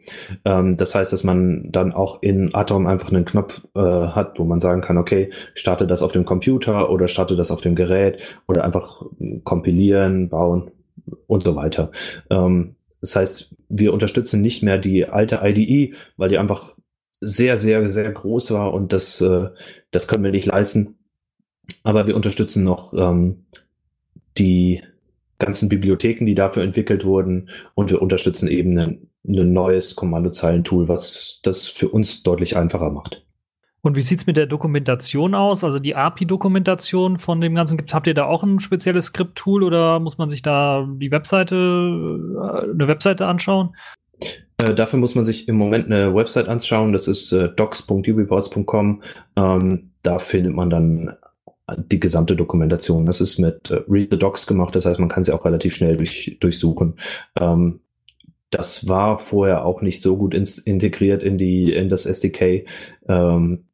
Ähm, 0.43 0.78
das 0.78 0.95
heißt, 0.95 1.13
dass 1.13 1.24
man 1.24 1.72
dann 1.72 1.93
auch 1.93 2.24
in 2.24 2.55
Atom 2.55 2.88
einfach 2.88 3.11
einen 3.11 3.26
Knopf 3.26 3.61
äh, 3.76 3.80
hat, 3.80 4.39
wo 4.39 4.45
man 4.45 4.59
sagen 4.59 4.82
kann, 4.82 4.97
okay, 4.97 5.30
starte 5.53 5.86
das 5.86 6.01
auf 6.01 6.13
dem 6.13 6.26
Computer 6.26 6.89
oder 6.89 7.07
starte 7.07 7.36
das 7.36 7.51
auf 7.51 7.61
dem 7.61 7.76
Gerät 7.76 8.39
oder 8.47 8.63
einfach 8.63 9.03
kompilieren, 9.43 10.30
bauen 10.30 10.72
und 11.28 11.43
so 11.43 11.55
weiter. 11.55 11.91
Ähm, 12.32 12.76
Das 12.99 13.15
heißt, 13.15 13.55
wir 13.70 13.93
unterstützen 13.93 14.41
nicht 14.41 14.63
mehr 14.63 14.80
die 14.80 15.05
alte 15.05 15.41
IDE, 15.43 15.93
weil 16.18 16.30
die 16.30 16.39
einfach 16.39 16.76
sehr, 17.22 17.55
sehr, 17.57 17.89
sehr 17.89 18.11
groß 18.11 18.51
war 18.51 18.74
und 18.74 18.91
das, 18.91 19.22
äh, 19.22 19.49
das 19.91 20.07
können 20.07 20.24
wir 20.24 20.32
nicht 20.32 20.47
leisten. 20.47 20.95
Aber 21.84 22.07
wir 22.07 22.15
unterstützen 22.15 22.63
noch 22.63 22.93
ähm, 22.93 23.45
die 24.38 24.82
ganzen 25.39 25.69
Bibliotheken, 25.69 26.25
die 26.25 26.35
dafür 26.35 26.63
entwickelt 26.63 27.05
wurden 27.05 27.49
und 27.75 27.89
wir 27.89 28.01
unterstützen 28.01 28.47
eben 28.47 28.77
ein, 28.77 29.09
ein 29.27 29.53
neues 29.53 29.95
Kommandozeilentool, 29.95 30.88
was 30.88 31.39
das 31.43 31.67
für 31.67 31.89
uns 31.89 32.23
deutlich 32.23 32.57
einfacher 32.57 32.89
macht. 32.89 33.23
Und 33.81 33.95
wie 33.95 34.01
sieht 34.01 34.19
es 34.19 34.27
mit 34.27 34.38
der 34.38 34.47
Dokumentation 34.47 35.35
aus? 35.35 35.63
Also 35.63 35.79
die 35.79 35.95
API-Dokumentation 35.95 37.19
von 37.19 37.39
dem 37.39 37.55
Ganzen 37.55 37.77
gibt, 37.77 37.93
habt 37.93 38.07
ihr 38.07 38.13
da 38.13 38.25
auch 38.25 38.43
ein 38.43 38.59
spezielles 38.59 39.05
Skript-Tool 39.05 39.63
oder 39.63 39.99
muss 39.99 40.17
man 40.17 40.29
sich 40.29 40.41
da 40.41 40.88
die 40.89 41.11
Webseite, 41.11 41.55
äh, 41.55 42.71
eine 42.71 42.88
Webseite 42.88 43.27
anschauen? 43.27 43.75
Äh, 44.57 44.73
dafür 44.73 44.99
muss 44.99 45.15
man 45.15 45.23
sich 45.23 45.47
im 45.47 45.55
Moment 45.55 45.85
eine 45.85 46.13
Website 46.13 46.47
anschauen. 46.47 46.91
Das 46.91 47.07
ist 47.07 47.31
äh, 47.31 47.49
docs.ubiports.com. 47.49 49.03
Ähm, 49.35 49.91
da 50.03 50.19
findet 50.19 50.53
man 50.53 50.69
dann 50.69 51.15
die 51.76 51.99
gesamte 51.99 52.36
Dokumentation. 52.36 53.05
Das 53.05 53.22
ist 53.22 53.39
mit 53.39 53.72
äh, 53.72 53.82
Read 53.88 54.11
the 54.11 54.20
Docs 54.20 54.47
gemacht, 54.47 54.76
das 54.76 54.86
heißt, 54.86 54.99
man 54.99 55.09
kann 55.09 55.24
sie 55.24 55.34
auch 55.34 55.45
relativ 55.45 55.76
schnell 55.76 55.97
durch, 55.97 56.38
durchsuchen. 56.39 56.95
Ähm, 57.39 57.82
das 58.49 58.88
war 58.88 59.18
vorher 59.18 59.65
auch 59.65 59.82
nicht 59.82 60.01
so 60.01 60.15
gut 60.15 60.34
ins, 60.34 60.57
integriert 60.57 61.22
in 61.22 61.38
die 61.38 61.74
in 61.74 61.89
das 61.89 62.05
SDK. 62.05 62.65
Ähm, 63.09 63.65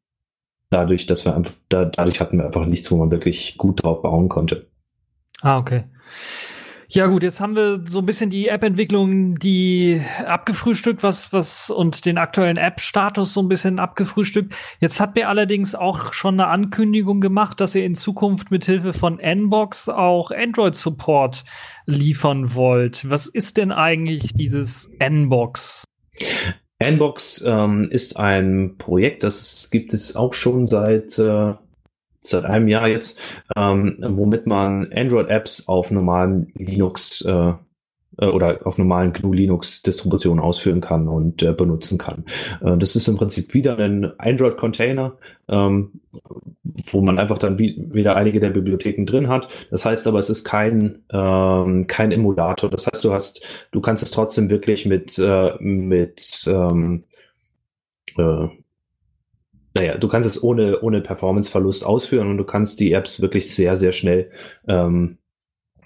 dadurch, 0.70 1.06
dass 1.06 1.24
wir 1.24 1.36
einfach, 1.36 1.54
da, 1.68 1.84
dadurch 1.84 2.20
hatten 2.20 2.38
wir 2.38 2.46
einfach 2.46 2.66
nichts, 2.66 2.90
wo 2.90 2.96
man 2.96 3.12
wirklich 3.12 3.56
gut 3.56 3.84
drauf 3.84 4.02
bauen 4.02 4.28
konnte. 4.28 4.66
Ah, 5.42 5.58
okay. 5.58 5.84
Ja 6.88 7.06
gut, 7.06 7.22
jetzt 7.22 7.40
haben 7.40 7.56
wir 7.56 7.82
so 7.86 8.00
ein 8.00 8.06
bisschen 8.06 8.30
die 8.30 8.48
App-Entwicklung, 8.48 9.36
die 9.38 10.02
abgefrühstückt, 10.26 11.02
was 11.02 11.32
was 11.32 11.70
und 11.70 12.04
den 12.04 12.18
aktuellen 12.18 12.56
App-Status 12.56 13.32
so 13.32 13.40
ein 13.40 13.48
bisschen 13.48 13.78
abgefrühstückt. 13.78 14.54
Jetzt 14.80 15.00
habt 15.00 15.16
ihr 15.16 15.28
allerdings 15.28 15.74
auch 15.74 16.12
schon 16.12 16.38
eine 16.38 16.48
Ankündigung 16.48 17.20
gemacht, 17.20 17.60
dass 17.60 17.74
ihr 17.74 17.84
in 17.84 17.94
Zukunft 17.94 18.50
mit 18.50 18.64
Hilfe 18.64 18.92
von 18.92 19.18
Nbox 19.18 19.88
auch 19.88 20.30
Android-Support 20.30 21.44
liefern 21.86 22.54
wollt. 22.54 23.08
Was 23.08 23.26
ist 23.26 23.56
denn 23.56 23.72
eigentlich 23.72 24.32
dieses 24.34 24.90
Nbox? 24.98 25.84
Nbox 26.78 27.42
ähm, 27.46 27.88
ist 27.90 28.18
ein 28.18 28.76
Projekt, 28.78 29.22
das 29.22 29.70
gibt 29.70 29.94
es 29.94 30.16
auch 30.16 30.34
schon 30.34 30.66
seit 30.66 31.18
äh, 31.18 31.54
seit 32.26 32.44
einem 32.44 32.68
Jahr 32.68 32.88
jetzt, 32.88 33.18
ähm, 33.56 33.96
womit 34.00 34.46
man 34.46 34.92
Android-Apps 34.92 35.68
auf 35.68 35.90
normalen 35.90 36.52
Linux 36.54 37.22
äh, 37.22 37.52
äh, 38.18 38.26
oder 38.26 38.66
auf 38.66 38.78
normalen 38.78 39.12
GNU 39.12 39.32
Linux 39.32 39.82
Distributionen 39.82 40.42
ausführen 40.42 40.80
kann 40.80 41.08
und 41.08 41.42
äh, 41.42 41.52
benutzen 41.52 41.98
kann. 41.98 42.24
Äh, 42.62 42.76
das 42.76 42.96
ist 42.96 43.08
im 43.08 43.16
Prinzip 43.16 43.54
wieder 43.54 43.78
ein 43.78 44.18
Android 44.18 44.56
Container, 44.56 45.16
ähm, 45.48 45.92
wo 46.90 47.00
man 47.00 47.18
einfach 47.18 47.38
dann 47.38 47.58
wie, 47.58 47.76
wieder 47.92 48.16
einige 48.16 48.40
der 48.40 48.50
Bibliotheken 48.50 49.04
drin 49.06 49.28
hat. 49.28 49.48
Das 49.70 49.84
heißt 49.84 50.06
aber, 50.06 50.18
es 50.18 50.30
ist 50.30 50.44
kein 50.44 51.02
ähm, 51.12 51.86
kein 51.86 52.12
Emulator. 52.12 52.70
Das 52.70 52.86
heißt, 52.86 53.04
du 53.04 53.12
hast 53.12 53.40
du 53.70 53.80
kannst 53.80 54.02
es 54.02 54.10
trotzdem 54.10 54.50
wirklich 54.50 54.86
mit 54.86 55.18
äh, 55.18 55.54
mit 55.60 56.44
ähm, 56.46 57.04
äh, 58.16 58.48
naja, 59.76 59.98
du 59.98 60.08
kannst 60.08 60.28
es 60.28 60.42
ohne, 60.42 60.80
ohne 60.80 61.00
Performance-Verlust 61.00 61.84
ausführen 61.84 62.30
und 62.30 62.38
du 62.38 62.44
kannst 62.44 62.78
die 62.80 62.92
Apps 62.92 63.20
wirklich 63.20 63.54
sehr, 63.54 63.76
sehr 63.76 63.92
schnell 63.92 64.30
ähm, 64.68 65.18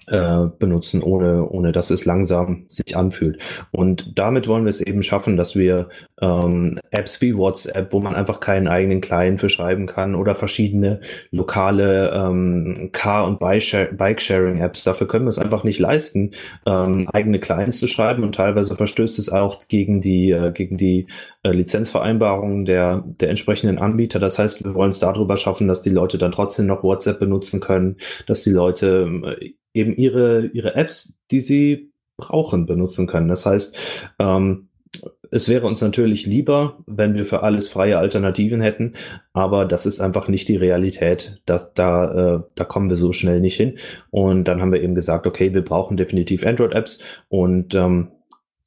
äh, 0.09 0.47
benutzen, 0.57 1.03
ohne, 1.03 1.47
ohne 1.47 1.71
dass 1.71 1.89
es 1.89 2.05
langsam 2.05 2.65
sich 2.69 2.97
anfühlt. 2.97 3.41
Und 3.71 4.17
damit 4.17 4.47
wollen 4.47 4.65
wir 4.65 4.69
es 4.69 4.81
eben 4.81 5.03
schaffen, 5.03 5.37
dass 5.37 5.55
wir 5.55 5.89
ähm, 6.21 6.79
Apps 6.91 7.21
wie 7.21 7.35
WhatsApp, 7.35 7.93
wo 7.93 7.99
man 7.99 8.15
einfach 8.15 8.39
keinen 8.39 8.67
eigenen 8.67 9.01
Client 9.01 9.39
für 9.39 9.49
schreiben 9.49 9.87
kann 9.87 10.15
oder 10.15 10.35
verschiedene 10.35 10.99
lokale 11.31 12.11
ähm, 12.13 12.89
Car- 12.91 13.27
und 13.27 13.39
Bike-Sharing-Apps, 13.39 14.83
dafür 14.83 15.07
können 15.07 15.25
wir 15.25 15.29
es 15.29 15.39
einfach 15.39 15.63
nicht 15.63 15.79
leisten, 15.79 16.31
ähm, 16.65 17.07
eigene 17.13 17.39
Clients 17.39 17.79
zu 17.79 17.87
schreiben 17.87 18.23
und 18.23 18.35
teilweise 18.35 18.75
verstößt 18.75 19.19
es 19.19 19.29
auch 19.29 19.59
gegen 19.67 20.01
die, 20.01 20.31
äh, 20.31 20.51
gegen 20.51 20.77
die 20.77 21.07
äh, 21.43 21.51
Lizenzvereinbarungen 21.51 22.65
der, 22.65 23.03
der 23.05 23.29
entsprechenden 23.29 23.77
Anbieter. 23.77 24.19
Das 24.19 24.39
heißt, 24.39 24.63
wir 24.63 24.73
wollen 24.73 24.91
es 24.91 24.99
darüber 24.99 25.37
schaffen, 25.37 25.67
dass 25.67 25.81
die 25.81 25.89
Leute 25.89 26.17
dann 26.17 26.31
trotzdem 26.31 26.65
noch 26.65 26.83
WhatsApp 26.83 27.19
benutzen 27.19 27.59
können, 27.59 27.97
dass 28.27 28.43
die 28.43 28.51
Leute 28.51 29.37
äh, 29.39 29.53
eben 29.79 29.95
ihre, 29.95 30.47
ihre 30.47 30.75
Apps, 30.75 31.13
die 31.31 31.41
sie 31.41 31.91
brauchen, 32.17 32.65
benutzen 32.65 33.07
können. 33.07 33.29
Das 33.29 33.45
heißt, 33.45 33.77
ähm, 34.19 34.69
es 35.31 35.47
wäre 35.47 35.67
uns 35.67 35.81
natürlich 35.81 36.25
lieber, 36.25 36.79
wenn 36.87 37.13
wir 37.13 37.25
für 37.25 37.43
alles 37.43 37.69
freie 37.69 37.99
Alternativen 37.99 38.61
hätten, 38.61 38.93
aber 39.33 39.65
das 39.65 39.85
ist 39.85 39.99
einfach 39.99 40.27
nicht 40.27 40.47
die 40.47 40.55
Realität. 40.55 41.41
Das, 41.45 41.73
da, 41.73 42.37
äh, 42.37 42.41
da 42.55 42.63
kommen 42.63 42.89
wir 42.89 42.97
so 42.97 43.13
schnell 43.13 43.39
nicht 43.39 43.55
hin. 43.55 43.77
Und 44.09 44.45
dann 44.45 44.61
haben 44.61 44.71
wir 44.71 44.81
eben 44.81 44.95
gesagt, 44.95 45.27
okay, 45.27 45.53
wir 45.53 45.63
brauchen 45.63 45.97
definitiv 45.97 46.45
Android-Apps 46.45 46.99
und 47.27 47.75
ähm, 47.75 48.09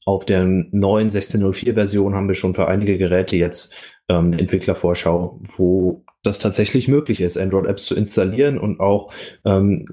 auf 0.05 0.25
der 0.25 0.45
neuen 0.45 1.11
16.04-Version 1.11 2.15
haben 2.15 2.29
wir 2.29 2.35
schon 2.35 2.55
für 2.55 2.69
einige 2.69 2.99
Geräte 2.99 3.37
jetzt 3.37 3.75
ähm, 4.09 4.27
eine 4.27 4.41
Entwicklervorschau, 4.41 5.41
wo 5.57 6.05
das 6.23 6.39
tatsächlich 6.39 6.89
möglich 6.89 7.21
ist, 7.21 7.39
Android-Apps 7.39 7.87
zu 7.87 7.95
installieren 7.97 8.59
und 8.59 8.81
auch 8.81 9.13
ähm, 9.45 9.85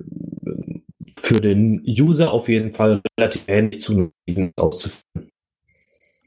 für 1.30 1.40
den 1.40 1.84
User 1.86 2.34
auf 2.34 2.50
jeden 2.50 2.72
Fall 2.72 3.02
relativ 3.20 3.44
ähnlich 3.48 3.82
zu 3.82 4.12
auszuführen. 4.60 5.30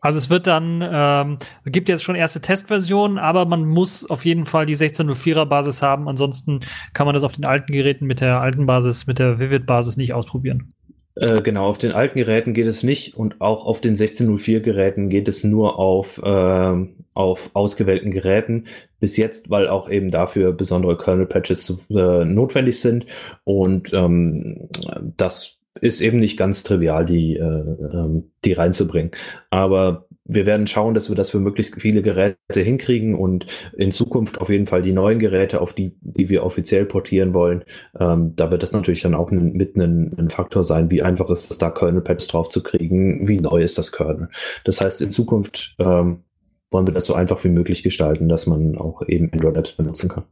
Also 0.01 0.19
es 0.19 0.31
wird 0.31 0.47
dann, 0.47 0.81
ähm, 0.81 1.39
gibt 1.67 1.89
jetzt 1.89 2.05
schon 2.05 2.15
erste 2.15 2.41
Testversionen, 2.41 3.19
aber 3.19 3.45
man 3.45 3.65
muss 3.65 4.09
auf 4.09 4.25
jeden 4.25 4.47
Fall 4.47 4.67
die 4.67 4.77
1604er 4.77 5.45
Basis 5.45 5.83
haben, 5.83 6.09
ansonsten 6.09 6.61
kann 6.93 7.07
man 7.07 7.15
das 7.15 7.25
auf 7.25 7.33
den 7.33 7.45
alten 7.45 7.73
Geräten 7.73 8.07
mit 8.07 8.21
der 8.21 8.41
alten 8.41 8.67
Basis, 8.67 9.09
mit 9.09 9.19
der 9.19 9.41
Vivid 9.41 9.67
Basis 9.67 9.97
nicht 9.97 10.13
ausprobieren. 10.13 10.73
Äh, 11.15 11.43
genau, 11.43 11.67
auf 11.67 11.79
den 11.79 11.93
alten 11.93 12.19
Geräten 12.19 12.55
geht 12.55 12.67
es 12.67 12.83
nicht 12.83 13.17
und 13.17 13.41
auch 13.41 13.67
auf 13.67 13.81
den 13.81 13.93
1604 13.93 14.61
Geräten 14.61 15.11
geht 15.11 15.29
es 15.29 15.45
nur 15.45 15.79
auf, 15.79 16.19
äh, 16.23 16.87
auf 17.15 17.51
ausgewählten 17.53 18.11
Geräten. 18.11 18.67
Bis 18.99 19.17
jetzt, 19.17 19.51
weil 19.51 19.69
auch 19.69 19.91
eben 19.91 20.11
dafür 20.11 20.53
besondere 20.53 20.97
Kernel-Patches 20.97 21.89
äh, 21.91 22.25
notwendig 22.25 22.81
sind 22.81 23.07
und 23.45 23.93
ähm, 23.93 24.69
das 25.17 25.62
ist 25.81 26.01
eben 26.01 26.19
nicht 26.19 26.37
ganz 26.37 26.63
trivial, 26.63 27.05
die, 27.05 27.37
äh, 27.37 27.43
ähm, 27.43 28.33
die 28.45 28.53
reinzubringen. 28.53 29.13
Aber 29.51 30.07
wir 30.25 30.47
werden 30.47 30.67
schauen, 30.67 30.95
dass 30.95 31.09
wir 31.09 31.17
das 31.17 31.31
für 31.31 31.41
möglichst 31.41 31.81
viele 31.81 32.03
Geräte 32.03 32.61
hinkriegen 32.61 33.15
und 33.15 33.47
in 33.77 33.91
Zukunft 33.91 34.41
auf 34.41 34.51
jeden 34.51 34.67
Fall 34.67 34.83
die 34.83 34.93
neuen 34.93 35.19
Geräte, 35.19 35.61
auf 35.61 35.73
die, 35.73 35.97
die 36.01 36.29
wir 36.29 36.45
offiziell 36.45 36.85
portieren 36.85 37.35
wollen, 37.35 37.65
ähm, 37.99 38.35
da 38.37 38.51
wird 38.51 38.63
das 38.63 38.73
natürlich 38.73 39.03
dann 39.03 39.15
auch 39.15 39.31
ein, 39.31 39.53
mit 39.53 39.77
ein, 39.77 40.15
ein 40.19 40.31
Faktor 40.31 40.65
sein, 40.65 40.91
wie 40.91 41.03
einfach 41.03 41.29
ist 41.29 41.51
es 41.51 41.59
da 41.59 41.71
Kernel-Pads 41.71 42.29
drauf 42.29 42.49
zu 42.51 42.63
kriegen, 42.63 43.27
wie 43.27 43.41
neu 43.41 43.63
ist 43.63 43.79
das 43.79 43.93
Kernel. 43.93 44.29
Das 44.65 44.81
heißt, 44.81 45.03
in 45.03 45.11
Zukunft 45.11 45.75
ähm, 45.79 46.23
wollen 46.71 46.87
wir 46.87 46.95
das 46.95 47.07
so 47.07 47.15
einfach 47.15 47.43
wie 47.45 47.51
möglich 47.51 47.83
gestalten, 47.83 48.29
dass 48.29 48.47
man 48.47 48.79
auch 48.79 49.03
eben 49.07 49.33
Android-Apps 49.33 49.73
benutzen 49.73 50.09
kann. 50.09 50.25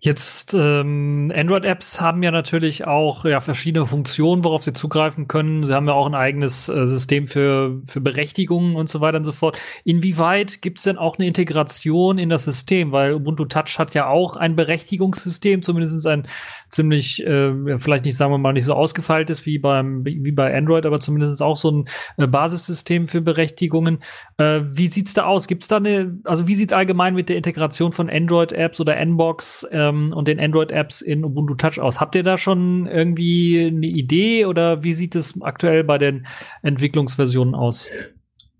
Jetzt 0.00 0.54
ähm, 0.54 1.32
Android-Apps 1.34 2.00
haben 2.00 2.22
ja 2.22 2.30
natürlich 2.30 2.86
auch 2.86 3.24
ja, 3.24 3.40
verschiedene 3.40 3.86
Funktionen, 3.86 4.44
worauf 4.44 4.62
sie 4.62 4.72
zugreifen 4.74 5.26
können. 5.26 5.66
Sie 5.66 5.72
haben 5.72 5.88
ja 5.88 5.94
auch 5.94 6.06
ein 6.06 6.14
eigenes 6.14 6.68
äh, 6.68 6.86
System 6.86 7.26
für, 7.26 7.80
für 7.86 8.00
Berechtigungen 8.00 8.76
und 8.76 8.88
so 8.88 9.00
weiter 9.00 9.18
und 9.18 9.24
so 9.24 9.32
fort. 9.32 9.58
Inwieweit 9.84 10.60
gibt 10.60 10.78
es 10.78 10.84
denn 10.84 10.98
auch 10.98 11.18
eine 11.18 11.26
Integration 11.26 12.18
in 12.18 12.28
das 12.28 12.44
System? 12.44 12.92
Weil 12.92 13.14
Ubuntu 13.14 13.46
Touch 13.46 13.78
hat 13.78 13.94
ja 13.94 14.06
auch 14.06 14.36
ein 14.36 14.54
Berechtigungssystem, 14.54 15.62
zumindest 15.62 16.06
ein 16.06 16.28
ziemlich, 16.68 17.24
äh, 17.26 17.78
vielleicht 17.78 18.04
nicht, 18.04 18.16
sagen 18.16 18.32
wir 18.32 18.38
mal, 18.38 18.52
nicht 18.52 18.64
so 18.64 18.74
ausgefeiltes 18.74 19.46
wie 19.46 19.58
beim 19.58 20.04
wie 20.04 20.32
bei 20.32 20.56
Android, 20.56 20.86
aber 20.86 21.00
zumindest 21.00 21.42
auch 21.42 21.56
so 21.56 21.70
ein 21.70 21.84
äh, 22.16 22.26
Basissystem 22.26 23.06
für 23.06 23.20
Berechtigungen. 23.20 24.00
Äh, 24.36 24.60
wie 24.64 24.88
sieht's 24.88 25.14
da 25.14 25.24
aus? 25.24 25.46
Gibt's 25.46 25.68
da 25.68 25.76
eine, 25.76 26.18
also 26.24 26.46
wie 26.48 26.54
sieht's 26.54 26.72
allgemein 26.72 27.14
mit 27.14 27.28
der 27.28 27.36
Integration 27.36 27.92
von 27.92 28.10
Android-Apps 28.10 28.80
oder 28.80 28.96
Nbox 28.96 29.66
ähm, 29.70 30.12
und 30.14 30.28
den 30.28 30.40
Android-Apps 30.40 31.00
in 31.00 31.24
Ubuntu 31.24 31.54
Touch 31.54 31.80
aus? 31.80 32.00
Habt 32.00 32.14
ihr 32.14 32.22
da 32.22 32.36
schon 32.36 32.86
irgendwie 32.86 33.66
eine 33.66 33.86
Idee 33.86 34.46
oder 34.46 34.82
wie 34.82 34.92
sieht 34.92 35.14
es 35.14 35.40
aktuell 35.40 35.84
bei 35.84 35.98
den 35.98 36.26
Entwicklungsversionen 36.62 37.54
aus? 37.54 37.88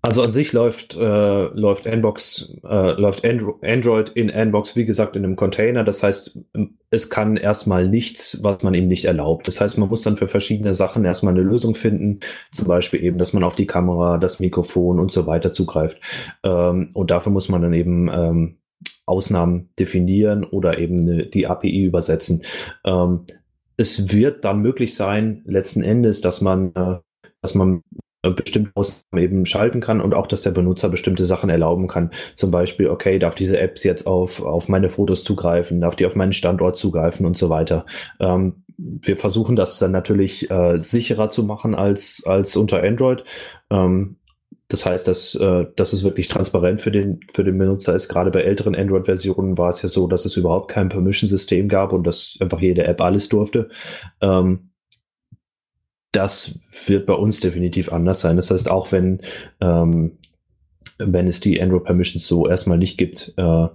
Also 0.01 0.21
an 0.21 0.31
sich 0.31 0.53
läuft, 0.53 0.95
äh, 0.95 1.45
läuft 1.47 1.85
Nbox, 1.85 2.53
äh, 2.63 2.91
läuft 2.91 3.25
Andro 3.25 3.59
Android 3.61 4.09
in 4.09 4.29
Nbox, 4.29 4.75
wie 4.75 4.85
gesagt, 4.85 5.15
in 5.15 5.25
einem 5.25 5.35
Container. 5.35 5.83
Das 5.83 6.03
heißt, 6.03 6.37
es 6.91 7.09
kann 7.09 7.35
erstmal 7.35 7.87
nichts, 7.89 8.41
was 8.41 8.63
man 8.63 8.73
ihm 8.73 8.87
nicht 8.87 9.05
erlaubt. 9.05 9.47
Das 9.47 9.59
heißt, 9.59 9.77
man 9.77 9.89
muss 9.89 10.03
dann 10.03 10.17
für 10.17 10.27
verschiedene 10.27 10.73
Sachen 10.73 11.03
erstmal 11.03 11.33
eine 11.33 11.43
Lösung 11.43 11.75
finden. 11.75 12.19
Zum 12.51 12.67
Beispiel 12.67 13.03
eben, 13.03 13.17
dass 13.17 13.33
man 13.33 13.43
auf 13.43 13.55
die 13.55 13.65
Kamera, 13.65 14.17
das 14.17 14.39
Mikrofon 14.39 14.99
und 14.99 15.11
so 15.11 15.25
weiter 15.25 15.51
zugreift. 15.51 15.99
Ähm, 16.43 16.91
und 16.93 17.11
dafür 17.11 17.31
muss 17.31 17.49
man 17.49 17.61
dann 17.61 17.73
eben 17.73 18.09
ähm, 18.09 18.57
Ausnahmen 19.05 19.69
definieren 19.79 20.43
oder 20.43 20.79
eben 20.79 21.01
eine, 21.01 21.25
die 21.25 21.47
API 21.47 21.83
übersetzen. 21.83 22.43
Ähm, 22.85 23.25
es 23.77 24.11
wird 24.13 24.45
dann 24.45 24.61
möglich 24.61 24.95
sein, 24.95 25.43
letzten 25.45 25.83
Endes, 25.83 26.21
dass 26.21 26.41
man, 26.41 26.73
äh, 26.75 26.97
dass 27.41 27.55
man 27.55 27.81
bestimmte 28.31 28.71
Ausnahmen 28.75 29.23
eben 29.23 29.45
schalten 29.45 29.81
kann 29.81 30.01
und 30.01 30.13
auch, 30.13 30.27
dass 30.27 30.41
der 30.41 30.51
Benutzer 30.51 30.89
bestimmte 30.89 31.25
Sachen 31.25 31.49
erlauben 31.49 31.87
kann. 31.87 32.11
Zum 32.35 32.51
Beispiel, 32.51 32.89
okay, 32.89 33.19
darf 33.19 33.35
diese 33.35 33.59
Apps 33.59 33.83
jetzt 33.83 34.07
auf, 34.07 34.41
auf 34.41 34.69
meine 34.69 34.89
Fotos 34.89 35.23
zugreifen, 35.23 35.81
darf 35.81 35.95
die 35.95 36.05
auf 36.05 36.15
meinen 36.15 36.33
Standort 36.33 36.77
zugreifen 36.77 37.25
und 37.25 37.37
so 37.37 37.49
weiter. 37.49 37.85
Ähm, 38.19 38.63
wir 38.77 39.17
versuchen 39.17 39.55
das 39.55 39.79
dann 39.79 39.91
natürlich 39.91 40.51
äh, 40.51 40.79
sicherer 40.79 41.29
zu 41.29 41.43
machen 41.43 41.73
als, 41.75 42.23
als 42.25 42.55
unter 42.55 42.83
Android. 42.83 43.23
Ähm, 43.71 44.17
das 44.69 44.85
heißt, 44.85 45.07
dass, 45.07 45.33
äh, 45.35 45.65
dass 45.75 45.93
es 45.93 46.03
wirklich 46.03 46.27
transparent 46.27 46.81
für 46.81 46.91
den, 46.91 47.21
für 47.33 47.43
den 47.43 47.57
Benutzer 47.57 47.95
ist. 47.95 48.09
Gerade 48.09 48.31
bei 48.31 48.41
älteren 48.41 48.75
Android-Versionen 48.75 49.57
war 49.57 49.69
es 49.69 49.81
ja 49.81 49.87
so, 49.87 50.07
dass 50.07 50.25
es 50.25 50.35
überhaupt 50.35 50.69
kein 50.69 50.89
Permission-System 50.89 51.69
gab 51.69 51.93
und 51.93 52.05
dass 52.05 52.37
einfach 52.41 52.59
jede 52.59 52.83
App 52.83 52.99
alles 53.01 53.29
durfte. 53.29 53.69
Ähm, 54.21 54.69
das 56.11 56.59
wird 56.85 57.05
bei 57.05 57.13
uns 57.13 57.39
definitiv 57.39 57.91
anders 57.91 58.21
sein. 58.21 58.35
Das 58.35 58.51
heißt, 58.51 58.69
auch 58.69 58.91
wenn, 58.91 59.21
ähm, 59.61 60.17
wenn 60.97 61.27
es 61.27 61.39
die 61.39 61.61
Android 61.61 61.83
Permissions 61.83 62.25
so 62.25 62.47
erstmal 62.47 62.77
nicht 62.77 62.97
gibt, 62.97 63.33
äh, 63.37 63.67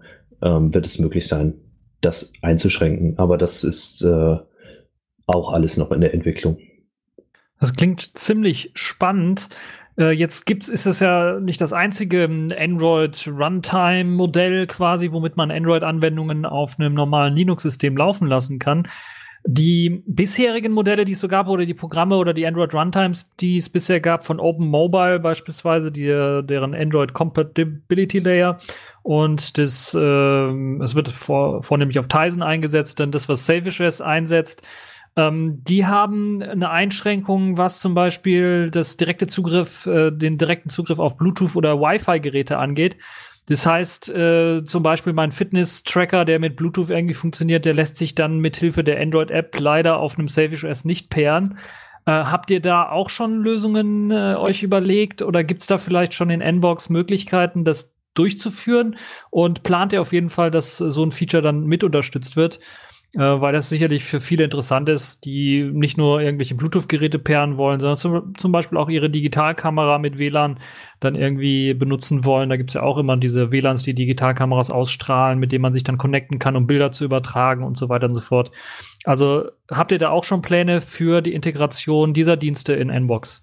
ähm, 0.43 0.75
wird 0.75 0.87
es 0.87 0.99
möglich 0.99 1.27
sein, 1.27 1.55
das 2.01 2.33
einzuschränken. 2.43 3.19
Aber 3.19 3.39
das 3.39 3.65
ist 3.65 4.03
äh, 4.03 4.37
auch 5.27 5.53
alles 5.53 5.77
noch 5.77 5.93
in 5.93 6.01
der 6.01 6.15
Entwicklung. 6.15 6.59
Das 7.61 7.73
klingt 7.75 8.19
ziemlich 8.19 8.73
spannend. 8.75 9.49
Äh, 9.97 10.13
jetzt 10.13 10.47
gibt's, 10.47 10.69
ist 10.69 10.87
es 10.87 11.01
ja 11.01 11.39
nicht 11.39 11.61
das 11.61 11.73
einzige 11.73 12.25
ähm, 12.25 12.49
Android 12.59 13.25
Runtime 13.29 14.11
Modell 14.11 14.67
quasi, 14.67 15.13
womit 15.13 15.37
man 15.37 15.51
Android-Anwendungen 15.51 16.45
auf 16.45 16.79
einem 16.79 16.95
normalen 16.95 17.37
Linux-System 17.37 17.97
laufen 17.97 18.27
lassen 18.27 18.59
kann. 18.59 18.89
Die 19.45 20.03
bisherigen 20.07 20.73
Modelle, 20.73 21.05
die 21.05 21.13
es 21.13 21.21
so 21.21 21.27
gab, 21.27 21.49
oder 21.49 21.67
die 21.67 21.75
Programme 21.75 22.17
oder 22.17 22.33
die 22.33 22.47
Android 22.47 22.73
Runtimes, 22.75 23.27
die 23.41 23.57
es 23.57 23.69
bisher 23.69 24.01
gab, 24.01 24.25
von 24.25 24.39
Open 24.39 24.69
Mobile 24.69 25.19
beispielsweise, 25.19 25.91
die, 25.91 26.07
deren 26.07 26.75
Android 26.75 27.13
Compatibility 27.13 28.21
Layer 28.21 28.59
und 29.03 29.59
das, 29.59 29.95
äh, 29.95 29.99
es 29.99 30.95
wird 30.95 31.09
vor, 31.09 31.63
vornehmlich 31.63 31.99
auf 31.99 32.07
Tizen 32.07 32.43
eingesetzt, 32.43 33.01
denn 33.01 33.11
das, 33.11 33.29
was 33.29 33.45
Selfish 33.45 33.81
einsetzt, 34.01 34.63
ähm, 35.17 35.63
die 35.65 35.87
haben 35.87 36.43
eine 36.43 36.71
Einschränkung, 36.71 37.59
was 37.59 37.81
zum 37.81 37.95
Beispiel 37.95 38.71
das 38.71 38.97
direkte 38.97 39.27
Zugriff, 39.27 39.87
äh, 39.87 40.11
den 40.11 40.39
direkten 40.39 40.69
Zugriff 40.69 40.99
auf 40.99 41.17
Bluetooth 41.17 41.57
oder 41.57 41.81
Wi-Fi-Geräte 41.81 42.59
angeht. 42.59 42.97
Das 43.47 43.67
heißt, 43.67 44.09
äh, 44.11 44.65
zum 44.65 44.83
Beispiel 44.83 45.13
mein 45.13 45.33
Fitness-Tracker, 45.33 46.25
der 46.25 46.39
mit 46.39 46.57
Bluetooth 46.57 46.91
irgendwie 46.91 47.15
funktioniert, 47.15 47.65
der 47.65 47.75
lässt 47.75 47.97
sich 47.97 48.15
dann 48.15 48.39
mit 48.39 48.57
Hilfe 48.57 48.85
der 48.85 49.01
Android-App 49.01 49.59
leider 49.59 49.99
auf 49.99 50.19
einem 50.19 50.29
Selfish 50.29 50.65
OS 50.65 50.85
nicht 50.85 51.11
pairen. 51.11 51.59
Äh, 52.07 52.13
habt 52.13 52.51
ihr 52.51 52.61
da 52.61 52.89
auch 52.89 53.11
schon 53.11 53.43
Lösungen 53.43 54.11
äh, 54.11 54.37
euch 54.37 54.63
überlegt 54.63 55.23
oder 55.23 55.43
gibt's 55.43 55.67
da 55.67 55.79
vielleicht 55.79 56.15
schon 56.15 56.31
in 56.31 56.41
Nbox 56.41 56.89
Möglichkeiten, 56.89 57.65
das 57.65 57.95
durchzuführen? 58.15 58.97
Und 59.31 59.65
plant 59.65 59.93
ihr 59.93 60.01
auf 60.01 60.13
jeden 60.13 60.31
Fall, 60.31 60.51
dass 60.51 60.79
so 60.79 61.05
ein 61.05 61.13
Feature 61.13 61.43
dann 61.43 61.65
mit 61.65 61.83
unterstützt 61.83 62.37
wird? 62.37 62.61
Äh, 63.15 63.21
weil 63.21 63.53
das 63.53 63.69
sicherlich 63.69 64.05
für 64.05 64.21
viele 64.21 64.45
interessant 64.45 64.89
ist, 64.89 65.27
die 65.27 65.63
nicht 65.65 65.99
nur 65.99 66.23
irgendwelche 66.23 66.55
Bluetooth-Geräte 66.55 67.19
pairen 67.19 67.59
wollen, 67.59 67.79
sondern 67.79 67.97
zum, 67.99 68.35
zum, 68.39 68.53
Beispiel 68.53 68.79
auch 68.79 68.89
ihre 68.89 69.11
Digitalkamera 69.11 69.99
mit 69.99 70.19
WLAN 70.19 70.59
dann 71.01 71.15
irgendwie 71.15 71.75
benutzen 71.75 72.25
wollen. 72.25 72.49
Da 72.49 72.57
gibt's 72.57 72.75
ja 72.75 72.83
auch 72.83 72.97
immer 72.97 73.19
diese 73.19 73.53
WLANs, 73.53 73.83
die 73.83 73.95
Digitalkameras 73.95 74.71
ausstrahlen, 74.71 75.39
mit 75.39 75.53
denen 75.53 75.63
man 75.63 75.75
sich 75.75 75.83
dann 75.83 75.99
connecten 75.99 76.39
kann, 76.39 76.57
um 76.57 76.67
Bilder 76.67 76.91
zu 76.91 77.05
übertragen 77.05 77.65
und 77.65 77.77
so 77.77 77.91
weiter 77.91 78.07
und 78.07 78.15
so 78.15 78.23
fort. 78.23 78.51
Also 79.05 79.45
habt 79.71 79.93
ihr 79.93 79.99
da 79.99 80.09
auch 80.09 80.25
schon 80.25 80.41
Pläne 80.41 80.81
für 80.81 81.21
die 81.21 81.35
Integration 81.35 82.15
dieser 82.15 82.39
Dienste 82.39 82.73
in 82.73 82.89
Nbox? 82.89 83.43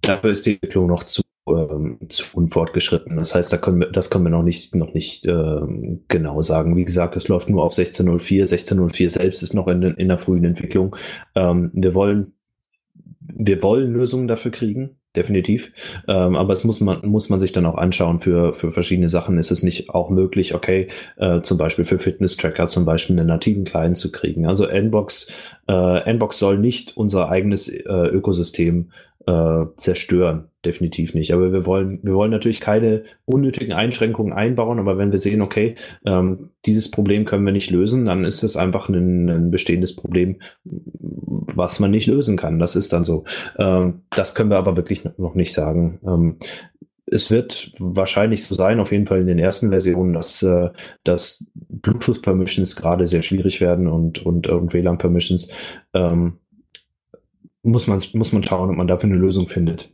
Dafür 0.00 0.30
ist 0.30 0.46
die 0.46 0.54
Entwicklung 0.54 0.86
noch 0.86 1.04
zu 1.04 1.22
ähm, 1.56 1.98
zu 2.08 2.24
unfortgeschritten. 2.34 3.16
Das 3.16 3.34
heißt, 3.34 3.52
da 3.52 3.56
können 3.56 3.80
wir, 3.80 3.90
das 3.90 4.10
können 4.10 4.24
wir 4.24 4.30
noch 4.30 4.42
nicht, 4.42 4.74
noch 4.74 4.94
nicht 4.94 5.26
ähm, 5.26 6.04
genau 6.08 6.42
sagen. 6.42 6.76
Wie 6.76 6.84
gesagt, 6.84 7.16
es 7.16 7.28
läuft 7.28 7.48
nur 7.48 7.62
auf 7.62 7.72
16.04. 7.72 8.44
16.04 8.44 9.10
selbst 9.10 9.42
ist 9.42 9.54
noch 9.54 9.68
in, 9.68 9.82
in 9.82 10.08
der 10.08 10.18
frühen 10.18 10.44
Entwicklung. 10.44 10.96
Ähm, 11.34 11.70
wir 11.72 11.94
wollen, 11.94 12.32
wir 13.20 13.62
wollen 13.62 13.92
Lösungen 13.92 14.28
dafür 14.28 14.50
kriegen 14.50 14.98
definitiv. 15.16 15.72
Ähm, 16.06 16.36
aber 16.36 16.52
es 16.52 16.64
muss 16.64 16.80
man, 16.80 17.06
muss 17.06 17.28
man 17.28 17.40
sich 17.40 17.52
dann 17.52 17.66
auch 17.66 17.76
anschauen 17.76 18.20
für, 18.20 18.52
für 18.52 18.72
verschiedene 18.72 19.08
Sachen. 19.08 19.38
Ist 19.38 19.50
es 19.50 19.62
nicht 19.62 19.90
auch 19.90 20.10
möglich, 20.10 20.54
okay, 20.54 20.88
äh, 21.16 21.40
zum 21.40 21.58
Beispiel 21.58 21.84
für 21.84 21.98
Fitness-Tracker 21.98 22.66
zum 22.66 22.84
Beispiel 22.84 23.18
einen 23.18 23.28
nativen 23.28 23.64
Client 23.64 23.96
zu 23.96 24.12
kriegen? 24.12 24.46
Also 24.46 24.66
Nbox, 24.66 25.26
äh, 25.66 26.10
Nbox 26.12 26.38
soll 26.38 26.58
nicht 26.58 26.96
unser 26.96 27.30
eigenes 27.30 27.68
äh, 27.68 27.82
Ökosystem 27.82 28.90
äh, 28.90 29.07
zerstören. 29.76 30.48
Definitiv 30.64 31.14
nicht. 31.14 31.32
Aber 31.32 31.52
wir 31.52 31.66
wollen, 31.66 32.00
wir 32.02 32.14
wollen 32.14 32.30
natürlich 32.30 32.60
keine 32.60 33.04
unnötigen 33.24 33.72
Einschränkungen 33.72 34.32
einbauen. 34.32 34.78
Aber 34.78 34.98
wenn 34.98 35.12
wir 35.12 35.18
sehen, 35.18 35.42
okay, 35.42 35.76
ähm, 36.04 36.50
dieses 36.66 36.90
Problem 36.90 37.24
können 37.24 37.44
wir 37.44 37.52
nicht 37.52 37.70
lösen, 37.70 38.06
dann 38.06 38.24
ist 38.24 38.42
es 38.42 38.56
einfach 38.56 38.88
ein, 38.88 39.28
ein 39.28 39.50
bestehendes 39.50 39.94
Problem, 39.94 40.40
was 40.64 41.78
man 41.78 41.90
nicht 41.90 42.06
lösen 42.06 42.36
kann. 42.36 42.58
Das 42.58 42.74
ist 42.74 42.92
dann 42.92 43.04
so. 43.04 43.24
Ähm, 43.58 44.02
das 44.10 44.34
können 44.34 44.50
wir 44.50 44.58
aber 44.58 44.76
wirklich 44.76 45.04
noch 45.16 45.34
nicht 45.34 45.52
sagen. 45.52 46.00
Ähm, 46.06 46.36
es 47.10 47.30
wird 47.30 47.72
wahrscheinlich 47.78 48.44
so 48.44 48.54
sein, 48.54 48.80
auf 48.80 48.92
jeden 48.92 49.06
Fall 49.06 49.20
in 49.20 49.26
den 49.26 49.38
ersten 49.38 49.70
Versionen, 49.70 50.12
dass, 50.12 50.42
äh, 50.42 50.70
dass 51.04 51.46
Bluetooth 51.54 52.22
Permissions 52.22 52.76
gerade 52.76 53.06
sehr 53.06 53.22
schwierig 53.22 53.60
werden 53.60 53.86
und, 53.86 54.24
und, 54.24 54.48
und 54.48 54.72
WLAN 54.72 54.98
Permissions. 54.98 55.48
Ähm, 55.94 56.38
muss 57.62 57.86
man, 57.86 58.00
muss 58.14 58.32
man 58.32 58.42
schauen, 58.42 58.70
ob 58.70 58.76
man 58.76 58.86
dafür 58.86 59.10
eine 59.10 59.18
Lösung 59.18 59.46
findet. 59.46 59.92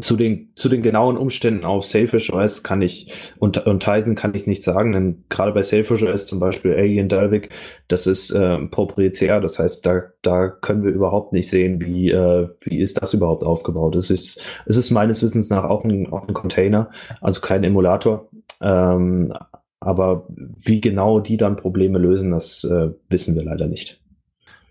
Zu 0.00 0.16
den, 0.16 0.50
zu 0.54 0.70
den 0.70 0.82
genauen 0.82 1.18
Umständen 1.18 1.66
auf 1.66 1.84
Selfish 1.84 2.32
OS 2.32 2.62
kann 2.62 2.80
ich 2.80 3.12
und, 3.38 3.66
und 3.66 3.82
Tizen 3.82 4.14
kann 4.14 4.34
ich 4.34 4.46
nichts 4.46 4.64
sagen, 4.64 4.92
denn 4.92 5.24
gerade 5.28 5.52
bei 5.52 5.62
Selfish 5.62 6.02
OS 6.02 6.24
zum 6.24 6.40
Beispiel 6.40 6.72
Alien 6.72 7.10
Dalvik, 7.10 7.50
das 7.88 8.06
ist 8.06 8.30
äh, 8.30 8.60
proprietär, 8.68 9.42
das 9.42 9.58
heißt, 9.58 9.84
da, 9.84 10.04
da 10.22 10.48
können 10.48 10.84
wir 10.84 10.90
überhaupt 10.90 11.34
nicht 11.34 11.50
sehen, 11.50 11.84
wie, 11.84 12.10
äh, 12.10 12.48
wie 12.62 12.80
ist 12.80 13.02
das 13.02 13.12
überhaupt 13.12 13.44
aufgebaut. 13.44 13.94
Es 13.96 14.08
ist, 14.08 14.40
es 14.64 14.78
ist 14.78 14.90
meines 14.90 15.22
Wissens 15.22 15.50
nach 15.50 15.64
auch 15.64 15.84
ein, 15.84 16.10
auch 16.10 16.26
ein 16.26 16.32
Container, 16.32 16.88
also 17.20 17.42
kein 17.42 17.62
Emulator. 17.62 18.30
Ähm, 18.62 19.34
aber 19.80 20.26
wie 20.28 20.80
genau 20.80 21.20
die 21.20 21.36
dann 21.36 21.56
Probleme 21.56 21.98
lösen, 21.98 22.30
das 22.30 22.64
äh, 22.64 22.92
wissen 23.10 23.34
wir 23.34 23.44
leider 23.44 23.66
nicht. 23.66 24.00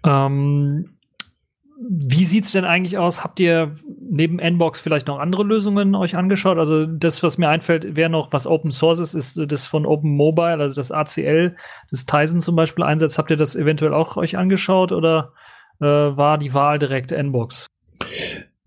Ähm, 0.03 0.92
wie 1.79 2.25
sieht's 2.25 2.51
denn 2.51 2.65
eigentlich 2.65 2.97
aus? 2.97 3.23
Habt 3.23 3.39
ihr 3.39 3.75
neben 3.99 4.39
Nbox 4.39 4.81
vielleicht 4.81 5.07
noch 5.07 5.19
andere 5.19 5.43
Lösungen 5.43 5.95
euch 5.95 6.15
angeschaut? 6.15 6.57
Also 6.57 6.85
das, 6.85 7.23
was 7.23 7.37
mir 7.37 7.49
einfällt, 7.49 7.95
wäre 7.95 8.09
noch, 8.09 8.31
was 8.31 8.47
Open 8.47 8.71
Source 8.71 8.99
ist, 8.99 9.13
ist 9.13 9.39
das 9.51 9.65
von 9.65 9.85
Open 9.85 10.15
Mobile, 10.15 10.59
also 10.59 10.75
das 10.75 10.91
ACL, 10.91 11.55
das 11.89 12.05
Tizen 12.05 12.41
zum 12.41 12.55
Beispiel 12.55 12.83
einsetzt. 12.83 13.17
Habt 13.17 13.31
ihr 13.31 13.37
das 13.37 13.55
eventuell 13.55 13.93
auch 13.93 14.17
euch 14.17 14.37
angeschaut 14.37 14.91
oder 14.91 15.33
äh, 15.81 15.85
war 15.85 16.37
die 16.37 16.53
Wahl 16.53 16.79
direkt 16.79 17.11
Nbox? 17.11 17.67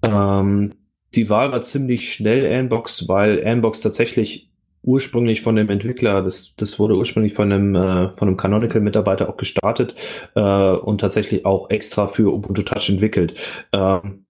Ähm, 0.06 0.74
die 1.14 1.30
Wahl 1.30 1.52
war 1.52 1.62
ziemlich 1.62 2.12
schnell 2.12 2.44
Nbox, 2.44 3.08
weil 3.08 3.38
Nbox 3.38 3.80
tatsächlich 3.80 4.50
ursprünglich 4.86 5.42
von 5.42 5.56
dem 5.56 5.68
Entwickler, 5.68 6.22
das, 6.22 6.54
das 6.56 6.78
wurde 6.78 6.96
ursprünglich 6.96 7.34
von 7.34 7.52
einem, 7.52 7.74
äh, 7.74 8.10
von 8.16 8.28
einem 8.28 8.36
Canonical-Mitarbeiter 8.36 9.28
auch 9.28 9.36
gestartet 9.36 9.94
äh, 10.34 10.40
und 10.40 11.00
tatsächlich 11.00 11.44
auch 11.44 11.70
extra 11.70 12.06
für 12.06 12.32
Ubuntu 12.32 12.62
Touch 12.62 12.88
entwickelt. 12.88 13.34
Ähm, 13.72 14.26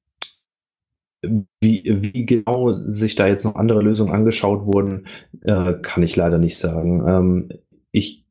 wie, 1.60 1.82
wie 1.84 2.26
genau 2.26 2.72
sich 2.86 3.14
da 3.16 3.26
jetzt 3.26 3.44
noch 3.44 3.56
andere 3.56 3.82
Lösungen 3.82 4.12
angeschaut 4.12 4.66
wurden, 4.66 5.06
äh, 5.42 5.74
kann 5.82 6.02
ich 6.02 6.16
leider 6.16 6.38
nicht 6.38 6.58
sagen. 6.58 7.04
Ähm, 7.06 7.48
ich 7.92 8.24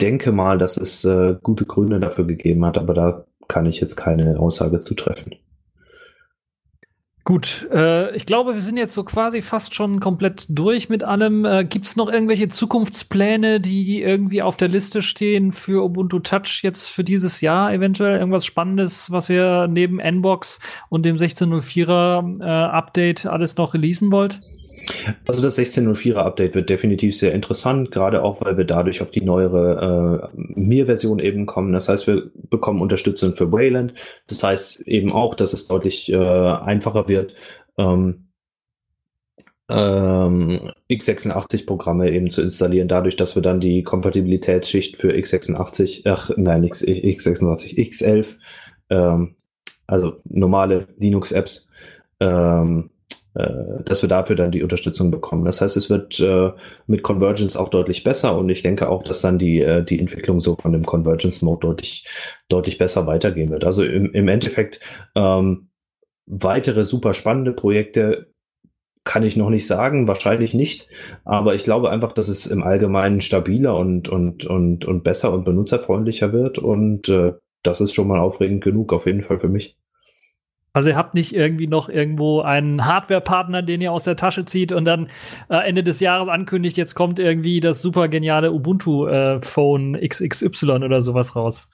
denke 0.00 0.32
mal, 0.32 0.58
dass 0.58 0.76
es 0.76 1.04
äh, 1.04 1.36
gute 1.42 1.64
Gründe 1.64 1.98
dafür 2.00 2.26
gegeben 2.26 2.64
hat, 2.64 2.78
aber 2.78 2.94
da 2.94 3.24
kann 3.48 3.66
ich 3.66 3.80
jetzt 3.80 3.96
keine 3.96 4.38
Aussage 4.38 4.80
zu 4.80 4.94
treffen. 4.94 5.34
Gut, 7.26 7.66
äh, 7.72 8.14
ich 8.14 8.24
glaube, 8.24 8.54
wir 8.54 8.60
sind 8.60 8.76
jetzt 8.76 8.94
so 8.94 9.02
quasi 9.02 9.42
fast 9.42 9.74
schon 9.74 9.98
komplett 9.98 10.46
durch 10.48 10.88
mit 10.88 11.02
allem. 11.02 11.44
Äh, 11.44 11.64
Gibt 11.64 11.86
es 11.86 11.96
noch 11.96 12.08
irgendwelche 12.08 12.46
Zukunftspläne, 12.46 13.60
die 13.60 14.00
irgendwie 14.00 14.42
auf 14.42 14.56
der 14.56 14.68
Liste 14.68 15.02
stehen 15.02 15.50
für 15.50 15.82
Ubuntu 15.84 16.20
Touch 16.20 16.60
jetzt 16.62 16.86
für 16.86 17.02
dieses 17.02 17.40
Jahr 17.40 17.72
eventuell? 17.72 18.20
Irgendwas 18.20 18.46
Spannendes, 18.46 19.10
was 19.10 19.28
ihr 19.28 19.66
neben 19.68 19.98
Nbox 19.98 20.60
und 20.88 21.04
dem 21.04 21.16
16.04er 21.16 22.40
äh, 22.40 22.44
Update 22.44 23.26
alles 23.26 23.56
noch 23.56 23.74
releasen 23.74 24.12
wollt? 24.12 24.40
Also 25.26 25.42
das 25.42 25.58
16.04er 25.58 26.18
Update 26.18 26.54
wird 26.54 26.68
definitiv 26.68 27.16
sehr 27.16 27.32
interessant, 27.32 27.90
gerade 27.90 28.22
auch, 28.22 28.40
weil 28.40 28.56
wir 28.56 28.64
dadurch 28.64 29.02
auf 29.02 29.10
die 29.10 29.22
neuere 29.22 30.30
äh, 30.34 30.40
Mir-Version 30.58 31.18
eben 31.18 31.46
kommen. 31.46 31.72
Das 31.72 31.88
heißt, 31.88 32.06
wir 32.06 32.30
bekommen 32.50 32.80
Unterstützung 32.80 33.34
für 33.34 33.50
Wayland. 33.52 33.94
Das 34.26 34.42
heißt 34.42 34.80
eben 34.80 35.12
auch, 35.12 35.34
dass 35.34 35.52
es 35.52 35.66
deutlich 35.66 36.12
äh, 36.12 36.16
einfacher 36.16 37.08
wird, 37.08 37.34
ähm, 37.78 38.24
ähm, 39.68 40.70
x86-Programme 40.88 42.10
eben 42.12 42.30
zu 42.30 42.42
installieren, 42.42 42.88
dadurch, 42.88 43.16
dass 43.16 43.34
wir 43.34 43.42
dann 43.42 43.60
die 43.60 43.82
Kompatibilitätsschicht 43.82 44.96
für 44.96 45.12
x86, 45.12 46.02
ach 46.04 46.30
nein, 46.36 46.62
X, 46.62 46.84
x86, 46.84 47.76
x11, 47.76 48.36
ähm, 48.90 49.34
also 49.88 50.16
normale 50.24 50.86
Linux-Apps 50.98 51.68
ähm, 52.20 52.90
äh, 52.90 52.95
dass 53.84 54.02
wir 54.02 54.08
dafür 54.08 54.36
dann 54.36 54.50
die 54.50 54.62
Unterstützung 54.62 55.10
bekommen. 55.10 55.44
Das 55.44 55.60
heißt, 55.60 55.76
es 55.76 55.90
wird 55.90 56.18
äh, 56.20 56.52
mit 56.86 57.02
Convergence 57.02 57.56
auch 57.56 57.68
deutlich 57.68 58.02
besser 58.02 58.36
und 58.36 58.48
ich 58.48 58.62
denke 58.62 58.88
auch, 58.88 59.02
dass 59.02 59.20
dann 59.20 59.38
die, 59.38 59.60
äh, 59.60 59.84
die 59.84 59.98
Entwicklung 59.98 60.40
so 60.40 60.56
von 60.56 60.72
dem 60.72 60.86
Convergence 60.86 61.42
Mode 61.42 61.66
deutlich, 61.66 62.06
deutlich 62.48 62.78
besser 62.78 63.06
weitergehen 63.06 63.50
wird. 63.50 63.64
Also 63.64 63.84
im, 63.84 64.12
im 64.12 64.28
Endeffekt 64.28 64.80
ähm, 65.14 65.68
weitere 66.26 66.84
super 66.84 67.14
spannende 67.14 67.52
Projekte 67.52 68.32
kann 69.04 69.22
ich 69.22 69.36
noch 69.36 69.50
nicht 69.50 69.66
sagen, 69.66 70.08
wahrscheinlich 70.08 70.52
nicht, 70.52 70.88
aber 71.24 71.54
ich 71.54 71.62
glaube 71.62 71.90
einfach, 71.90 72.12
dass 72.12 72.26
es 72.26 72.46
im 72.46 72.64
Allgemeinen 72.64 73.20
stabiler 73.20 73.76
und, 73.76 74.08
und, 74.08 74.46
und, 74.46 74.84
und 74.84 75.04
besser 75.04 75.32
und 75.32 75.44
benutzerfreundlicher 75.44 76.32
wird 76.32 76.58
und 76.58 77.08
äh, 77.08 77.34
das 77.62 77.80
ist 77.80 77.94
schon 77.94 78.08
mal 78.08 78.18
aufregend 78.18 78.64
genug, 78.64 78.92
auf 78.92 79.06
jeden 79.06 79.22
Fall 79.22 79.38
für 79.38 79.48
mich. 79.48 79.76
Also 80.76 80.90
ihr 80.90 80.96
habt 80.96 81.14
nicht 81.14 81.34
irgendwie 81.34 81.66
noch 81.66 81.88
irgendwo 81.88 82.42
einen 82.42 82.84
Hardware-Partner, 82.84 83.62
den 83.62 83.80
ihr 83.80 83.92
aus 83.92 84.04
der 84.04 84.14
Tasche 84.16 84.44
zieht 84.44 84.72
und 84.72 84.84
dann 84.84 85.08
äh, 85.48 85.56
Ende 85.56 85.82
des 85.82 86.00
Jahres 86.00 86.28
ankündigt, 86.28 86.76
jetzt 86.76 86.94
kommt 86.94 87.18
irgendwie 87.18 87.60
das 87.60 87.80
super 87.80 88.08
geniale 88.08 88.52
Ubuntu-Phone 88.52 89.94
äh, 89.94 90.06
XXY 90.06 90.70
oder 90.72 91.00
sowas 91.00 91.34
raus. 91.34 91.70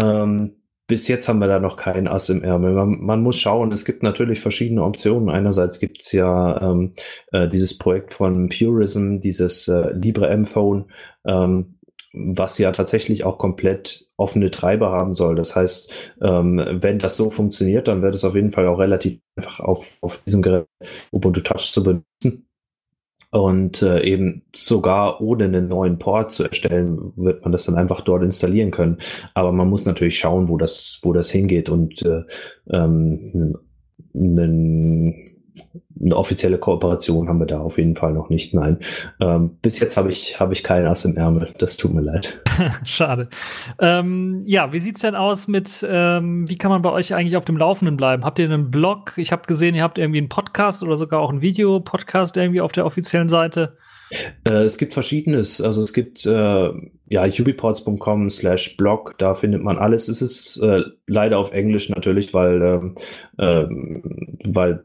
Ähm, 0.00 0.52
bis 0.86 1.08
jetzt 1.08 1.28
haben 1.28 1.40
wir 1.40 1.48
da 1.48 1.58
noch 1.58 1.76
keinen 1.76 2.06
Ass 2.06 2.28
im 2.28 2.42
Ärmel. 2.42 2.74
Man, 2.74 3.00
man 3.00 3.22
muss 3.22 3.40
schauen, 3.40 3.72
es 3.72 3.84
gibt 3.84 4.04
natürlich 4.04 4.40
verschiedene 4.40 4.84
Optionen. 4.84 5.30
Einerseits 5.30 5.80
gibt's 5.80 6.12
ja 6.12 6.60
ähm, 6.60 6.92
äh, 7.32 7.48
dieses 7.48 7.76
Projekt 7.76 8.12
von 8.12 8.50
Purism, 8.50 9.18
dieses 9.18 9.66
äh, 9.66 9.92
Libre 9.94 10.28
M-Phone, 10.28 10.92
ähm, 11.26 11.73
was 12.14 12.58
ja 12.58 12.70
tatsächlich 12.70 13.24
auch 13.24 13.38
komplett 13.38 14.06
offene 14.16 14.50
Treiber 14.50 14.92
haben 14.92 15.14
soll. 15.14 15.34
Das 15.34 15.56
heißt, 15.56 16.14
ähm, 16.22 16.62
wenn 16.80 16.98
das 17.00 17.16
so 17.16 17.30
funktioniert, 17.30 17.88
dann 17.88 18.02
wird 18.02 18.14
es 18.14 18.24
auf 18.24 18.36
jeden 18.36 18.52
Fall 18.52 18.68
auch 18.68 18.78
relativ 18.78 19.18
einfach 19.36 19.60
auf, 19.60 19.98
auf 20.00 20.18
diesem 20.18 20.40
Gerät 20.40 20.66
Ubuntu 21.10 21.40
Touch 21.40 21.72
zu 21.72 21.82
benutzen. 21.82 22.46
Und 23.30 23.82
äh, 23.82 24.04
eben 24.04 24.42
sogar 24.54 25.20
ohne 25.20 25.46
einen 25.46 25.66
neuen 25.66 25.98
Port 25.98 26.30
zu 26.30 26.44
erstellen, 26.44 27.12
wird 27.16 27.42
man 27.42 27.50
das 27.50 27.64
dann 27.64 27.74
einfach 27.74 28.00
dort 28.02 28.22
installieren 28.22 28.70
können. 28.70 28.98
Aber 29.34 29.50
man 29.50 29.68
muss 29.68 29.86
natürlich 29.86 30.16
schauen, 30.16 30.48
wo 30.48 30.56
das, 30.56 31.00
wo 31.02 31.12
das 31.12 31.32
hingeht 31.32 31.68
und 31.68 32.00
äh, 32.02 32.22
ähm, 32.70 33.58
einen 34.14 35.33
eine 36.04 36.16
offizielle 36.16 36.58
Kooperation 36.58 37.28
haben 37.28 37.38
wir 37.38 37.46
da 37.46 37.60
auf 37.60 37.78
jeden 37.78 37.94
Fall 37.94 38.12
noch 38.12 38.28
nicht. 38.28 38.52
Nein. 38.54 38.78
Ähm, 39.20 39.58
bis 39.62 39.78
jetzt 39.78 39.96
habe 39.96 40.10
ich, 40.10 40.40
habe 40.40 40.52
ich 40.52 40.62
keinen 40.62 40.86
Ass 40.86 41.04
im 41.04 41.16
Ärmel. 41.16 41.52
Das 41.58 41.76
tut 41.76 41.94
mir 41.94 42.00
leid. 42.00 42.42
Schade. 42.84 43.28
Ähm, 43.78 44.42
ja, 44.44 44.72
wie 44.72 44.80
sieht's 44.80 45.00
denn 45.00 45.14
aus 45.14 45.48
mit, 45.48 45.86
ähm, 45.88 46.48
wie 46.48 46.56
kann 46.56 46.70
man 46.70 46.82
bei 46.82 46.90
euch 46.90 47.14
eigentlich 47.14 47.36
auf 47.36 47.44
dem 47.44 47.56
Laufenden 47.56 47.96
bleiben? 47.96 48.24
Habt 48.24 48.38
ihr 48.38 48.46
einen 48.46 48.70
Blog? 48.70 49.14
Ich 49.16 49.32
habe 49.32 49.46
gesehen, 49.46 49.74
ihr 49.74 49.82
habt 49.82 49.98
irgendwie 49.98 50.18
einen 50.18 50.28
Podcast 50.28 50.82
oder 50.82 50.96
sogar 50.96 51.20
auch 51.20 51.30
einen 51.30 51.42
Videopodcast 51.42 52.36
irgendwie 52.36 52.60
auf 52.60 52.72
der 52.72 52.86
offiziellen 52.86 53.28
Seite. 53.28 53.76
Äh, 54.48 54.64
es 54.64 54.78
gibt 54.78 54.94
verschiedenes. 54.94 55.60
Also 55.60 55.82
es 55.82 55.92
gibt 55.92 56.26
äh, 56.26 56.70
ja 57.08 57.24
ubiports.com 57.24 58.30
slash 58.30 58.76
blog, 58.76 59.14
da 59.18 59.34
findet 59.34 59.62
man 59.62 59.78
alles. 59.78 60.08
Es 60.08 60.20
ist 60.20 60.58
äh, 60.58 60.82
leider 61.06 61.38
auf 61.38 61.52
Englisch 61.52 61.88
natürlich, 61.88 62.34
weil, 62.34 62.62
ähm, 62.62 62.94
äh, 63.38 63.66
weil 64.44 64.84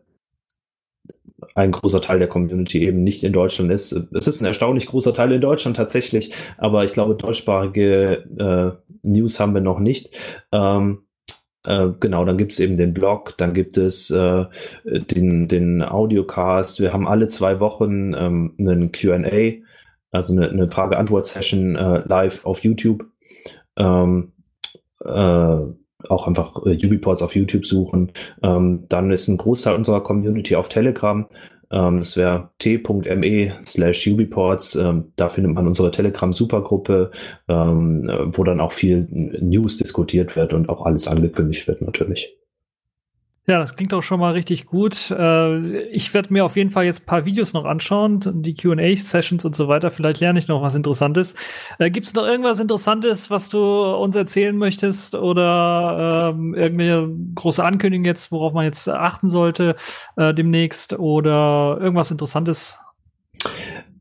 ein 1.55 1.71
großer 1.71 2.01
Teil 2.01 2.19
der 2.19 2.27
Community 2.27 2.85
eben 2.85 3.03
nicht 3.03 3.23
in 3.23 3.33
Deutschland 3.33 3.71
ist. 3.71 3.91
Es 4.13 4.27
ist 4.27 4.41
ein 4.41 4.45
erstaunlich 4.45 4.87
großer 4.87 5.13
Teil 5.13 5.31
in 5.31 5.41
Deutschland 5.41 5.77
tatsächlich, 5.77 6.33
aber 6.57 6.83
ich 6.83 6.93
glaube, 6.93 7.15
deutschsprachige 7.15 8.25
äh, 8.37 8.91
News 9.03 9.39
haben 9.39 9.53
wir 9.53 9.61
noch 9.61 9.79
nicht. 9.79 10.17
Ähm, 10.51 11.03
äh, 11.65 11.89
genau, 11.99 12.25
dann 12.25 12.37
gibt 12.37 12.53
es 12.53 12.59
eben 12.59 12.77
den 12.77 12.93
Blog, 12.93 13.35
dann 13.37 13.53
gibt 13.53 13.77
es 13.77 14.09
äh, 14.09 14.45
den, 14.85 15.47
den 15.47 15.81
Audiocast. 15.81 16.79
Wir 16.79 16.93
haben 16.93 17.07
alle 17.07 17.27
zwei 17.27 17.59
Wochen 17.59 18.13
ähm, 18.13 18.55
einen 18.57 18.91
QA, 18.91 19.19
also 20.11 20.33
eine, 20.33 20.49
eine 20.49 20.69
Frage-Antwort-Session 20.69 21.75
äh, 21.75 22.03
live 22.07 22.45
auf 22.45 22.63
YouTube. 22.63 23.05
Ähm, 23.77 24.31
äh, 25.03 25.57
auch 26.07 26.27
einfach 26.27 26.65
äh, 26.65 26.77
Ubiports 26.85 27.21
auf 27.21 27.35
YouTube 27.35 27.65
suchen. 27.65 28.11
Ähm, 28.41 28.83
dann 28.89 29.11
ist 29.11 29.27
ein 29.27 29.37
Großteil 29.37 29.75
unserer 29.75 30.01
Community 30.01 30.55
auf 30.55 30.69
Telegram. 30.69 31.25
Ähm, 31.71 31.99
das 31.99 32.15
wäre 32.17 32.49
t.me 32.59 33.53
slash 33.65 34.07
Ubiports. 34.07 34.75
Ähm, 34.75 35.11
da 35.15 35.29
findet 35.29 35.53
man 35.53 35.67
unsere 35.67 35.91
Telegram-Supergruppe, 35.91 37.11
ähm, 37.47 38.09
wo 38.31 38.43
dann 38.43 38.61
auch 38.61 38.71
viel 38.71 39.07
News 39.09 39.77
diskutiert 39.77 40.35
wird 40.35 40.53
und 40.53 40.69
auch 40.69 40.85
alles 40.85 41.07
angekündigt 41.07 41.67
wird 41.67 41.81
natürlich. 41.81 42.38
Ja, 43.49 43.57
das 43.57 43.75
klingt 43.75 43.95
auch 43.95 44.03
schon 44.03 44.19
mal 44.19 44.33
richtig 44.33 44.67
gut. 44.67 45.09
Äh, 45.09 45.81
ich 45.87 46.13
werde 46.13 46.31
mir 46.31 46.45
auf 46.45 46.55
jeden 46.55 46.69
Fall 46.69 46.85
jetzt 46.85 47.01
ein 47.01 47.05
paar 47.07 47.25
Videos 47.25 47.53
noch 47.53 47.65
anschauen, 47.65 48.19
die 48.43 48.53
QA-Sessions 48.53 49.43
und 49.43 49.55
so 49.55 49.67
weiter. 49.67 49.89
Vielleicht 49.89 50.19
lerne 50.19 50.37
ich 50.37 50.47
noch 50.47 50.61
was 50.61 50.75
Interessantes. 50.75 51.33
Äh, 51.79 51.89
Gibt 51.89 52.05
es 52.05 52.13
noch 52.13 52.27
irgendwas 52.27 52.59
Interessantes, 52.59 53.31
was 53.31 53.49
du 53.49 53.59
uns 53.59 54.15
erzählen 54.15 54.55
möchtest 54.55 55.15
oder 55.15 56.29
ähm, 56.31 56.53
irgendeine 56.53 57.11
große 57.33 57.63
Ankündigung 57.63 58.05
jetzt, 58.05 58.31
worauf 58.31 58.53
man 58.53 58.65
jetzt 58.65 58.87
achten 58.87 59.27
sollte 59.27 59.75
äh, 60.15 60.31
demnächst 60.31 60.99
oder 60.99 61.79
irgendwas 61.81 62.11
Interessantes? 62.11 62.79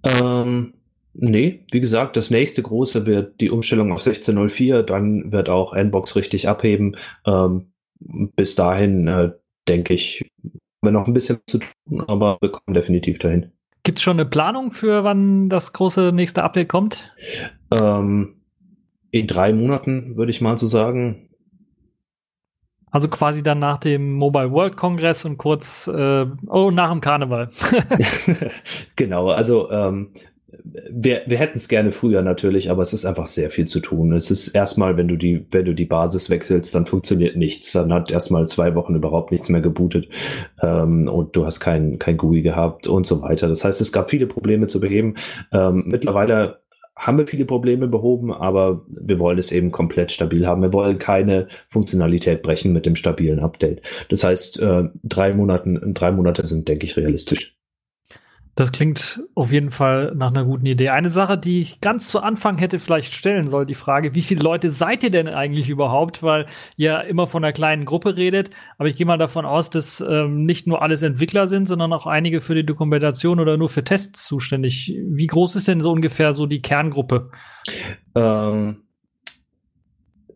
Ähm, 0.04 0.74
Nee, 1.20 1.64
wie 1.72 1.80
gesagt, 1.80 2.16
das 2.16 2.30
nächste 2.30 2.62
große 2.62 3.04
wird 3.04 3.40
die 3.40 3.50
Umstellung 3.50 3.90
auf 3.90 4.00
16.04, 4.00 4.82
dann 4.82 5.32
wird 5.32 5.48
auch 5.48 5.72
Nbox 5.72 6.14
richtig 6.14 6.48
abheben. 6.48 6.96
Ähm, 7.26 7.72
bis 8.00 8.54
dahin, 8.54 9.08
äh, 9.08 9.32
denke 9.68 9.94
ich, 9.94 10.30
haben 10.44 10.60
wir 10.82 10.92
noch 10.92 11.06
ein 11.06 11.14
bisschen 11.14 11.38
zu 11.46 11.58
tun, 11.58 12.04
aber 12.06 12.38
wir 12.40 12.50
kommen 12.50 12.74
definitiv 12.74 13.18
dahin. 13.18 13.52
Gibt 13.82 13.98
es 13.98 14.02
schon 14.02 14.18
eine 14.18 14.28
Planung 14.28 14.70
für 14.70 15.04
wann 15.04 15.48
das 15.48 15.72
große 15.72 16.12
nächste 16.12 16.42
Update 16.42 16.68
kommt? 16.68 17.14
Ähm, 17.74 18.36
in 19.10 19.26
drei 19.26 19.52
Monaten, 19.52 20.16
würde 20.16 20.30
ich 20.30 20.40
mal 20.40 20.58
so 20.58 20.66
sagen. 20.66 21.28
Also 22.90 23.08
quasi 23.08 23.42
dann 23.42 23.58
nach 23.58 23.78
dem 23.78 24.12
Mobile 24.14 24.50
World 24.50 24.76
Congress 24.76 25.24
und 25.24 25.36
kurz, 25.36 25.86
äh, 25.88 26.26
oh, 26.46 26.70
nach 26.70 26.90
dem 26.90 27.00
Karneval. 27.00 27.50
genau, 28.96 29.28
also 29.28 29.70
ähm, 29.70 30.12
wir, 30.64 31.22
wir 31.26 31.38
hätten 31.38 31.56
es 31.56 31.68
gerne 31.68 31.92
früher 31.92 32.22
natürlich, 32.22 32.70
aber 32.70 32.82
es 32.82 32.92
ist 32.92 33.04
einfach 33.04 33.26
sehr 33.26 33.50
viel 33.50 33.66
zu 33.66 33.80
tun. 33.80 34.12
Es 34.12 34.30
ist 34.30 34.48
erstmal, 34.48 34.96
wenn 34.96 35.08
du 35.08 35.16
die, 35.16 35.46
wenn 35.50 35.64
du 35.64 35.74
die 35.74 35.84
Basis 35.84 36.30
wechselst, 36.30 36.74
dann 36.74 36.86
funktioniert 36.86 37.36
nichts. 37.36 37.72
Dann 37.72 37.92
hat 37.92 38.10
erstmal 38.10 38.48
zwei 38.48 38.74
Wochen 38.74 38.94
überhaupt 38.94 39.30
nichts 39.30 39.48
mehr 39.48 39.60
gebootet 39.60 40.08
ähm, 40.62 41.08
und 41.08 41.36
du 41.36 41.46
hast 41.46 41.60
kein, 41.60 41.98
kein 41.98 42.16
GUI 42.16 42.42
gehabt 42.42 42.86
und 42.86 43.06
so 43.06 43.22
weiter. 43.22 43.48
Das 43.48 43.64
heißt, 43.64 43.80
es 43.80 43.92
gab 43.92 44.10
viele 44.10 44.26
Probleme 44.26 44.66
zu 44.66 44.80
beheben. 44.80 45.14
Ähm, 45.52 45.84
mittlerweile 45.86 46.60
haben 46.96 47.18
wir 47.18 47.26
viele 47.28 47.44
Probleme 47.44 47.86
behoben, 47.86 48.32
aber 48.32 48.84
wir 48.88 49.20
wollen 49.20 49.38
es 49.38 49.52
eben 49.52 49.70
komplett 49.70 50.10
stabil 50.10 50.46
haben. 50.46 50.62
Wir 50.62 50.72
wollen 50.72 50.98
keine 50.98 51.46
Funktionalität 51.68 52.42
brechen 52.42 52.72
mit 52.72 52.86
dem 52.86 52.96
stabilen 52.96 53.38
Update. 53.38 53.82
Das 54.08 54.24
heißt, 54.24 54.60
äh, 54.60 54.84
drei 55.04 55.32
Monaten, 55.32 55.94
drei 55.94 56.10
Monate 56.10 56.44
sind, 56.44 56.66
denke 56.66 56.86
ich, 56.86 56.96
realistisch. 56.96 57.57
Das 58.58 58.72
klingt 58.72 59.22
auf 59.36 59.52
jeden 59.52 59.70
Fall 59.70 60.12
nach 60.16 60.32
einer 60.32 60.44
guten 60.44 60.66
Idee. 60.66 60.88
Eine 60.88 61.10
Sache, 61.10 61.38
die 61.38 61.60
ich 61.60 61.80
ganz 61.80 62.08
zu 62.08 62.18
Anfang 62.18 62.58
hätte 62.58 62.80
vielleicht 62.80 63.14
stellen 63.14 63.46
sollen, 63.46 63.68
die 63.68 63.76
Frage, 63.76 64.16
wie 64.16 64.20
viele 64.20 64.40
Leute 64.40 64.68
seid 64.68 65.04
ihr 65.04 65.12
denn 65.12 65.28
eigentlich 65.28 65.70
überhaupt? 65.70 66.24
Weil 66.24 66.46
ihr 66.76 67.04
immer 67.04 67.28
von 67.28 67.44
einer 67.44 67.52
kleinen 67.52 67.84
Gruppe 67.84 68.16
redet. 68.16 68.50
Aber 68.76 68.88
ich 68.88 68.96
gehe 68.96 69.06
mal 69.06 69.16
davon 69.16 69.46
aus, 69.46 69.70
dass 69.70 70.00
ähm, 70.00 70.44
nicht 70.44 70.66
nur 70.66 70.82
alles 70.82 71.02
Entwickler 71.02 71.46
sind, 71.46 71.66
sondern 71.66 71.92
auch 71.92 72.08
einige 72.08 72.40
für 72.40 72.56
die 72.56 72.66
Dokumentation 72.66 73.38
oder 73.38 73.56
nur 73.56 73.68
für 73.68 73.84
Tests 73.84 74.26
zuständig. 74.26 74.92
Wie 75.06 75.28
groß 75.28 75.54
ist 75.54 75.68
denn 75.68 75.80
so 75.80 75.92
ungefähr 75.92 76.32
so 76.32 76.46
die 76.46 76.60
Kerngruppe? 76.60 77.30
Ähm, 78.16 78.78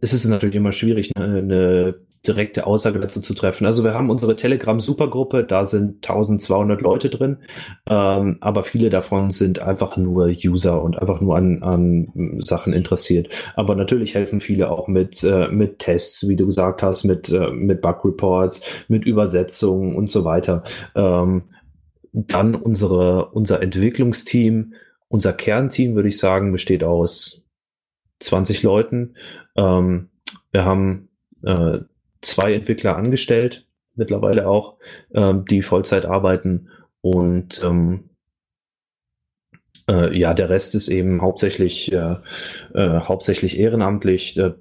es 0.00 0.12
ist 0.12 0.26
natürlich 0.26 0.54
immer 0.54 0.70
schwierig, 0.70 1.10
eine, 1.16 1.38
eine 1.38 1.94
direkte 2.26 2.66
Aussage 2.66 3.00
dazu 3.00 3.20
zu 3.20 3.34
treffen. 3.34 3.66
Also 3.66 3.82
wir 3.82 3.94
haben 3.94 4.08
unsere 4.08 4.36
Telegram-Supergruppe, 4.36 5.42
da 5.44 5.64
sind 5.64 6.08
1200 6.08 6.80
Leute 6.80 7.10
drin, 7.10 7.38
ähm, 7.88 8.36
aber 8.40 8.62
viele 8.62 8.90
davon 8.90 9.30
sind 9.30 9.60
einfach 9.60 9.96
nur 9.96 10.26
User 10.26 10.82
und 10.82 10.98
einfach 11.00 11.20
nur 11.20 11.36
an, 11.36 11.62
an 11.62 12.40
Sachen 12.40 12.72
interessiert. 12.72 13.28
Aber 13.56 13.74
natürlich 13.74 14.14
helfen 14.14 14.40
viele 14.40 14.70
auch 14.70 14.86
mit, 14.86 15.24
äh, 15.24 15.48
mit 15.48 15.80
Tests, 15.80 16.28
wie 16.28 16.36
du 16.36 16.46
gesagt 16.46 16.82
hast, 16.82 17.04
mit, 17.04 17.28
äh, 17.30 17.50
mit 17.50 17.80
Bug-Reports, 17.80 18.84
mit 18.86 19.04
Übersetzungen 19.04 19.96
und 19.96 20.08
so 20.08 20.24
weiter. 20.24 20.62
Ähm, 20.94 21.42
dann 22.12 22.54
unsere, 22.54 23.30
unser 23.30 23.62
Entwicklungsteam, 23.62 24.74
unser 25.08 25.32
Kernteam, 25.32 25.96
würde 25.96 26.08
ich 26.08 26.18
sagen, 26.18 26.52
besteht 26.52 26.84
aus 26.84 27.42
20 28.20 28.62
Leuten. 28.62 29.14
Ähm, 29.56 30.10
wir 30.52 30.64
haben 30.64 31.08
äh, 31.42 31.78
zwei 32.22 32.54
Entwickler 32.54 32.96
angestellt, 32.96 33.66
mittlerweile 33.94 34.48
auch, 34.48 34.78
ähm, 35.14 35.44
die 35.44 35.62
Vollzeit 35.62 36.06
arbeiten 36.06 36.68
und 37.02 37.62
ähm, 37.62 38.10
äh, 39.88 40.16
ja, 40.16 40.34
der 40.34 40.48
Rest 40.48 40.74
ist 40.74 40.88
eben 40.88 41.20
hauptsächlich, 41.20 41.92
äh, 41.92 42.16
äh, 42.74 43.00
hauptsächlich 43.00 43.58
ehrenamtlich, 43.58 44.38
äh, 44.38 44.52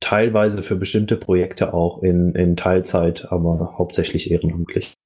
teilweise 0.00 0.62
für 0.62 0.76
bestimmte 0.76 1.16
Projekte 1.16 1.74
auch 1.74 2.02
in, 2.02 2.34
in 2.34 2.56
Teilzeit, 2.56 3.30
aber 3.32 3.74
hauptsächlich 3.78 4.30
ehrenamtlich. 4.30 4.96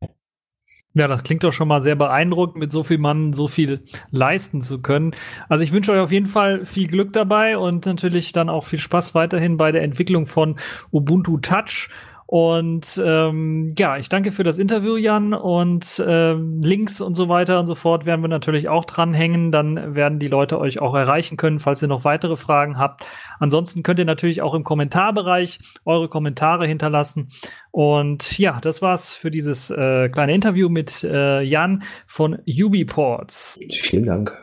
Ja, 0.94 1.06
das 1.06 1.22
klingt 1.22 1.42
doch 1.42 1.52
schon 1.52 1.68
mal 1.68 1.80
sehr 1.80 1.96
beeindruckend, 1.96 2.56
mit 2.58 2.70
so 2.70 2.82
viel 2.82 2.98
Mann 2.98 3.32
so 3.32 3.48
viel 3.48 3.80
leisten 4.10 4.60
zu 4.60 4.82
können. 4.82 5.14
Also 5.48 5.64
ich 5.64 5.72
wünsche 5.72 5.90
euch 5.92 6.00
auf 6.00 6.12
jeden 6.12 6.26
Fall 6.26 6.66
viel 6.66 6.86
Glück 6.86 7.14
dabei 7.14 7.56
und 7.56 7.86
natürlich 7.86 8.32
dann 8.32 8.50
auch 8.50 8.64
viel 8.64 8.78
Spaß 8.78 9.14
weiterhin 9.14 9.56
bei 9.56 9.72
der 9.72 9.84
Entwicklung 9.84 10.26
von 10.26 10.56
Ubuntu 10.90 11.38
Touch. 11.38 11.88
Und 12.32 12.98
ähm, 13.04 13.68
ja, 13.78 13.98
ich 13.98 14.08
danke 14.08 14.32
für 14.32 14.42
das 14.42 14.58
Interview, 14.58 14.96
Jan. 14.96 15.34
Und 15.34 15.98
äh, 15.98 16.32
Links 16.32 17.02
und 17.02 17.12
so 17.12 17.28
weiter 17.28 17.60
und 17.60 17.66
so 17.66 17.74
fort 17.74 18.06
werden 18.06 18.22
wir 18.22 18.28
natürlich 18.28 18.70
auch 18.70 18.86
dranhängen. 18.86 19.52
Dann 19.52 19.94
werden 19.94 20.18
die 20.18 20.28
Leute 20.28 20.58
euch 20.58 20.80
auch 20.80 20.94
erreichen 20.94 21.36
können, 21.36 21.58
falls 21.58 21.82
ihr 21.82 21.88
noch 21.88 22.06
weitere 22.06 22.36
Fragen 22.36 22.78
habt. 22.78 23.04
Ansonsten 23.38 23.82
könnt 23.82 23.98
ihr 23.98 24.06
natürlich 24.06 24.40
auch 24.40 24.54
im 24.54 24.64
Kommentarbereich 24.64 25.58
eure 25.84 26.08
Kommentare 26.08 26.66
hinterlassen. 26.66 27.28
Und 27.70 28.38
ja, 28.38 28.60
das 28.62 28.80
war's 28.80 29.14
für 29.14 29.30
dieses 29.30 29.68
äh, 29.68 30.08
kleine 30.08 30.32
Interview 30.32 30.70
mit 30.70 31.04
äh, 31.04 31.42
Jan 31.42 31.82
von 32.06 32.38
Ubiports. 32.46 33.60
Vielen 33.70 34.06
Dank. 34.06 34.41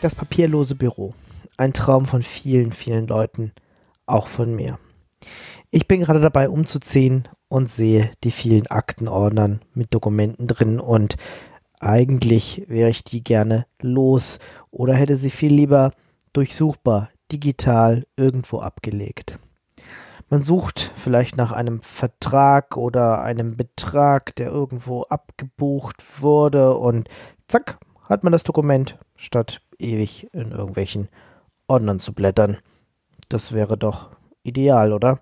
Das 0.00 0.14
papierlose 0.14 0.76
Büro. 0.76 1.12
Ein 1.56 1.72
Traum 1.72 2.06
von 2.06 2.22
vielen, 2.22 2.70
vielen 2.70 3.08
Leuten, 3.08 3.52
auch 4.06 4.28
von 4.28 4.54
mir. 4.54 4.78
Ich 5.70 5.88
bin 5.88 6.00
gerade 6.02 6.20
dabei 6.20 6.48
umzuziehen 6.48 7.26
und 7.48 7.68
sehe 7.68 8.12
die 8.22 8.30
vielen 8.30 8.68
Aktenordnern 8.68 9.60
mit 9.74 9.92
Dokumenten 9.92 10.46
drin 10.46 10.78
und 10.78 11.16
eigentlich 11.80 12.64
wäre 12.68 12.90
ich 12.90 13.02
die 13.02 13.24
gerne 13.24 13.66
los 13.80 14.38
oder 14.70 14.94
hätte 14.94 15.16
sie 15.16 15.30
viel 15.30 15.52
lieber 15.52 15.92
durchsuchbar, 16.32 17.10
digital 17.32 18.06
irgendwo 18.16 18.60
abgelegt. 18.60 19.40
Man 20.30 20.44
sucht 20.44 20.92
vielleicht 20.94 21.36
nach 21.36 21.50
einem 21.50 21.82
Vertrag 21.82 22.76
oder 22.76 23.22
einem 23.22 23.56
Betrag, 23.56 24.36
der 24.36 24.48
irgendwo 24.50 25.02
abgebucht 25.02 26.22
wurde 26.22 26.76
und 26.76 27.08
zack, 27.48 27.78
hat 28.04 28.22
man 28.22 28.32
das 28.32 28.44
Dokument 28.44 28.96
statt 29.16 29.60
ewig 29.78 30.28
in 30.32 30.52
irgendwelchen 30.52 31.08
Ordnern 31.66 31.98
zu 31.98 32.12
blättern. 32.12 32.58
Das 33.28 33.52
wäre 33.52 33.76
doch 33.76 34.10
ideal, 34.42 34.92
oder? 34.92 35.20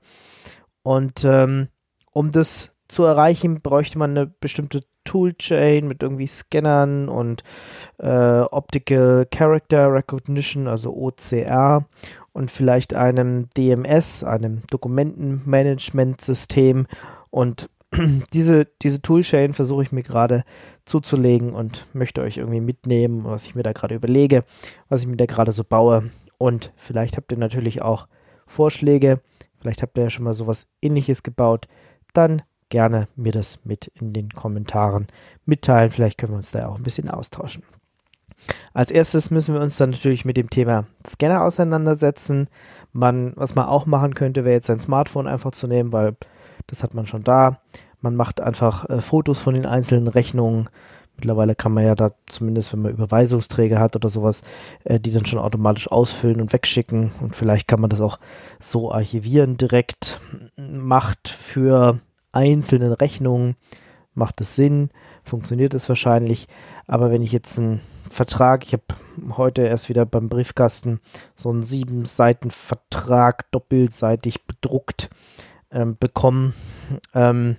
Und 0.83 1.25
ähm, 1.25 1.69
um 2.13 2.33
das 2.33 2.73
zu 2.89 3.05
erreichen, 3.05 3.61
bräuchte 3.61 3.99
man 3.99 4.13
eine 4.13 4.27
bestimmte 4.27 4.81
Toolchain 5.05 5.87
mit 5.89 6.03
irgendwie 6.03 6.27
Scannern 6.27 7.09
und 7.09 7.43
äh, 7.99 8.41
Optical 8.41 9.27
Character 9.31 9.93
Recognition, 9.93 10.69
also 10.69 10.95
OCR, 10.95 11.87
und 12.33 12.51
vielleicht 12.51 12.95
einem 12.95 13.49
DMS, 13.57 14.23
einem 14.23 14.63
Dokumentenmanagementsystem. 14.71 16.87
Und 17.31 17.69
diese, 18.33 18.67
diese 18.83 19.03
Toolchain 19.03 19.55
versuche 19.55 19.83
ich 19.83 19.93
mir 19.93 20.03
gerade 20.03 20.45
zuzulegen 20.85 21.53
und 21.53 21.87
möchte 21.93 22.23
euch 22.23 22.37
irgendwie 22.37 22.61
mitnehmen, 22.61 23.25
was 23.25 23.47
ich 23.47 23.55
mir 23.55 23.63
da 23.63 23.73
gerade 23.73 23.95
überlege, 23.95 24.45
was 24.89 25.03
ich 25.03 25.07
mir 25.07 25.17
da 25.17 25.27
gerade 25.27 25.53
so 25.53 25.65
baue. 25.65 26.11
Und 26.39 26.73
vielleicht 26.77 27.17
habt 27.17 27.33
ihr 27.33 27.39
natürlich 27.39 27.83
auch 27.83 28.09
Vorschläge, 28.47 29.21
vielleicht 29.59 29.83
habt 29.83 29.97
ihr 29.99 30.05
ja 30.05 30.11
schon 30.11 30.25
mal 30.25 30.35
sowas 30.35 30.67
ähnliches 30.83 31.23
gebaut. 31.23 31.69
Dann 32.13 32.43
gerne 32.69 33.09
mir 33.17 33.33
das 33.33 33.61
mit 33.65 33.89
in 33.95 34.13
den 34.13 34.31
Kommentaren 34.31 35.07
mitteilen. 35.45 35.91
Vielleicht 35.91 36.19
können 36.19 36.33
wir 36.33 36.39
uns 36.39 36.51
da 36.51 36.69
auch 36.69 36.77
ein 36.77 36.83
bisschen 36.83 37.09
austauschen. 37.09 37.63
Als 38.73 38.91
erstes 38.91 39.31
müssen 39.31 39.55
wir 39.55 39.61
uns 39.61 39.77
dann 39.77 39.91
natürlich 39.91 40.25
mit 40.25 40.37
dem 40.37 40.51
Thema 40.51 40.85
Scanner 41.07 41.43
auseinandersetzen. 41.43 42.49
Man, 42.93 43.33
was 43.37 43.55
man 43.55 43.67
auch 43.67 43.87
machen 43.87 44.15
könnte, 44.15 44.45
wäre 44.45 44.55
jetzt 44.55 44.67
sein 44.67 44.81
Smartphone 44.81 45.27
einfach 45.27 45.53
zu 45.53 45.67
nehmen, 45.67 45.93
weil 45.93 46.17
das 46.67 46.83
hat 46.83 46.95
man 46.95 47.07
schon 47.07 47.25
da. 47.25 47.61
Man 48.07 48.15
macht 48.15 48.41
einfach 48.41 48.89
äh, 48.89 49.01
Fotos 49.01 49.41
von 49.41 49.55
den 49.55 49.67
einzelnen 49.67 50.07
Rechnungen. 50.07 50.71
Mittlerweile 51.17 51.57
kann 51.57 51.73
man 51.73 51.85
ja 51.85 51.97
da 51.97 52.13
zumindest, 52.27 52.73
wenn 52.73 52.83
man 52.83 52.93
Überweisungsträger 52.93 53.81
hat 53.81 53.97
oder 53.97 54.09
sowas, 54.09 54.43
äh, 54.85 55.01
die 55.01 55.11
dann 55.11 55.27
schon 55.27 55.41
automatisch 55.41 55.91
ausfüllen 55.91 56.41
und 56.41 56.53
wegschicken. 56.53 57.11
Und 57.21 57.35
vielleicht 57.35 57.67
kann 57.67 57.81
man 57.81 57.91
das 57.91 58.01
auch 58.01 58.21
so 58.61 58.93
archivieren 58.93 59.57
direkt. 59.57 60.21
Macht 60.57 61.29
für 61.29 61.99
einzelne 62.31 63.01
Rechnungen, 63.01 63.57
macht 64.15 64.41
es 64.41 64.55
Sinn, 64.55 64.91
funktioniert 65.25 65.75
es 65.75 65.89
wahrscheinlich. 65.89 66.47
Aber 66.87 67.11
wenn 67.11 67.23
ich 67.23 67.33
jetzt 67.33 67.59
einen 67.59 67.81
Vertrag, 68.09 68.63
ich 68.63 68.73
habe 68.73 68.85
heute 69.37 69.63
erst 69.63 69.89
wieder 69.89 70.07
beim 70.07 70.29
Briefkasten 70.29 71.01
so 71.35 71.51
einen 71.51 71.65
sieben 71.65 72.05
Seiten 72.05 72.53
Vertrag 72.53 73.51
doppelseitig 73.51 74.47
bedruckt 74.47 75.11
ähm, 75.73 75.97
bekommen, 75.99 76.55
ähm, 77.13 77.57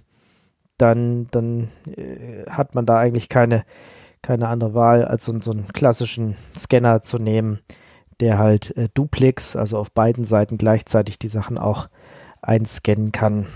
dann, 0.78 1.28
dann 1.32 1.70
äh, 1.96 2.50
hat 2.50 2.76
man 2.76 2.86
da 2.86 2.98
eigentlich 2.98 3.30
keine, 3.30 3.64
keine 4.22 4.48
andere 4.48 4.74
Wahl, 4.74 5.06
als 5.06 5.26
so, 5.26 5.40
so 5.42 5.52
einen 5.52 5.68
klassischen 5.74 6.36
Scanner 6.56 7.02
zu 7.02 7.18
nehmen, 7.18 7.60
der 8.20 8.38
halt 8.38 8.76
äh, 8.78 8.90
Duplex, 8.94 9.56
also 9.56 9.78
auf 9.78 9.92
beiden 9.92 10.24
Seiten 10.24 10.58
gleichzeitig 10.58 11.20
die 11.20 11.28
Sachen 11.28 11.58
auch 11.58 11.88
einscannen 12.42 13.12
kann. 13.12 13.48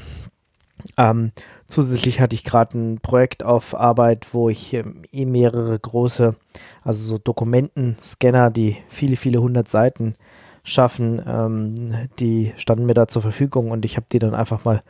Ähm, 0.97 1.31
zusätzlich 1.67 2.19
hatte 2.19 2.35
ich 2.35 2.43
gerade 2.43 2.77
ein 2.77 2.99
Projekt 2.99 3.43
auf 3.43 3.75
Arbeit, 3.75 4.33
wo 4.33 4.49
ich 4.49 4.73
ähm, 4.73 5.03
eh 5.11 5.25
mehrere 5.25 5.77
große, 5.77 6.35
also 6.83 7.03
so 7.03 7.17
Dokumentenscanner, 7.17 8.49
die 8.49 8.77
viele, 8.89 9.15
viele 9.15 9.41
hundert 9.41 9.67
Seiten 9.67 10.15
schaffen. 10.63 11.21
Ähm, 11.25 12.09
die 12.19 12.53
standen 12.57 12.85
mir 12.85 12.93
da 12.93 13.07
zur 13.07 13.21
Verfügung 13.21 13.71
und 13.71 13.85
ich 13.85 13.97
habe 13.97 14.07
die 14.11 14.19
dann 14.19 14.35
einfach 14.35 14.63
mal 14.65 14.81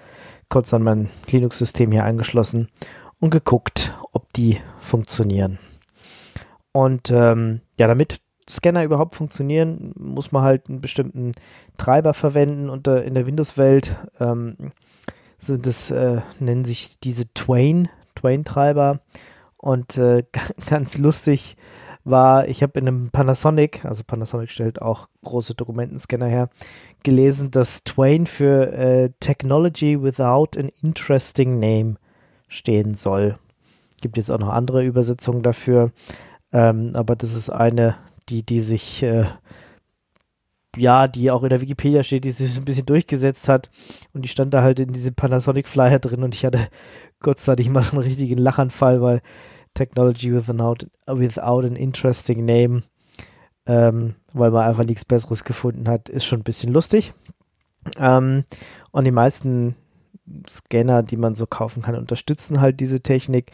kurz 0.51 0.73
an 0.73 0.83
mein 0.83 1.09
Linux-System 1.31 1.91
hier 1.91 2.05
angeschlossen 2.05 2.67
und 3.19 3.31
geguckt, 3.31 3.95
ob 4.11 4.31
die 4.33 4.59
funktionieren. 4.79 5.57
Und 6.73 7.09
ähm, 7.09 7.61
ja, 7.77 7.87
damit 7.87 8.21
Scanner 8.49 8.83
überhaupt 8.83 9.15
funktionieren, 9.15 9.93
muss 9.97 10.31
man 10.31 10.43
halt 10.43 10.67
einen 10.67 10.81
bestimmten 10.81 11.31
Treiber 11.77 12.13
verwenden. 12.13 12.69
Und 12.69 12.87
äh, 12.87 13.01
in 13.01 13.13
der 13.13 13.25
Windows-Welt 13.25 13.95
ähm, 14.19 14.57
sind 15.37 15.65
es, 15.67 15.89
äh, 15.89 16.21
nennen 16.39 16.65
sich 16.65 16.99
diese 16.99 17.33
Twain, 17.33 17.87
Twain-Treiber. 18.15 18.99
Und 19.57 19.97
äh, 19.97 20.23
ganz 20.69 20.97
lustig 20.97 21.55
war, 22.03 22.47
ich 22.47 22.63
habe 22.63 22.79
in 22.79 22.87
einem 22.87 23.09
Panasonic, 23.11 23.85
also 23.85 24.03
Panasonic 24.03 24.49
stellt 24.49 24.81
auch 24.81 25.07
große 25.23 25.53
Dokumentenscanner 25.53 26.27
her, 26.27 26.49
gelesen, 27.03 27.51
dass 27.51 27.83
Twain 27.83 28.27
für 28.27 28.73
äh, 28.73 29.09
Technology 29.19 30.01
without 30.01 30.57
an 30.57 30.69
interesting 30.81 31.59
name 31.59 31.95
stehen 32.47 32.95
soll. 32.95 33.37
Gibt 34.01 34.17
jetzt 34.17 34.31
auch 34.31 34.39
noch 34.39 34.49
andere 34.49 34.83
Übersetzungen 34.83 35.43
dafür, 35.43 35.91
ähm, 36.51 36.91
aber 36.95 37.15
das 37.15 37.33
ist 37.35 37.49
eine, 37.49 37.95
die, 38.29 38.43
die 38.43 38.61
sich, 38.61 39.03
äh, 39.03 39.25
ja, 40.75 41.07
die 41.07 41.31
auch 41.31 41.43
in 41.43 41.49
der 41.49 41.61
Wikipedia 41.61 42.01
steht, 42.03 42.23
die 42.23 42.31
sich 42.31 42.57
ein 42.57 42.65
bisschen 42.65 42.85
durchgesetzt 42.85 43.49
hat. 43.49 43.69
Und 44.13 44.23
die 44.23 44.29
stand 44.29 44.53
da 44.53 44.61
halt 44.61 44.79
in 44.79 44.93
diesem 44.93 45.13
Panasonic 45.13 45.67
Flyer 45.67 45.99
drin. 45.99 46.23
Und 46.23 46.33
ich 46.33 46.45
hatte 46.45 46.67
kurzzeitig 47.19 47.69
mal 47.69 47.83
einen 47.83 48.01
richtigen 48.01 48.37
Lachanfall, 48.37 49.01
weil 49.01 49.21
Technology 49.73 50.33
without, 50.33 50.87
without 51.07 51.65
an 51.65 51.75
interesting 51.75 52.45
name, 52.45 52.83
ähm, 53.65 54.15
weil 54.33 54.51
man 54.51 54.67
einfach 54.67 54.85
nichts 54.85 55.05
Besseres 55.05 55.43
gefunden 55.43 55.87
hat, 55.87 56.09
ist 56.09 56.25
schon 56.25 56.39
ein 56.41 56.43
bisschen 56.43 56.71
lustig. 56.73 57.13
Ähm, 57.97 58.43
und 58.91 59.05
die 59.05 59.11
meisten 59.11 59.75
Scanner, 60.47 61.03
die 61.03 61.17
man 61.17 61.35
so 61.35 61.45
kaufen 61.45 61.81
kann, 61.81 61.95
unterstützen 61.95 62.61
halt 62.61 62.79
diese 62.79 63.01
Technik. 63.01 63.51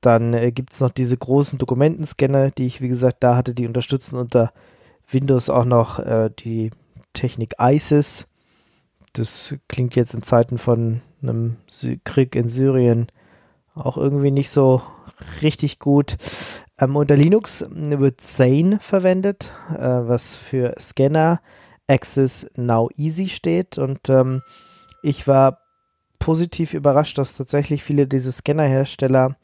Dann 0.00 0.34
äh, 0.34 0.52
gibt 0.52 0.72
es 0.72 0.80
noch 0.80 0.90
diese 0.90 1.16
großen 1.16 1.58
Dokumentenscanner, 1.58 2.50
die 2.50 2.66
ich, 2.66 2.80
wie 2.80 2.88
gesagt, 2.88 3.18
da 3.20 3.36
hatte, 3.36 3.54
die 3.54 3.66
unterstützen 3.66 4.16
unter 4.16 4.52
Windows 5.08 5.48
auch 5.48 5.64
noch 5.64 5.98
äh, 5.98 6.30
die 6.38 6.70
Technik 7.12 7.54
ISIS. 7.60 8.26
Das 9.12 9.54
klingt 9.68 9.96
jetzt 9.96 10.14
in 10.14 10.22
Zeiten 10.22 10.58
von 10.58 11.00
einem 11.22 11.56
Krieg 12.04 12.36
in 12.36 12.48
Syrien 12.48 13.06
auch 13.74 13.96
irgendwie 13.96 14.30
nicht 14.30 14.50
so 14.50 14.82
richtig 15.42 15.78
gut. 15.78 16.16
Ähm, 16.78 16.96
unter 16.96 17.16
Linux 17.16 17.64
wird 17.70 18.20
Zane 18.20 18.78
verwendet, 18.80 19.52
äh, 19.70 19.78
was 19.78 20.36
für 20.36 20.74
Scanner 20.78 21.40
Access 21.86 22.46
Now 22.56 22.90
Easy 22.96 23.28
steht. 23.28 23.78
Und 23.78 24.08
ähm, 24.08 24.42
ich 25.02 25.28
war 25.28 25.60
positiv 26.18 26.74
überrascht, 26.74 27.18
dass 27.18 27.34
tatsächlich 27.34 27.82
viele 27.82 28.06
dieser 28.06 28.32
Scannerhersteller 28.32 29.36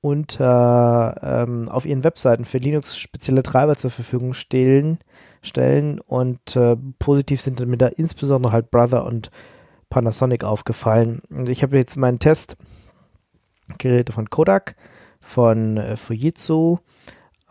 unter 0.00 1.18
ähm, 1.22 1.68
auf 1.68 1.84
ihren 1.84 2.04
Webseiten 2.04 2.44
für 2.44 2.58
Linux 2.58 2.96
spezielle 2.96 3.42
Treiber 3.42 3.76
zur 3.76 3.90
Verfügung 3.90 4.34
stellen, 4.34 4.98
stellen 5.42 6.00
und 6.00 6.56
äh, 6.56 6.76
positiv 6.98 7.40
sind 7.40 7.64
mir 7.66 7.76
da 7.76 7.88
insbesondere 7.88 8.52
halt 8.52 8.70
Brother 8.70 9.04
und 9.04 9.30
Panasonic 9.90 10.44
aufgefallen. 10.44 11.22
Und 11.28 11.48
ich 11.48 11.62
habe 11.62 11.76
jetzt 11.76 11.96
meinen 11.96 12.18
Test 12.18 12.56
Geräte 13.78 14.12
von 14.12 14.30
Kodak, 14.30 14.76
von 15.20 15.76
äh, 15.76 15.96
Fujitsu 15.96 16.78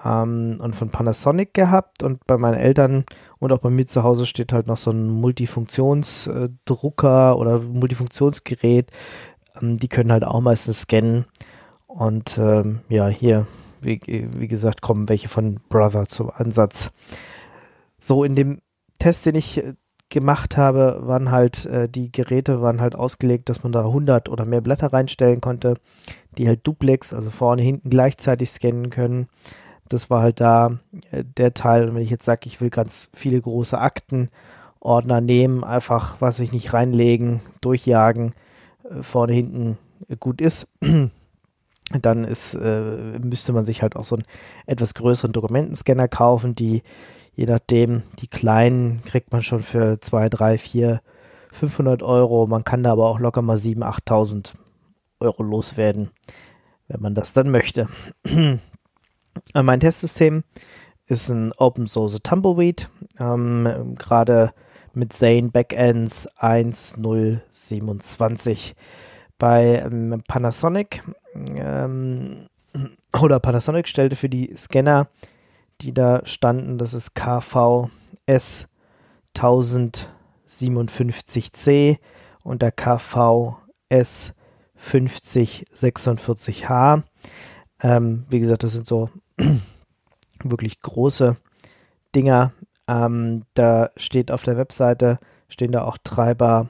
ähm, 0.04 0.60
und 0.62 0.76
von 0.76 0.90
Panasonic 0.90 1.54
gehabt 1.54 2.04
und 2.04 2.26
bei 2.26 2.38
meinen 2.38 2.56
Eltern 2.56 3.06
und 3.40 3.52
auch 3.52 3.60
bei 3.60 3.70
mir 3.70 3.86
zu 3.88 4.04
Hause 4.04 4.26
steht 4.26 4.54
halt 4.54 4.68
noch 4.68 4.78
so 4.78 4.92
ein 4.92 5.10
Multifunktionsdrucker 5.10 7.32
äh, 7.32 7.36
oder 7.36 7.60
Multifunktionsgerät. 7.60 8.92
Ähm, 9.62 9.78
die 9.78 9.88
können 9.88 10.12
halt 10.12 10.24
auch 10.24 10.42
meistens 10.42 10.82
scannen 10.82 11.26
und 11.88 12.38
ähm, 12.38 12.82
ja, 12.90 13.08
hier, 13.08 13.48
wie, 13.82 14.00
wie 14.06 14.48
gesagt, 14.48 14.82
kommen 14.82 15.10
welche 15.10 15.30
von 15.30 15.60
Brother 15.70 16.08
zum 16.08 16.30
Ansatz. 16.30 16.92
So, 17.98 18.24
in 18.24 18.36
dem 18.36 18.62
Test, 19.00 19.26
den 19.26 19.36
ich 19.36 19.58
äh, 19.60 19.74
gemacht 20.16 20.56
habe, 20.56 21.02
waren 21.02 21.30
halt, 21.30 21.66
äh, 21.66 21.90
die 21.90 22.10
Geräte 22.10 22.62
waren 22.62 22.80
halt 22.80 22.96
ausgelegt, 22.96 23.50
dass 23.50 23.64
man 23.64 23.74
da 23.74 23.84
100 23.84 24.30
oder 24.30 24.46
mehr 24.46 24.62
Blätter 24.62 24.94
reinstellen 24.94 25.42
konnte, 25.42 25.76
die 26.38 26.48
halt 26.48 26.66
duplex, 26.66 27.14
also 27.14 27.32
vorne, 27.32 27.62
hinten 27.62 27.90
gleichzeitig 27.90 28.50
scannen 28.50 28.90
können. 28.90 29.28
Das 29.90 30.10
war 30.10 30.22
halt 30.22 30.40
da 30.40 30.80
äh, 31.12 31.26
der 31.26 31.54
Teil. 31.54 31.90
Und 31.90 31.96
wenn 31.96 32.02
ich 32.02 32.10
jetzt 32.10 32.24
sage, 32.24 32.42
ich 32.46 32.62
will 32.62 32.70
ganz 32.70 33.10
viele 33.14 33.42
große 33.42 33.78
Aktenordner 33.78 35.20
nehmen, 35.20 35.66
einfach, 35.66 36.16
was 36.22 36.40
ich 36.40 36.54
nicht 36.54 36.72
reinlegen, 36.72 37.42
durchjagen, 37.60 38.34
äh, 38.90 39.04
vorne, 39.04 39.34
hinten 39.34 39.78
äh, 40.08 40.16
gut 40.16 40.40
ist, 40.40 40.70
dann 42.02 42.24
ist, 42.24 42.56
äh, 42.56 43.20
müsste 43.20 43.52
man 43.52 43.66
sich 43.66 43.82
halt 43.82 43.98
auch 43.98 44.06
so 44.06 44.16
einen 44.16 44.26
etwas 44.66 44.94
größeren 44.94 45.34
Dokumentenscanner 45.34 46.08
kaufen, 46.08 46.56
die 46.56 46.84
je 47.36 47.46
nachdem, 47.46 48.04
die 48.20 48.28
kleinen 48.28 49.04
kriegt 49.04 49.32
man 49.32 49.42
schon 49.42 49.60
für 49.60 50.00
2, 50.00 50.30
3, 50.30 50.58
4, 50.58 51.02
500 51.52 52.04
Euro. 52.04 52.48
Man 52.48 52.64
kann 52.64 52.84
da 52.84 52.92
aber 52.92 53.08
auch 53.08 53.20
locker 53.20 53.42
mal 53.42 53.58
7.000, 53.58 53.84
8.000 54.08 54.54
Euro 55.20 55.44
loswerden, 55.44 56.12
wenn 56.88 57.02
man 57.02 57.16
das 57.16 57.34
dann 57.34 57.50
möchte. 57.50 57.90
mein 59.54 59.80
Testsystem 59.80 60.44
ist 61.08 61.30
ein 61.30 61.52
Open 61.58 61.88
Source 61.88 62.20
Tumbleweed, 62.24 62.90
ähm, 63.20 63.96
gerade 63.98 64.54
mit 64.94 65.12
Zane 65.14 65.50
Backends 65.50 66.28
1.027. 66.40 68.74
Bei 69.38 69.84
ähm, 69.86 70.24
Panasonic 70.28 71.04
ähm, 71.36 72.48
oder 73.22 73.40
Panasonic 73.40 73.88
stellte 73.88 74.16
für 74.16 74.30
die 74.30 74.56
Scanner 74.56 75.08
die 75.82 75.94
da 75.94 76.26
standen. 76.26 76.78
Das 76.78 76.94
ist 76.94 77.16
KVS 77.16 78.68
1057C 79.36 81.98
und 82.44 82.62
der 82.62 82.72
KVS 82.72 84.34
5046H. 84.80 87.04
Ähm, 87.82 88.26
wie 88.30 88.40
gesagt, 88.40 88.64
das 88.64 88.72
sind 88.74 88.88
so 88.88 89.10
wirklich 90.44 90.80
große 90.80 91.36
Dinger. 92.14 92.54
Ähm, 92.88 93.44
da 93.54 93.90
steht 93.98 94.32
auf 94.32 94.44
der 94.44 94.58
Webseite, 94.58 95.20
stehen 95.50 95.72
da 95.72 95.84
auch 95.84 95.98
Treiber 96.04 96.70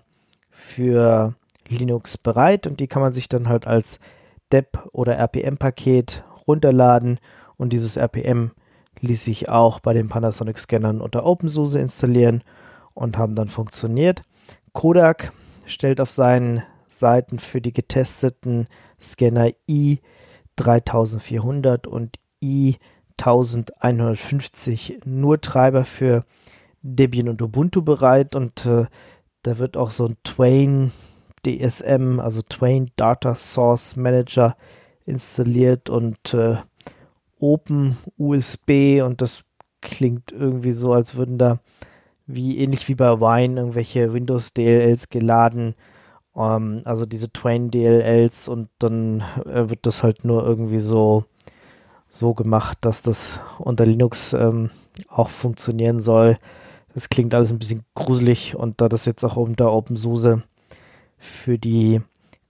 für 0.49 1.35
Linux 1.67 2.17
bereit 2.17 2.67
und 2.67 2.79
die 2.79 2.87
kann 2.87 3.01
man 3.01 3.13
sich 3.13 3.27
dann 3.27 3.49
halt 3.49 3.67
als 3.67 3.99
DEP 4.51 4.79
oder 4.91 5.17
RPM-Paket 5.17 6.23
runterladen 6.47 7.19
und 7.57 7.73
dieses 7.73 7.97
RPM 7.97 8.51
ließ 9.05 9.23
sich 9.23 9.47
auch 9.49 9.79
bei 9.79 9.93
den 9.93 10.09
Panasonic 10.09 10.59
Scannern 10.59 11.01
unter 11.01 11.25
OpenSUSE 11.25 11.79
installieren 11.79 12.43
und 12.93 13.17
haben 13.17 13.33
dann 13.35 13.49
funktioniert. 13.49 14.23
Kodak 14.73 15.31
stellt 15.65 15.99
auf 16.01 16.11
seinen 16.11 16.61
Seiten 16.87 17.39
für 17.39 17.61
die 17.61 17.73
getesteten 17.73 18.67
Scanner 19.01 19.49
i3400 19.69 21.87
und 21.87 22.19
i1150 22.43 25.05
nur 25.05 25.41
Treiber 25.41 25.85
für 25.85 26.23
Debian 26.81 27.29
und 27.29 27.41
Ubuntu 27.41 27.81
bereit 27.81 28.35
und 28.35 28.65
äh, 28.65 28.87
da 29.43 29.57
wird 29.57 29.77
auch 29.77 29.91
so 29.91 30.07
ein 30.07 30.17
Twain 30.23 30.91
DSM, 31.45 32.19
also 32.19 32.41
Twain 32.41 32.91
Data 32.95 33.35
Source 33.35 33.95
Manager 33.95 34.55
installiert 35.05 35.89
und 35.89 36.33
äh, 36.33 36.57
Open 37.39 37.97
USB 38.17 39.01
und 39.03 39.21
das 39.21 39.43
klingt 39.81 40.31
irgendwie 40.31 40.71
so, 40.71 40.93
als 40.93 41.15
würden 41.15 41.37
da 41.37 41.59
wie 42.27 42.57
ähnlich 42.57 42.87
wie 42.87 42.95
bei 42.95 43.19
Wine 43.19 43.59
irgendwelche 43.59 44.13
Windows 44.13 44.53
DLLs 44.53 45.09
geladen. 45.09 45.75
Ähm, 46.35 46.81
also 46.85 47.05
diese 47.05 47.31
Twain 47.31 47.69
DLLs 47.71 48.47
und 48.47 48.69
dann 48.79 49.21
äh, 49.45 49.69
wird 49.69 49.85
das 49.85 50.03
halt 50.03 50.25
nur 50.25 50.45
irgendwie 50.45 50.79
so 50.79 51.25
so 52.07 52.33
gemacht, 52.33 52.77
dass 52.81 53.01
das 53.01 53.39
unter 53.59 53.85
Linux 53.85 54.33
ähm, 54.33 54.69
auch 55.09 55.29
funktionieren 55.29 55.99
soll. 55.99 56.37
Das 56.93 57.09
klingt 57.09 57.33
alles 57.33 57.51
ein 57.51 57.59
bisschen 57.59 57.83
gruselig 57.93 58.55
und 58.55 58.79
da 58.79 58.87
das 58.87 59.05
jetzt 59.05 59.23
auch 59.23 59.35
unter 59.35 59.71
OpenSUSE 59.73 60.43
für 61.17 61.57
die 61.57 62.01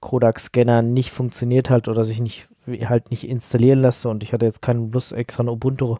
Kodak-Scanner 0.05 0.83
nicht 0.83 1.09
funktioniert 1.09 1.71
hat 1.71 1.87
oder 1.87 2.03
sich 2.03 2.21
nicht 2.21 2.47
halt 2.67 3.09
nicht 3.09 3.27
installieren 3.27 3.81
lasse 3.81 4.07
und 4.07 4.21
ich 4.21 4.33
hatte 4.33 4.45
jetzt 4.45 4.61
keinen 4.61 4.91
Lust, 4.91 5.13
extra 5.13 5.41
eine 5.41 5.51
Ubuntu, 5.51 5.97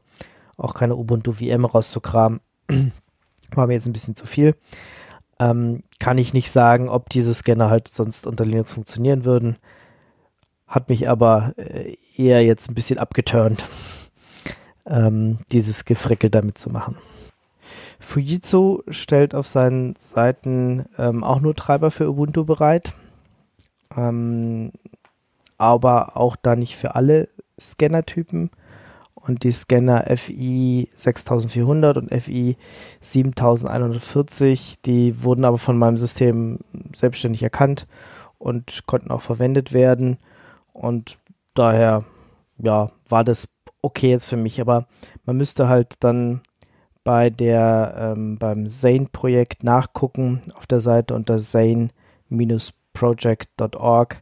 auch 0.57 0.75
keine 0.75 0.95
Ubuntu 0.95 1.33
VM 1.33 1.65
rauszukramen. 1.65 2.39
War 3.55 3.67
mir 3.67 3.73
jetzt 3.73 3.87
ein 3.87 3.93
bisschen 3.93 4.15
zu 4.15 4.27
viel. 4.27 4.55
Ähm, 5.39 5.83
kann 5.99 6.19
ich 6.19 6.33
nicht 6.33 6.51
sagen, 6.51 6.87
ob 6.87 7.09
diese 7.09 7.33
Scanner 7.33 7.69
halt 7.71 7.87
sonst 7.87 8.27
unter 8.27 8.45
Linux 8.45 8.73
funktionieren 8.73 9.25
würden. 9.25 9.57
Hat 10.67 10.89
mich 10.89 11.09
aber 11.09 11.53
äh, 11.57 11.95
eher 12.15 12.43
jetzt 12.43 12.69
ein 12.69 12.75
bisschen 12.75 12.99
abgeturnt, 12.99 13.63
ähm, 14.85 15.39
dieses 15.51 15.83
Gefrickel 15.83 16.29
damit 16.29 16.59
zu 16.59 16.69
machen. 16.69 16.97
Fujitsu 17.99 18.83
stellt 18.87 19.33
auf 19.33 19.47
seinen 19.47 19.95
Seiten 19.95 20.85
ähm, 20.97 21.23
auch 21.23 21.39
nur 21.41 21.55
Treiber 21.55 21.89
für 21.89 22.09
Ubuntu 22.09 22.45
bereit, 22.45 22.93
ähm, 23.95 24.71
aber 25.57 26.17
auch 26.17 26.35
da 26.35 26.55
nicht 26.55 26.75
für 26.75 26.95
alle 26.95 27.29
Scannertypen. 27.59 28.51
Und 29.15 29.43
die 29.43 29.51
Scanner 29.51 30.05
FI 30.15 30.89
6400 30.95 31.97
und 31.97 32.13
FI 32.13 32.57
7140, 33.01 34.81
die 34.85 35.23
wurden 35.23 35.45
aber 35.45 35.57
von 35.57 35.79
meinem 35.79 35.97
System 35.97 36.59
selbstständig 36.93 37.41
erkannt 37.41 37.87
und 38.37 38.85
konnten 38.85 39.09
auch 39.09 39.21
verwendet 39.21 39.73
werden. 39.73 40.17
Und 40.73 41.17
daher, 41.55 42.03
ja, 42.59 42.91
war 43.09 43.23
das 43.23 43.47
okay 43.81 44.11
jetzt 44.11 44.27
für 44.27 44.37
mich. 44.37 44.61
Aber 44.61 44.85
man 45.25 45.37
müsste 45.37 45.67
halt 45.69 46.03
dann 46.03 46.41
bei 47.03 47.29
der, 47.29 47.95
ähm, 47.97 48.37
beim 48.37 48.69
Zane-Projekt 48.69 49.63
nachgucken 49.63 50.41
auf 50.55 50.67
der 50.67 50.81
Seite 50.81 51.15
unter 51.15 51.39
zane-project.org, 52.95 54.21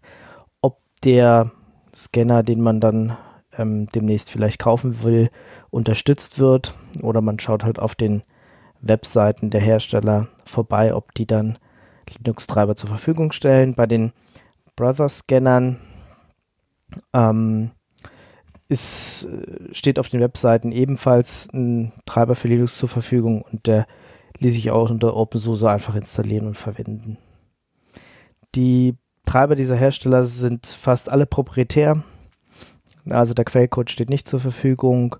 ob 0.61 0.79
der 1.03 1.51
Scanner, 1.95 2.43
den 2.43 2.61
man 2.61 2.79
dann 2.79 3.17
ähm, 3.57 3.87
demnächst 3.87 4.31
vielleicht 4.31 4.59
kaufen 4.59 5.03
will, 5.03 5.29
unterstützt 5.69 6.39
wird. 6.39 6.73
Oder 7.01 7.21
man 7.21 7.39
schaut 7.39 7.63
halt 7.63 7.79
auf 7.79 7.95
den 7.95 8.23
Webseiten 8.81 9.49
der 9.49 9.61
Hersteller 9.61 10.27
vorbei, 10.45 10.93
ob 10.93 11.13
die 11.13 11.25
dann 11.25 11.57
Linux-Treiber 12.17 12.75
zur 12.75 12.89
Verfügung 12.89 13.31
stellen. 13.31 13.75
Bei 13.75 13.85
den 13.85 14.11
Brother-Scannern 14.75 15.79
ähm, 17.13 17.71
ist, 18.67 19.25
äh, 19.25 19.73
steht 19.73 19.99
auf 19.99 20.09
den 20.09 20.19
Webseiten 20.19 20.71
ebenfalls 20.71 21.47
ein 21.53 21.93
Treiber 22.05 22.35
für 22.35 22.47
Linux 22.47 22.77
zur 22.77 22.89
Verfügung 22.89 23.43
und 23.43 23.67
der 23.67 23.85
ließ 24.39 24.55
sich 24.55 24.71
auch 24.71 24.89
unter 24.89 25.15
OpenSUSE 25.15 25.69
einfach 25.69 25.95
installieren 25.95 26.47
und 26.47 26.57
verwenden. 26.57 27.17
Die 28.55 28.95
Treiber 29.25 29.55
dieser 29.55 29.75
Hersteller 29.75 30.25
sind 30.25 30.67
fast 30.67 31.09
alle 31.09 31.25
proprietär. 31.25 32.03
Also 33.09 33.33
der 33.33 33.45
Quellcode 33.45 33.89
steht 33.89 34.09
nicht 34.09 34.27
zur 34.27 34.39
Verfügung. 34.39 35.15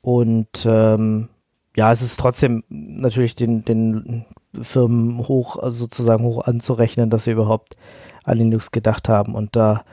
Und 0.00 0.66
ähm, 0.66 1.28
ja, 1.76 1.92
es 1.92 2.02
ist 2.02 2.20
trotzdem 2.20 2.64
natürlich 2.68 3.34
den, 3.34 3.64
den 3.64 4.26
Firmen 4.60 5.18
hoch, 5.18 5.56
also 5.58 5.78
sozusagen 5.84 6.24
hoch 6.24 6.44
anzurechnen, 6.44 7.10
dass 7.10 7.24
sie 7.24 7.32
überhaupt 7.32 7.76
an 8.24 8.38
Linux 8.38 8.70
gedacht 8.70 9.08
haben 9.08 9.34
und 9.34 9.56
da 9.56 9.84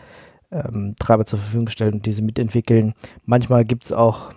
ähm, 0.52 0.96
Treiber 1.00 1.26
zur 1.26 1.40
Verfügung 1.40 1.70
stellen 1.70 1.96
und 1.96 2.06
diese 2.06 2.22
mitentwickeln. 2.22 2.94
Manchmal 3.26 3.66
gibt 3.66 3.86
es 3.86 3.92
auch 3.92 4.32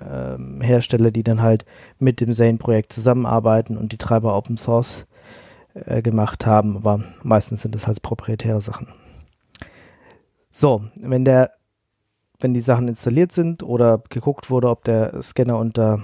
ähm, 0.00 0.60
Hersteller, 0.60 1.10
die 1.10 1.22
dann 1.22 1.42
halt 1.42 1.64
mit 1.98 2.20
dem 2.20 2.32
Zane-Projekt 2.32 2.92
zusammenarbeiten 2.92 3.76
und 3.76 3.92
die 3.92 3.98
Treiber 3.98 4.36
Open 4.36 4.56
Source 4.56 5.06
äh, 5.74 6.02
gemacht 6.02 6.46
haben, 6.46 6.76
aber 6.76 7.02
meistens 7.22 7.62
sind 7.62 7.74
es 7.74 7.86
halt 7.86 8.02
proprietäre 8.02 8.60
Sachen. 8.60 8.88
So, 10.50 10.84
wenn 10.96 11.24
der, 11.24 11.52
wenn 12.40 12.54
die 12.54 12.60
Sachen 12.60 12.88
installiert 12.88 13.32
sind 13.32 13.62
oder 13.62 14.02
geguckt 14.08 14.50
wurde, 14.50 14.68
ob 14.68 14.84
der 14.84 15.22
Scanner 15.22 15.58
unter 15.58 16.00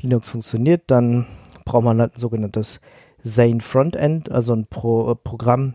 Linux 0.00 0.30
funktioniert, 0.30 0.84
dann 0.86 1.26
braucht 1.64 1.84
man 1.84 2.00
halt 2.00 2.16
ein 2.16 2.20
sogenanntes 2.20 2.80
Zane 3.22 3.60
Frontend, 3.60 4.30
also 4.30 4.54
ein 4.54 4.66
Pro 4.66 5.14
Programm, 5.16 5.74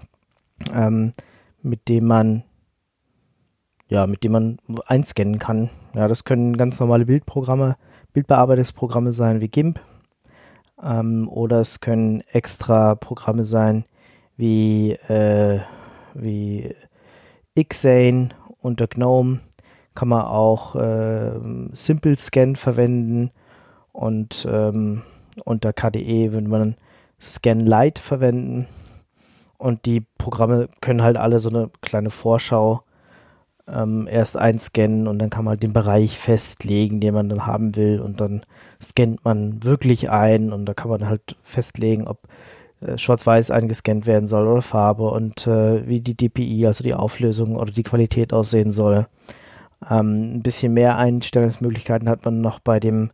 ähm, 0.73 1.13
mit 1.61 1.87
dem 1.89 2.07
man 2.07 2.43
ja, 3.91 4.07
mit 4.07 4.23
dem 4.23 4.31
man 4.31 4.57
einscannen 4.87 5.37
kann. 5.37 5.69
Ja, 5.93 6.07
das 6.07 6.23
können 6.23 6.55
ganz 6.55 6.79
normale 6.79 7.05
Bildprogramme, 7.05 7.75
Bildbearbeitungsprogramme 8.13 9.11
sein 9.11 9.41
wie 9.41 9.49
GIMP. 9.49 9.81
Ähm, 10.83 11.27
oder 11.29 11.61
es 11.61 11.79
können 11.79 12.21
extra 12.31 12.95
Programme 12.95 13.45
sein 13.45 13.85
wie, 14.37 14.93
äh, 14.93 15.59
wie 16.13 16.75
Xane 17.55 18.29
unter 18.61 18.87
GNOME. 18.87 19.41
Kann 19.93 20.07
man 20.07 20.23
auch 20.23 20.75
äh, 20.75 21.31
Simple 21.73 22.17
Scan 22.17 22.55
verwenden 22.55 23.31
und 23.91 24.47
ähm, 24.49 25.03
unter 25.43 25.73
KDE 25.73 26.31
würde 26.31 26.47
man 26.47 26.75
Scan 27.19 27.59
Lite 27.59 28.01
verwenden. 28.01 28.67
Und 29.57 29.85
die 29.85 30.01
Programme 30.17 30.69
können 30.79 31.03
halt 31.03 31.17
alle 31.17 31.39
so 31.39 31.49
eine 31.49 31.69
kleine 31.81 32.09
Vorschau 32.09 32.83
ähm, 33.67 34.07
erst 34.09 34.37
einscannen 34.37 35.07
und 35.07 35.19
dann 35.19 35.29
kann 35.29 35.45
man 35.45 35.59
den 35.59 35.73
Bereich 35.73 36.17
festlegen, 36.17 36.99
den 36.99 37.13
man 37.13 37.29
dann 37.29 37.45
haben 37.45 37.75
will 37.75 37.99
und 37.99 38.19
dann 38.21 38.43
scannt 38.81 39.23
man 39.23 39.63
wirklich 39.63 40.09
ein 40.09 40.51
und 40.51 40.65
da 40.65 40.73
kann 40.73 40.89
man 40.89 41.07
halt 41.07 41.35
festlegen, 41.43 42.07
ob 42.07 42.27
äh, 42.81 42.97
schwarz-weiß 42.97 43.51
eingescannt 43.51 44.05
werden 44.05 44.27
soll 44.27 44.47
oder 44.47 44.61
Farbe 44.61 45.09
und 45.09 45.47
äh, 45.47 45.87
wie 45.87 45.99
die 45.99 46.15
DPI, 46.15 46.65
also 46.67 46.83
die 46.83 46.93
Auflösung 46.93 47.55
oder 47.55 47.71
die 47.71 47.83
Qualität 47.83 48.33
aussehen 48.33 48.71
soll. 48.71 49.07
Ähm, 49.89 50.35
ein 50.35 50.43
bisschen 50.43 50.73
mehr 50.73 50.97
Einstellungsmöglichkeiten 50.97 52.09
hat 52.09 52.25
man 52.25 52.41
noch 52.41 52.59
bei 52.59 52.79
dem 52.79 53.11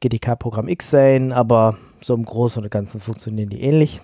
GTK-Programm 0.00 0.66
Xane, 0.66 1.34
aber 1.34 1.76
so 2.00 2.14
im 2.14 2.24
Großen 2.24 2.62
und 2.62 2.70
Ganzen 2.70 3.00
funktionieren 3.00 3.50
die 3.50 3.62
ähnlich. 3.62 4.00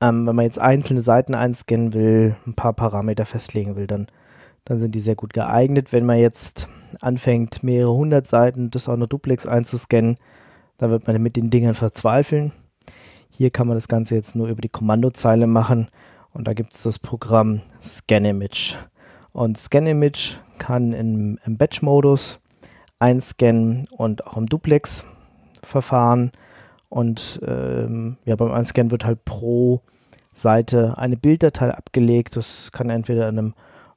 Ähm, 0.00 0.26
wenn 0.26 0.36
man 0.36 0.44
jetzt 0.44 0.60
einzelne 0.60 1.00
Seiten 1.00 1.34
einscannen 1.34 1.94
will, 1.94 2.36
ein 2.46 2.54
paar 2.54 2.72
Parameter 2.72 3.24
festlegen 3.26 3.76
will, 3.76 3.86
dann 3.86 4.06
dann 4.64 4.78
sind 4.78 4.94
die 4.94 5.00
sehr 5.00 5.14
gut 5.14 5.32
geeignet. 5.32 5.92
Wenn 5.92 6.06
man 6.06 6.18
jetzt 6.18 6.68
anfängt, 7.00 7.62
mehrere 7.62 7.92
hundert 7.92 8.26
Seiten, 8.26 8.70
das 8.70 8.88
auch 8.88 8.96
noch 8.96 9.06
Duplex 9.06 9.46
einzuscannen, 9.46 10.18
dann 10.78 10.90
wird 10.90 11.06
man 11.06 11.22
mit 11.22 11.36
den 11.36 11.50
Dingern 11.50 11.74
verzweifeln. 11.74 12.52
Hier 13.30 13.50
kann 13.50 13.66
man 13.66 13.76
das 13.76 13.88
Ganze 13.88 14.14
jetzt 14.14 14.36
nur 14.36 14.48
über 14.48 14.60
die 14.60 14.68
Kommandozeile 14.68 15.46
machen 15.46 15.88
und 16.32 16.48
da 16.48 16.54
gibt 16.54 16.74
es 16.74 16.82
das 16.82 16.98
Programm 16.98 17.62
ScanImage. 17.82 18.76
Und 19.32 19.58
ScanImage 19.58 20.38
kann 20.58 20.92
im, 20.92 21.38
im 21.44 21.56
Batch-Modus 21.56 22.40
einscannen 22.98 23.88
und 23.90 24.26
auch 24.26 24.36
im 24.36 24.46
Duplex-Verfahren. 24.46 26.30
Und 26.88 27.40
ähm, 27.46 28.18
ja, 28.24 28.36
beim 28.36 28.52
Einscannen 28.52 28.90
wird 28.90 29.04
halt 29.04 29.24
pro 29.24 29.80
Seite 30.34 30.98
eine 30.98 31.16
Bilddatei 31.16 31.74
abgelegt. 31.74 32.36
Das 32.36 32.70
kann 32.70 32.90
entweder 32.90 33.28
in 33.28 33.38
einem 33.38 33.54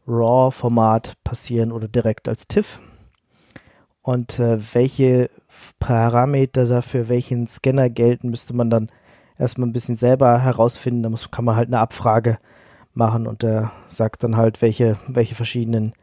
RAW-Format 0.08 1.16
passieren 1.24 1.72
oder 1.72 1.88
direkt 1.88 2.28
als 2.28 2.48
TIFF. 2.48 2.80
Und 4.06 4.38
äh, 4.38 4.60
welche 4.76 5.32
Parameter 5.80 6.66
dafür 6.66 7.10
welchen 7.10 7.48
Scanner 7.48 7.90
gelten, 7.90 8.30
müsste 8.30 8.54
man 8.54 8.70
dann 8.70 8.90
erstmal 9.40 9.68
ein 9.68 9.74
bisschen 9.74 9.96
selber 9.96 10.44
herausfinden. 10.44 11.02
Da 11.02 11.10
muss, 11.10 11.32
kann 11.32 11.44
man 11.44 11.56
halt 11.56 11.70
eine 11.70 11.80
Abfrage 11.80 12.38
machen 12.94 13.26
und 13.26 13.42
der 13.42 13.72
sagt 13.88 14.24
dann 14.24 14.38
halt, 14.38 14.62
welche, 14.62 14.98
welche 15.08 15.34
verschiedenen 15.34 15.94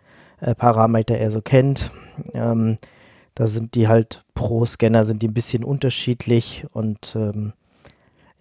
äh, 0.41 0.53
Parameter 0.57 1.17
er 1.17 1.31
so 1.31 1.43
kennt. 1.43 1.93
Ähm, 2.35 2.79
da 3.37 3.47
sind 3.47 3.77
die 3.77 3.87
halt 3.87 4.25
pro 4.35 4.65
Scanner 4.65 5.05
sind 5.05 5.23
die 5.23 5.29
ein 5.29 5.35
bisschen 5.35 5.63
unterschiedlich 5.63 6.67
und 6.73 7.15
ähm, 7.15 7.53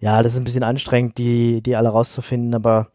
ja, 0.00 0.24
das 0.24 0.32
ist 0.32 0.40
ein 0.40 0.44
bisschen 0.44 0.64
anstrengend, 0.64 1.18
die, 1.18 1.62
die 1.62 1.76
alle 1.76 1.90
rauszufinden, 1.90 2.52
aber 2.56 2.88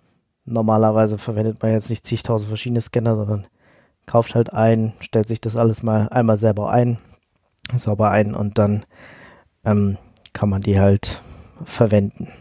normalerweise 0.43 1.17
verwendet 1.17 1.61
man 1.61 1.71
jetzt 1.71 1.89
nicht 1.89 2.05
zigtausend 2.05 2.49
verschiedene 2.49 2.81
Scanner, 2.81 3.15
sondern 3.15 3.47
kauft 4.07 4.33
halt 4.33 4.51
ein, 4.51 4.93
stellt 4.99 5.27
sich 5.27 5.39
das 5.39 5.55
alles 5.55 5.83
mal 5.83 6.09
einmal 6.09 6.37
selber 6.37 6.71
ein, 6.71 6.97
sauber 7.75 8.09
ein 8.09 8.33
und 8.33 8.57
dann 8.57 8.83
ähm, 9.63 9.97
kann 10.33 10.49
man 10.49 10.63
die 10.63 10.79
halt 10.79 11.21
verwenden. 11.63 12.33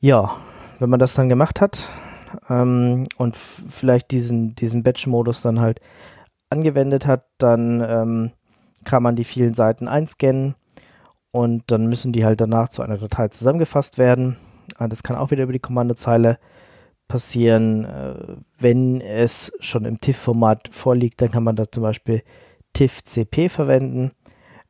Ja, 0.00 0.36
wenn 0.78 0.90
man 0.90 1.00
das 1.00 1.14
dann 1.14 1.30
gemacht 1.30 1.62
hat 1.62 1.88
ähm, 2.50 3.06
und 3.16 3.36
vielleicht 3.36 4.10
diesen, 4.10 4.54
diesen 4.54 4.82
Batch-Modus 4.82 5.40
dann 5.40 5.60
halt 5.60 5.80
angewendet 6.50 7.06
hat, 7.06 7.24
dann 7.38 7.80
ähm, 7.80 8.32
kann 8.84 9.02
man 9.02 9.16
die 9.16 9.24
vielen 9.24 9.54
Seiten 9.54 9.88
einscannen 9.88 10.56
und 11.30 11.62
dann 11.68 11.86
müssen 11.86 12.12
die 12.12 12.26
halt 12.26 12.42
danach 12.42 12.68
zu 12.68 12.82
einer 12.82 12.98
Datei 12.98 13.28
zusammengefasst 13.28 13.96
werden 13.96 14.36
Ah, 14.76 14.88
das 14.88 15.02
kann 15.02 15.16
auch 15.16 15.30
wieder 15.30 15.44
über 15.44 15.52
die 15.52 15.60
Kommandozeile 15.60 16.38
passieren. 17.08 17.84
Äh, 17.84 18.36
wenn 18.58 19.00
es 19.00 19.52
schon 19.60 19.84
im 19.84 20.00
TIFF-Format 20.00 20.70
vorliegt, 20.72 21.20
dann 21.20 21.30
kann 21.30 21.44
man 21.44 21.56
da 21.56 21.70
zum 21.70 21.82
Beispiel 21.82 22.22
TIFF-CP 22.74 23.48
verwenden. 23.48 24.12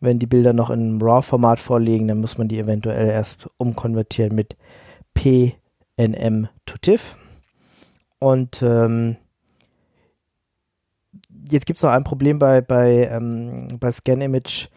Wenn 0.01 0.19
die 0.19 0.27
Bilder 0.27 0.53
noch 0.53 0.71
im 0.71 1.01
RAW-Format 1.01 1.59
vorliegen, 1.59 2.09
dann 2.09 2.21
muss 2.21 2.37
man 2.37 2.49
die 2.49 2.59
eventuell 2.59 3.09
erst 3.09 3.49
umkonvertieren 3.57 4.35
mit 4.35 4.57
PNM 5.15 6.49
to 6.67 6.77
TIFF. 6.81 7.17
Und 8.19 8.63
ähm, 8.63 9.17
jetzt 11.49 11.67
gibt 11.67 11.79
es 11.79 11.83
noch 11.83 11.91
ein 11.91 12.05
Problem 12.05 12.39
bei, 12.39 12.61
bei, 12.61 13.09
ähm, 13.11 13.69
bei 13.81 13.93
ScanImage. 13.93 14.69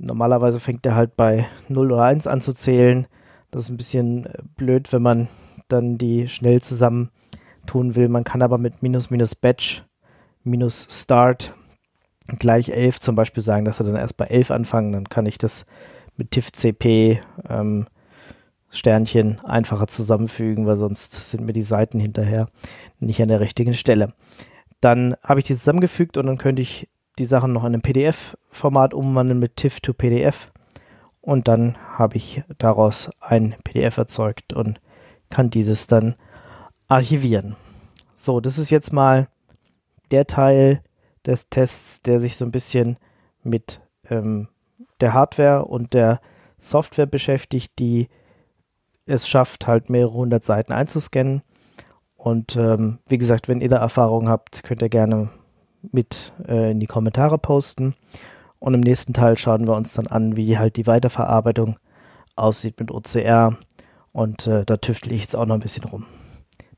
Normalerweise 0.00 0.60
fängt 0.60 0.86
er 0.86 0.94
halt 0.94 1.16
bei 1.16 1.46
0 1.68 1.92
oder 1.92 2.04
1 2.04 2.26
an 2.26 2.40
zu 2.40 2.52
zählen. 2.52 3.06
Das 3.50 3.64
ist 3.64 3.70
ein 3.70 3.76
bisschen 3.76 4.26
äh, 4.26 4.38
blöd, 4.56 4.92
wenn 4.92 5.02
man 5.02 5.28
dann 5.72 5.98
die 5.98 6.28
schnell 6.28 6.60
zusammen 6.60 7.10
tun 7.66 7.94
will. 7.96 8.08
Man 8.08 8.24
kann 8.24 8.42
aber 8.42 8.58
mit 8.58 8.82
minus 8.82 9.10
minus 9.10 9.34
batch 9.34 9.84
minus 10.42 10.86
start 10.90 11.54
gleich 12.38 12.70
11 12.70 13.00
zum 13.00 13.16
Beispiel 13.16 13.42
sagen, 13.42 13.64
dass 13.64 13.78
sie 13.78 13.84
dann 13.84 13.96
erst 13.96 14.16
bei 14.16 14.26
11 14.26 14.50
anfangen, 14.50 14.92
dann 14.92 15.08
kann 15.08 15.26
ich 15.26 15.38
das 15.38 15.64
mit 16.16 16.30
TIFF-CP 16.30 17.20
ähm, 17.48 17.86
Sternchen 18.70 19.40
einfacher 19.40 19.88
zusammenfügen, 19.88 20.66
weil 20.66 20.76
sonst 20.76 21.30
sind 21.30 21.44
mir 21.44 21.52
die 21.52 21.62
Seiten 21.62 21.98
hinterher 21.98 22.46
nicht 23.00 23.20
an 23.20 23.28
der 23.28 23.40
richtigen 23.40 23.74
Stelle. 23.74 24.08
Dann 24.80 25.16
habe 25.22 25.40
ich 25.40 25.46
die 25.46 25.56
zusammengefügt 25.56 26.16
und 26.16 26.26
dann 26.26 26.38
könnte 26.38 26.62
ich 26.62 26.88
die 27.18 27.24
Sachen 27.24 27.52
noch 27.52 27.64
in 27.64 27.74
einem 27.74 27.82
PDF-Format 27.82 28.94
umwandeln 28.94 29.38
mit 29.38 29.56
TIFF 29.56 29.80
to 29.80 29.92
PDF 29.92 30.52
und 31.20 31.48
dann 31.48 31.76
habe 31.92 32.16
ich 32.16 32.42
daraus 32.58 33.10
ein 33.20 33.56
PDF 33.64 33.98
erzeugt 33.98 34.52
und 34.52 34.80
kann 35.30 35.50
dieses 35.50 35.86
dann 35.86 36.16
archivieren. 36.88 37.56
So, 38.16 38.40
das 38.40 38.58
ist 38.58 38.70
jetzt 38.70 38.92
mal 38.92 39.28
der 40.10 40.26
Teil 40.26 40.82
des 41.24 41.48
Tests, 41.48 42.02
der 42.02 42.20
sich 42.20 42.36
so 42.36 42.44
ein 42.44 42.52
bisschen 42.52 42.98
mit 43.42 43.80
ähm, 44.08 44.48
der 45.00 45.14
Hardware 45.14 45.64
und 45.64 45.94
der 45.94 46.20
Software 46.58 47.06
beschäftigt, 47.06 47.72
die 47.78 48.08
es 49.06 49.28
schafft, 49.28 49.66
halt 49.66 49.90
mehrere 49.90 50.12
hundert 50.12 50.44
Seiten 50.44 50.72
einzuscannen. 50.72 51.42
Und 52.16 52.56
ähm, 52.56 52.98
wie 53.08 53.18
gesagt, 53.18 53.48
wenn 53.48 53.60
ihr 53.60 53.70
da 53.70 53.78
Erfahrung 53.78 54.28
habt, 54.28 54.62
könnt 54.62 54.82
ihr 54.82 54.90
gerne 54.90 55.30
mit 55.90 56.32
äh, 56.46 56.72
in 56.72 56.80
die 56.80 56.86
Kommentare 56.86 57.38
posten. 57.38 57.94
Und 58.58 58.74
im 58.74 58.80
nächsten 58.80 59.14
Teil 59.14 59.38
schauen 59.38 59.66
wir 59.66 59.74
uns 59.74 59.94
dann 59.94 60.06
an, 60.06 60.36
wie 60.36 60.58
halt 60.58 60.76
die 60.76 60.86
Weiterverarbeitung 60.86 61.78
aussieht 62.36 62.78
mit 62.78 62.90
OCR. 62.90 63.56
Und 64.12 64.46
äh, 64.46 64.64
da 64.64 64.76
tüftel 64.76 65.12
ich 65.12 65.22
jetzt 65.22 65.36
auch 65.36 65.46
noch 65.46 65.54
ein 65.54 65.60
bisschen 65.60 65.84
rum. 65.84 66.06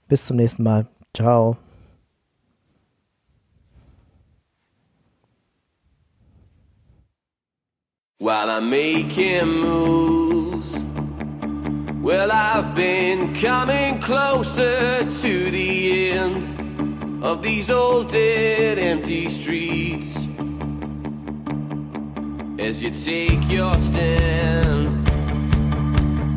Bis 0.08 0.26
zum 0.26 0.36
nächsten 0.36 0.62
Mal. 0.62 0.88
Ciao. 1.14 1.56
While 8.18 8.50
I'm 8.50 8.70
making 8.70 9.48
moves, 9.48 10.76
well, 12.00 12.30
I've 12.30 12.72
been 12.72 13.32
coming 13.34 13.98
closer 13.98 15.00
to 15.02 15.50
the 15.50 16.12
end 16.12 17.24
of 17.24 17.42
these 17.42 17.68
old 17.68 18.10
dead 18.10 18.78
empty 18.78 19.28
streets. 19.28 20.14
As 22.60 22.80
you 22.80 22.92
take 22.92 23.50
your 23.50 23.76
stand, 23.80 25.11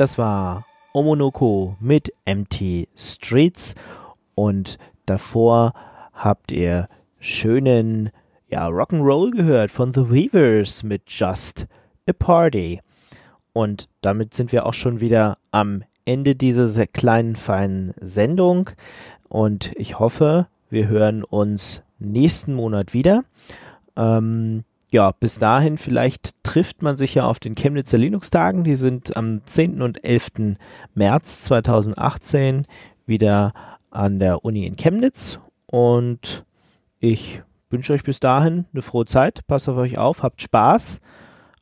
Das 0.00 0.16
war 0.16 0.64
Omonoko 0.94 1.76
mit 1.78 2.10
Empty 2.24 2.88
Streets 2.96 3.74
und 4.34 4.78
davor 5.04 5.74
habt 6.14 6.52
ihr 6.52 6.88
schönen 7.18 8.08
ja, 8.48 8.66
Rock'n'Roll 8.66 9.30
gehört 9.30 9.70
von 9.70 9.92
The 9.92 10.10
Weavers 10.10 10.84
mit 10.84 11.02
Just 11.06 11.66
a 12.08 12.14
Party. 12.14 12.80
Und 13.52 13.90
damit 14.00 14.32
sind 14.32 14.52
wir 14.52 14.64
auch 14.64 14.72
schon 14.72 15.00
wieder 15.00 15.36
am 15.52 15.84
Ende 16.06 16.34
dieser 16.34 16.86
kleinen, 16.86 17.36
feinen 17.36 17.92
Sendung. 18.00 18.70
Und 19.28 19.70
ich 19.76 19.98
hoffe, 19.98 20.46
wir 20.70 20.88
hören 20.88 21.24
uns 21.24 21.82
nächsten 21.98 22.54
Monat 22.54 22.94
wieder. 22.94 23.22
Ähm, 23.98 24.64
ja, 24.90 25.12
bis 25.12 25.38
dahin 25.38 25.78
vielleicht 25.78 26.34
trifft 26.42 26.82
man 26.82 26.96
sich 26.96 27.14
ja 27.14 27.24
auf 27.24 27.38
den 27.38 27.54
Chemnitzer 27.54 27.98
Linux-Tagen. 27.98 28.64
Die 28.64 28.76
sind 28.76 29.16
am 29.16 29.44
10. 29.44 29.82
und 29.82 30.04
11. 30.04 30.56
März 30.94 31.44
2018 31.44 32.66
wieder 33.06 33.52
an 33.90 34.18
der 34.18 34.44
Uni 34.44 34.66
in 34.66 34.76
Chemnitz. 34.76 35.38
Und 35.66 36.44
ich 36.98 37.42
wünsche 37.70 37.92
euch 37.92 38.02
bis 38.02 38.18
dahin 38.18 38.66
eine 38.72 38.82
frohe 38.82 39.06
Zeit. 39.06 39.46
Passt 39.46 39.68
auf 39.68 39.76
euch 39.76 39.96
auf, 39.96 40.22
habt 40.22 40.42
Spaß 40.42 41.00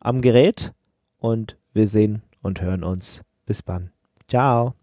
am 0.01 0.23
Gerät 0.23 0.73
und 1.19 1.59
wir 1.75 1.87
sehen 1.87 2.23
und 2.43 2.61
hören 2.63 2.83
uns. 2.83 3.23
Bis 3.45 3.63
dann. 3.65 3.91
Ciao. 4.27 4.75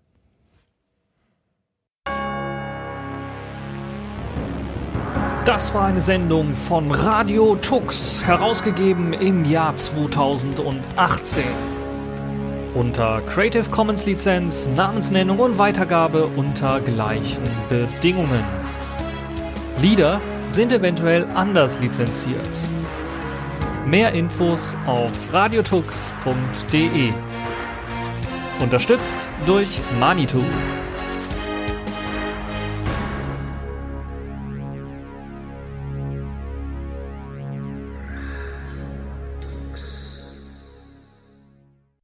Das 5.46 5.76
war 5.76 5.86
eine 5.86 6.02
Sendung 6.02 6.56
von 6.56 6.90
Radio 6.90 7.56
Tux, 7.58 8.26
herausgegeben 8.26 9.14
im 9.14 9.46
Jahr 9.46 9.76
2018. 9.76 11.44
Unter 12.74 13.22
Creative 13.30 13.70
Commons 13.70 14.08
Lizenz, 14.08 14.68
Namensnennung 14.76 15.38
und 15.38 15.60
Weitergabe 15.60 16.26
unter 16.26 16.82
gleichen 16.82 17.44
Bedingungen. 17.70 18.44
Lieder 19.80 20.20
sind 20.48 20.72
eventuell 20.72 21.28
anders 21.36 21.80
lizenziert. 21.80 22.50
Mehr 23.86 24.14
Infos 24.14 24.76
auf 24.88 25.12
radiotux.de. 25.32 27.14
Unterstützt 28.62 29.30
durch 29.46 29.80
Manitou. 30.00 30.42